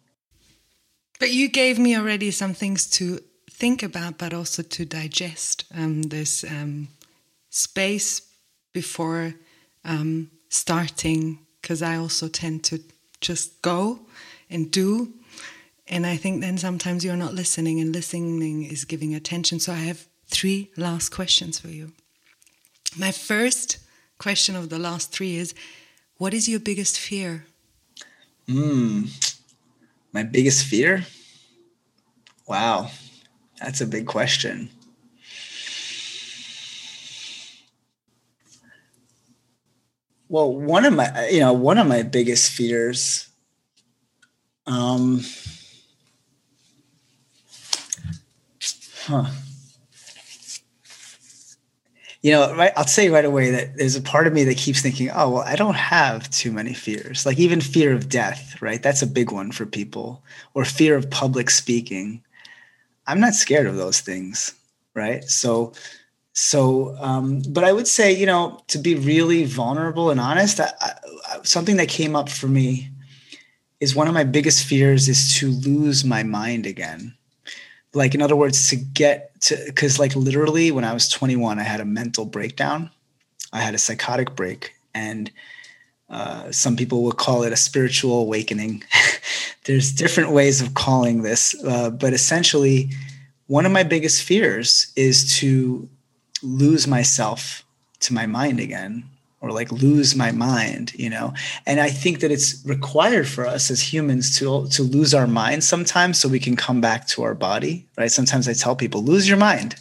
But 1.20 1.32
you 1.32 1.47
gave 1.47 1.80
me 1.80 1.95
already 1.97 2.32
some 2.32 2.53
things 2.53 2.89
to 2.91 3.20
think 3.49 3.84
about, 3.84 4.18
but 4.18 4.34
also 4.34 4.64
to 4.64 4.86
digest. 4.86 5.66
Um, 5.74 6.03
this 6.03 6.43
um, 6.43 6.89
space 7.49 8.22
before 8.74 9.34
um, 9.86 10.30
starting 10.49 11.39
because 11.62 11.82
I 11.82 11.95
also 11.95 12.28
tend 12.28 12.64
to 12.66 12.80
just 13.22 13.62
go 13.62 14.01
and 14.49 14.70
do. 14.72 15.14
And 15.88 16.06
I 16.06 16.18
think 16.18 16.42
then 16.42 16.58
sometimes 16.58 17.06
you're 17.06 17.16
not 17.16 17.34
listening, 17.34 17.80
and 17.80 17.94
listening 17.94 18.64
is 18.64 18.86
giving 18.86 19.14
attention. 19.14 19.60
So 19.60 19.72
I 19.72 19.78
have 19.78 20.08
three 20.28 20.72
last 20.76 21.10
questions 21.10 21.60
for 21.60 21.68
you. 21.68 21.94
My 22.98 23.12
first 23.12 23.78
question 24.18 24.56
of 24.56 24.70
the 24.70 24.80
last 24.80 25.12
three 25.12 25.36
is 25.36 25.54
What 26.18 26.34
is 26.34 26.50
your 26.50 26.60
biggest 26.60 26.98
fear? 26.98 27.46
Mm, 28.48 29.10
my 30.14 30.24
biggest 30.24 30.66
fear? 30.66 31.06
Wow, 32.48 32.90
that's 33.60 33.82
a 33.82 33.88
big 33.88 34.06
question. 34.08 34.70
well 40.28 40.54
one 40.54 40.86
of 40.86 40.94
my 40.94 41.28
you 41.30 41.40
know 41.40 41.54
one 41.54 41.78
of 41.78 41.88
my 41.88 42.02
biggest 42.04 42.52
fears 42.52 43.30
um 44.68 45.22
huh. 49.06 49.26
You 52.22 52.32
know 52.32 52.56
right 52.56 52.74
i'll 52.76 52.88
say 52.88 53.10
right 53.10 53.24
away 53.24 53.51
that 53.51 53.78
there's 53.78 53.95
a 53.95 54.01
part 54.01 54.26
of 54.26 54.34
me 54.34 54.43
that 54.45 54.58
keeps 54.58 54.82
thinking 54.82 55.12
oh 55.14 55.30
well 55.30 55.43
i 55.43 55.56
don't 55.56 55.76
have 55.76 56.30
too 56.32 56.51
many 56.51 56.74
fears. 56.74 57.26
Like 57.26 57.38
even 57.38 57.62
fear 57.62 57.93
of 57.93 58.10
death 58.10 58.60
right? 58.62 58.82
That's 58.82 59.03
a 59.03 59.08
big 59.08 59.32
one 59.32 59.51
for 59.51 59.66
people. 59.66 60.24
Or 60.56 60.66
fear 60.66 60.95
of 60.95 61.10
public 61.12 61.49
speaking. 61.51 62.24
I'm 63.06 63.20
not 63.20 63.36
scared 63.36 63.68
of 63.68 63.76
those 63.76 64.01
things 64.01 64.56
right? 64.95 65.24
So 65.26 65.74
so 66.36 66.95
um, 66.99 67.41
but 67.49 67.64
i 67.64 67.72
would 67.72 67.88
say 67.88 68.12
you 68.12 68.26
know 68.26 68.62
to 68.68 68.78
be 68.78 68.93
really 68.93 69.45
vulnerable 69.45 70.10
and 70.12 70.20
honest 70.20 70.60
I, 70.60 70.72
I, 70.82 70.93
something 71.43 71.78
that 71.78 71.88
came 71.88 72.16
up 72.16 72.30
for 72.30 72.47
me 72.47 72.89
is 73.80 73.95
one 73.95 74.08
of 74.08 74.14
my 74.14 74.26
biggest 74.26 74.66
fears 74.66 75.08
is 75.08 75.38
to 75.39 75.49
lose 75.49 76.03
my 76.03 76.24
mind 76.24 76.66
again 76.66 77.16
like 77.96 78.14
in 78.14 78.22
other 78.22 78.36
words 78.36 78.70
to 78.70 78.76
get 78.76 79.39
to 79.41 79.58
because 79.68 80.00
like 80.00 80.16
literally 80.16 80.72
when 80.72 80.84
i 80.84 80.93
was 80.93 81.10
21 81.10 81.60
i 81.60 81.64
had 81.64 81.80
a 81.80 81.86
mental 81.86 82.26
breakdown. 82.26 82.89
I 83.54 83.62
had 83.62 83.74
a 83.74 83.78
psychotic 83.78 84.36
break 84.36 84.74
and 84.93 85.32
uh, 86.10 86.52
some 86.52 86.76
people 86.76 87.04
will 87.04 87.14
call 87.14 87.43
it 87.43 87.54
a 87.54 87.56
spiritual 87.56 88.20
awakening. 88.20 88.84
There's 89.66 89.91
different 89.91 90.32
ways 90.32 90.62
of 90.62 90.74
calling 90.74 91.22
this 91.22 91.56
uh, 91.64 91.89
but 91.89 92.14
essentially 92.14 92.91
one 93.48 93.66
of 93.66 93.72
my 93.72 93.84
biggest 93.84 94.24
fears 94.24 94.91
is 94.96 95.38
to 95.39 95.88
lose 96.43 96.86
myself 96.86 97.64
to 98.02 98.14
my 98.14 98.26
mind 98.26 98.60
again 98.60 99.04
or 99.46 99.52
like 99.52 99.72
lose 99.72 100.16
my 100.16 100.32
mind 100.32 100.93
you 100.96 101.10
know? 101.10 101.34
And 101.66 101.80
i 101.80 101.89
think 101.89 102.20
that 102.20 102.32
it's 102.32 102.66
required 102.66 103.28
for 103.28 103.46
us 103.46 103.70
as 103.70 103.82
humans 103.82 104.38
to 104.39 104.68
to 104.70 104.84
lose 104.84 105.14
our 105.14 105.28
mind 105.28 105.64
sometimes 105.64 106.20
so 106.20 106.28
we 106.28 106.39
can 106.39 106.56
come 106.56 106.82
back 106.82 107.08
to 107.10 107.24
our 107.24 107.36
body 107.36 107.88
right? 107.98 108.12
Sometimes 108.12 108.48
i 108.48 108.54
tell 108.54 108.76
people 108.76 109.04
lose 109.04 109.28
your 109.30 109.38
mind. 109.38 109.76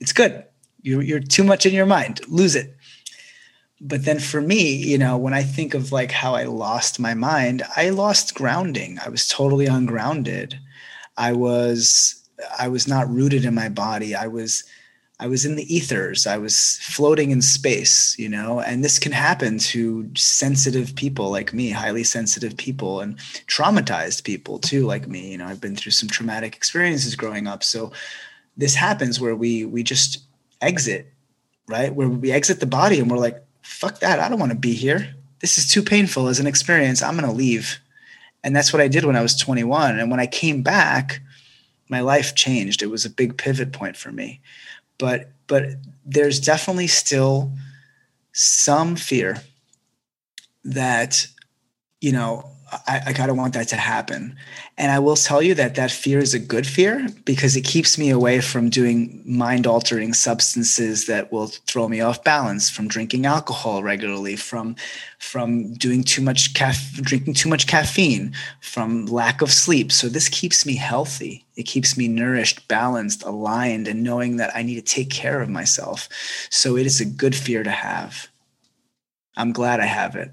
It's 0.00 0.12
good. 0.12 0.44
You're, 0.80 1.02
you're 1.02 1.20
too 1.20 1.44
much 1.44 1.66
in 1.66 1.74
your 1.74 1.86
mind. 1.86 2.20
Lose 2.28 2.56
it. 2.56 2.74
But 3.80 4.04
then 4.04 4.18
for 4.18 4.40
me 4.40 4.74
you 4.74 4.96
know 4.96 5.16
when 5.18 5.34
i 5.34 5.42
think 5.42 5.74
of 5.74 5.92
like 5.92 6.10
how 6.10 6.34
i 6.34 6.44
lost 6.44 6.98
my 6.98 7.14
mind 7.14 7.62
i 7.76 7.90
lost 7.90 8.34
grounding. 8.34 8.98
I 9.04 9.08
was 9.10 9.28
totally 9.28 9.66
ungrounded. 9.66 10.58
I 11.16 11.32
was 11.32 12.18
i 12.58 12.68
was 12.68 12.88
not 12.88 13.10
rooted 13.10 13.44
in 13.44 13.54
my 13.54 13.68
body. 13.68 14.14
I 14.14 14.28
was 14.28 14.64
I 15.22 15.28
was 15.28 15.46
in 15.46 15.54
the 15.54 15.72
ethers. 15.72 16.26
I 16.26 16.36
was 16.36 16.78
floating 16.82 17.30
in 17.30 17.42
space, 17.42 18.18
you 18.18 18.28
know, 18.28 18.58
and 18.58 18.82
this 18.82 18.98
can 18.98 19.12
happen 19.12 19.56
to 19.70 20.10
sensitive 20.16 20.96
people 20.96 21.30
like 21.30 21.54
me, 21.54 21.70
highly 21.70 22.02
sensitive 22.02 22.56
people, 22.56 23.00
and 23.00 23.16
traumatized 23.46 24.24
people 24.24 24.58
too, 24.58 24.84
like 24.84 25.06
me. 25.06 25.30
You 25.30 25.38
know, 25.38 25.46
I've 25.46 25.60
been 25.60 25.76
through 25.76 25.92
some 25.92 26.08
traumatic 26.08 26.56
experiences 26.56 27.14
growing 27.14 27.46
up. 27.46 27.62
So 27.62 27.92
this 28.56 28.74
happens 28.74 29.20
where 29.20 29.36
we 29.36 29.64
we 29.64 29.84
just 29.84 30.24
exit, 30.60 31.06
right? 31.68 31.94
Where 31.94 32.08
we 32.08 32.32
exit 32.32 32.58
the 32.58 32.66
body 32.66 32.98
and 32.98 33.08
we're 33.08 33.16
like, 33.16 33.44
fuck 33.62 34.00
that, 34.00 34.18
I 34.18 34.28
don't 34.28 34.40
want 34.40 34.50
to 34.50 34.58
be 34.58 34.74
here. 34.74 35.14
This 35.38 35.56
is 35.56 35.68
too 35.68 35.84
painful 35.84 36.26
as 36.26 36.40
an 36.40 36.48
experience. 36.48 37.00
I'm 37.00 37.14
gonna 37.14 37.32
leave. 37.32 37.78
And 38.42 38.56
that's 38.56 38.72
what 38.72 38.82
I 38.82 38.88
did 38.88 39.04
when 39.04 39.14
I 39.14 39.22
was 39.22 39.36
21. 39.36 40.00
And 40.00 40.10
when 40.10 40.18
I 40.18 40.26
came 40.26 40.64
back, 40.64 41.20
my 41.88 42.00
life 42.00 42.34
changed. 42.34 42.82
It 42.82 42.90
was 42.90 43.04
a 43.04 43.10
big 43.10 43.36
pivot 43.36 43.72
point 43.72 43.96
for 43.96 44.10
me 44.10 44.40
but 45.02 45.32
but 45.48 45.64
there's 46.06 46.38
definitely 46.38 46.86
still 46.86 47.50
some 48.32 48.94
fear 48.94 49.42
that 50.62 51.26
you 52.00 52.12
know 52.12 52.48
I, 52.86 53.00
I 53.08 53.12
gotta 53.12 53.34
want 53.34 53.52
that 53.54 53.68
to 53.68 53.76
happen. 53.76 54.36
And 54.78 54.90
I 54.90 54.98
will 54.98 55.16
tell 55.16 55.42
you 55.42 55.54
that 55.56 55.74
that 55.74 55.90
fear 55.90 56.18
is 56.18 56.32
a 56.32 56.38
good 56.38 56.66
fear 56.66 57.06
because 57.24 57.54
it 57.54 57.64
keeps 57.64 57.98
me 57.98 58.08
away 58.08 58.40
from 58.40 58.70
doing 58.70 59.22
mind 59.26 59.66
altering 59.66 60.14
substances 60.14 61.06
that 61.06 61.30
will 61.30 61.48
throw 61.48 61.88
me 61.88 62.00
off 62.00 62.24
balance, 62.24 62.70
from 62.70 62.88
drinking 62.88 63.26
alcohol 63.26 63.82
regularly, 63.82 64.36
from 64.36 64.76
from 65.18 65.74
doing 65.74 66.02
too 66.02 66.22
much 66.22 66.54
caf- 66.54 66.94
drinking 66.94 67.34
too 67.34 67.48
much 67.48 67.66
caffeine, 67.66 68.32
from 68.60 69.06
lack 69.06 69.42
of 69.42 69.52
sleep. 69.52 69.92
So 69.92 70.08
this 70.08 70.28
keeps 70.28 70.64
me 70.64 70.76
healthy. 70.76 71.44
It 71.56 71.64
keeps 71.64 71.98
me 71.98 72.08
nourished, 72.08 72.66
balanced, 72.68 73.22
aligned, 73.22 73.86
and 73.86 74.02
knowing 74.02 74.36
that 74.36 74.54
I 74.56 74.62
need 74.62 74.76
to 74.76 74.94
take 74.94 75.10
care 75.10 75.42
of 75.42 75.48
myself. 75.50 76.08
So 76.50 76.76
it 76.76 76.86
is 76.86 77.00
a 77.00 77.04
good 77.04 77.36
fear 77.36 77.62
to 77.62 77.70
have. 77.70 78.28
I'm 79.36 79.52
glad 79.52 79.80
I 79.80 79.86
have 79.86 80.16
it. 80.16 80.32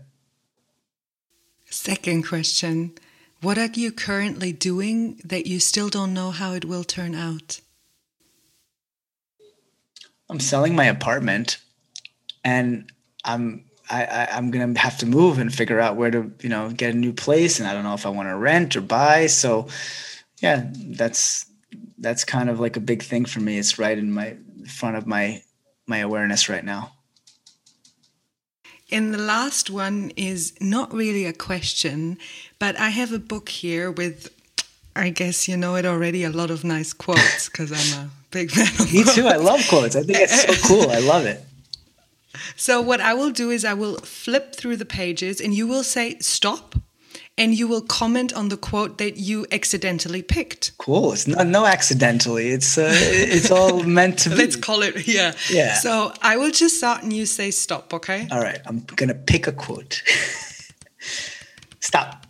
Second 1.69 2.23
question 2.23 2.93
What 3.41 3.57
are 3.57 3.69
you 3.73 3.91
currently 3.91 4.51
doing 4.51 5.21
that 5.23 5.45
you 5.45 5.59
still 5.59 5.89
don't 5.89 6.13
know 6.13 6.31
how 6.31 6.53
it 6.53 6.65
will 6.65 6.83
turn 6.83 7.15
out? 7.15 7.61
I'm 10.29 10.39
selling 10.39 10.75
my 10.75 10.85
apartment 10.85 11.57
and 12.43 12.91
I'm 13.23 13.65
I, 13.89 14.03
I, 14.03 14.37
am 14.37 14.51
gonna 14.51 14.77
have 14.79 14.99
to 14.99 15.07
move 15.07 15.39
and 15.39 15.53
figure 15.53 15.79
out 15.79 15.95
where 15.95 16.11
to, 16.11 16.31
you 16.41 16.49
know, 16.49 16.69
get 16.69 16.93
a 16.93 16.97
new 16.97 17.11
place. 17.11 17.59
And 17.59 17.67
I 17.67 17.73
don't 17.73 17.83
know 17.83 17.95
if 17.95 18.05
I 18.05 18.09
want 18.09 18.29
to 18.29 18.37
rent 18.37 18.75
or 18.75 18.81
buy. 18.81 19.25
So 19.25 19.67
yeah, 20.41 20.69
that's 20.75 21.45
that's 21.97 22.23
kind 22.23 22.49
of 22.49 22.59
like 22.59 22.77
a 22.77 22.81
big 22.81 23.03
thing 23.03 23.25
for 23.25 23.39
me. 23.39 23.57
It's 23.57 23.79
right 23.79 23.97
in 23.97 24.11
my 24.11 24.37
front 24.67 24.95
of 24.95 25.07
my 25.07 25.41
my 25.87 25.99
awareness 25.99 26.49
right 26.49 26.63
now. 26.63 26.93
And 28.91 29.13
the 29.13 29.19
last 29.19 29.69
one 29.69 30.11
is 30.15 30.53
not 30.59 30.93
really 30.93 31.25
a 31.25 31.33
question, 31.33 32.17
but 32.57 32.79
I 32.79 32.89
have 32.89 33.11
a 33.13 33.19
book 33.19 33.49
here 33.49 33.91
with, 33.91 34.33
I 34.95 35.09
guess 35.09 35.47
you 35.47 35.57
know 35.57 35.75
it 35.75 35.85
already, 35.85 36.23
a 36.23 36.31
lot 36.31 36.49
of 36.49 36.63
nice 36.63 36.93
quotes 36.93 37.49
because 37.49 37.71
I'm 37.71 38.05
a 38.05 38.09
big 38.31 38.51
fan 38.51 38.67
of 38.79 38.91
Me 38.91 39.03
too. 39.03 39.27
I 39.27 39.35
love 39.35 39.61
quotes. 39.69 39.95
I 39.95 40.01
think 40.01 40.17
it's 40.19 40.41
so 40.41 40.67
cool. 40.67 40.89
I 40.89 40.99
love 40.99 41.25
it. 41.25 41.43
So, 42.55 42.81
what 42.81 43.01
I 43.01 43.13
will 43.13 43.31
do 43.31 43.49
is 43.49 43.65
I 43.65 43.73
will 43.73 43.97
flip 43.97 44.55
through 44.55 44.77
the 44.77 44.85
pages 44.85 45.41
and 45.41 45.53
you 45.53 45.67
will 45.67 45.83
say 45.83 46.17
stop 46.19 46.75
and 47.39 47.57
you 47.57 47.67
will 47.69 47.81
comment 47.81 48.33
on 48.33 48.49
the 48.49 48.57
quote 48.57 48.97
that 48.97 49.15
you 49.17 49.47
accidentally 49.51 50.21
picked. 50.21 50.77
Cool. 50.77 51.13
It's 51.13 51.25
not 51.25 51.47
no 51.47 51.65
accidentally. 51.65 52.49
It's 52.49 52.77
uh, 52.77 52.91
it's 52.93 53.49
all 53.49 53.81
meant 53.97 54.19
to 54.19 54.29
be. 54.29 54.35
Let's 54.35 54.57
call 54.57 54.83
it 54.83 55.07
yeah. 55.07 55.33
Yeah. 55.49 55.75
So 55.75 56.11
I 56.21 56.35
will 56.35 56.51
just 56.51 56.77
start 56.77 57.01
and 57.01 57.13
you 57.13 57.25
say 57.25 57.51
stop, 57.51 57.93
okay? 57.93 58.27
All 58.29 58.41
right. 58.41 58.59
I'm 58.65 58.81
gonna 58.81 59.15
pick 59.15 59.47
a 59.47 59.53
quote. 59.53 60.03
stop. 61.79 62.27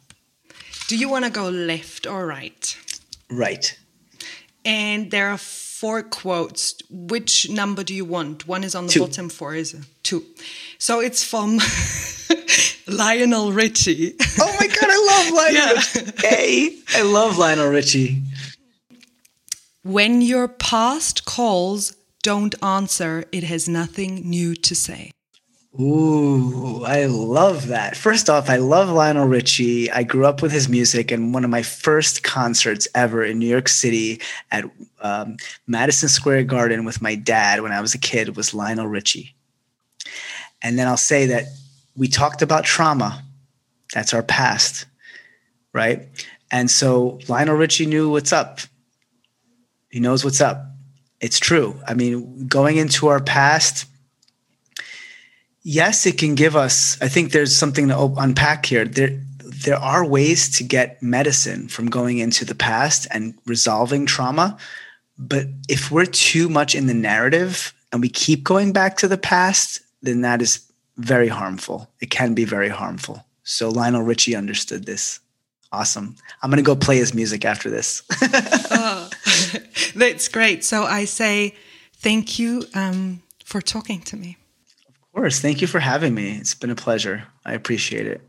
Do 0.87 0.95
you 0.95 1.09
want 1.09 1.25
to 1.25 1.31
go 1.31 1.49
left 1.49 2.05
or 2.07 2.25
right? 2.25 2.77
Right. 3.29 3.77
And 4.63 5.09
there 5.11 5.29
are 5.29 5.37
four 5.37 6.03
quotes. 6.03 6.75
Which 6.89 7.49
number 7.49 7.83
do 7.83 7.93
you 7.95 8.05
want? 8.05 8.47
One 8.47 8.63
is 8.63 8.75
on 8.75 8.85
the 8.85 8.91
two. 8.91 8.99
bottom, 9.01 9.29
four 9.29 9.55
is 9.55 9.75
two. 10.03 10.23
So 10.77 10.99
it's 10.99 11.23
from 11.23 11.59
Lionel 12.93 13.51
Richie. 13.51 14.15
Oh 14.39 14.55
my 14.59 14.67
god, 14.67 14.89
I 14.89 15.05
love 15.07 15.33
Lionel 15.33 15.53
yeah. 15.53 15.73
Richie. 15.73 16.27
Hey, 16.27 16.79
I 16.95 17.01
love 17.03 17.37
Lionel 17.37 17.69
Richie. 17.69 18.23
When 19.83 20.21
your 20.21 20.47
past 20.47 21.25
calls, 21.25 21.95
don't 22.21 22.55
answer, 22.63 23.23
it 23.31 23.43
has 23.43 23.69
nothing 23.69 24.29
new 24.29 24.55
to 24.55 24.75
say. 24.75 25.11
Ooh, 25.79 26.83
I 26.83 27.05
love 27.05 27.67
that. 27.67 27.95
First 27.95 28.29
off, 28.29 28.49
I 28.49 28.57
love 28.57 28.89
Lionel 28.89 29.27
Richie. 29.27 29.89
I 29.91 30.03
grew 30.03 30.25
up 30.25 30.41
with 30.41 30.51
his 30.51 30.67
music, 30.67 31.11
and 31.11 31.33
one 31.33 31.43
of 31.43 31.49
my 31.51 31.61
first 31.61 32.23
concerts 32.23 32.87
ever 32.95 33.23
in 33.23 33.37
New 33.37 33.47
York 33.47 33.69
City 33.69 34.19
at 34.51 34.65
um, 35.01 35.37
Madison 35.67 36.09
Square 36.09 36.45
Garden 36.45 36.85
with 36.85 37.01
my 37.01 37.15
dad 37.15 37.61
when 37.61 37.71
I 37.71 37.81
was 37.81 37.93
a 37.93 37.99
kid 37.99 38.35
was 38.35 38.53
Lionel 38.53 38.87
Richie. 38.87 39.35
And 40.61 40.77
then 40.77 40.87
I'll 40.87 40.97
say 40.97 41.27
that 41.27 41.45
we 41.99 42.07
talked 42.07 42.41
about 42.41 42.63
trauma. 42.63 43.23
That's 43.93 44.13
our 44.13 44.23
past, 44.23 44.85
right? 45.73 46.07
And 46.49 46.71
so 46.71 47.19
Lionel 47.27 47.57
Richie 47.57 47.85
knew 47.85 48.09
what's 48.09 48.31
up. 48.31 48.61
He 49.89 49.99
knows 49.99 50.23
what's 50.23 50.39
up. 50.39 50.65
It's 51.19 51.39
true. 51.39 51.79
I 51.85 51.95
mean, 51.95 52.47
going 52.47 52.77
into 52.77 53.09
our 53.09 53.21
past, 53.21 53.85
yes, 55.61 56.05
it 56.05 56.17
can 56.17 56.35
give 56.35 56.55
us. 56.55 56.97
I 57.01 57.09
think 57.09 57.31
there's 57.31 57.53
something 57.53 57.89
to 57.89 58.13
unpack 58.17 58.65
here. 58.65 58.85
There, 58.85 59.21
there 59.65 59.75
are 59.75 60.05
ways 60.05 60.57
to 60.57 60.63
get 60.63 61.03
medicine 61.03 61.67
from 61.67 61.89
going 61.89 62.19
into 62.19 62.45
the 62.45 62.55
past 62.55 63.07
and 63.11 63.37
resolving 63.45 64.05
trauma. 64.05 64.57
But 65.17 65.47
if 65.67 65.91
we're 65.91 66.05
too 66.05 66.47
much 66.47 66.75
in 66.75 66.87
the 66.87 66.93
narrative 66.93 67.73
and 67.91 68.01
we 68.01 68.07
keep 68.07 68.45
going 68.45 68.71
back 68.71 68.95
to 68.97 69.09
the 69.09 69.17
past, 69.17 69.81
then 70.01 70.21
that 70.21 70.41
is 70.41 70.68
very 70.99 71.29
harmful. 71.29 71.89
It 72.01 72.09
can 72.09 72.33
be 72.33 72.45
very 72.45 72.69
harmful. 72.69 73.25
So 73.43 73.69
Lionel 73.69 74.03
Richie 74.03 74.35
understood 74.35 74.85
this. 74.85 75.19
Awesome. 75.71 76.15
I'm 76.41 76.49
going 76.49 76.57
to 76.57 76.63
go 76.63 76.75
play 76.75 76.97
his 76.97 77.13
music 77.13 77.45
after 77.45 77.69
this. 77.69 78.03
oh, 78.71 79.09
that's 79.95 80.27
great. 80.27 80.63
So 80.63 80.83
I 80.83 81.05
say 81.05 81.55
thank 81.93 82.37
you 82.37 82.63
um, 82.73 83.21
for 83.45 83.61
talking 83.61 84.01
to 84.01 84.17
me. 84.17 84.37
Of 84.87 85.13
course. 85.13 85.39
Thank 85.39 85.61
you 85.61 85.67
for 85.67 85.79
having 85.79 86.13
me. 86.13 86.37
It's 86.37 86.55
been 86.55 86.69
a 86.69 86.75
pleasure. 86.75 87.23
I 87.45 87.53
appreciate 87.53 88.07
it. 88.07 88.21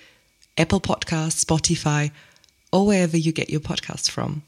Apple 0.57 0.79
Podcasts, 0.79 1.43
Spotify, 1.43 2.11
or 2.71 2.85
wherever 2.85 3.17
you 3.17 3.33
get 3.33 3.49
your 3.49 3.59
podcasts 3.59 4.09
from. 4.09 4.43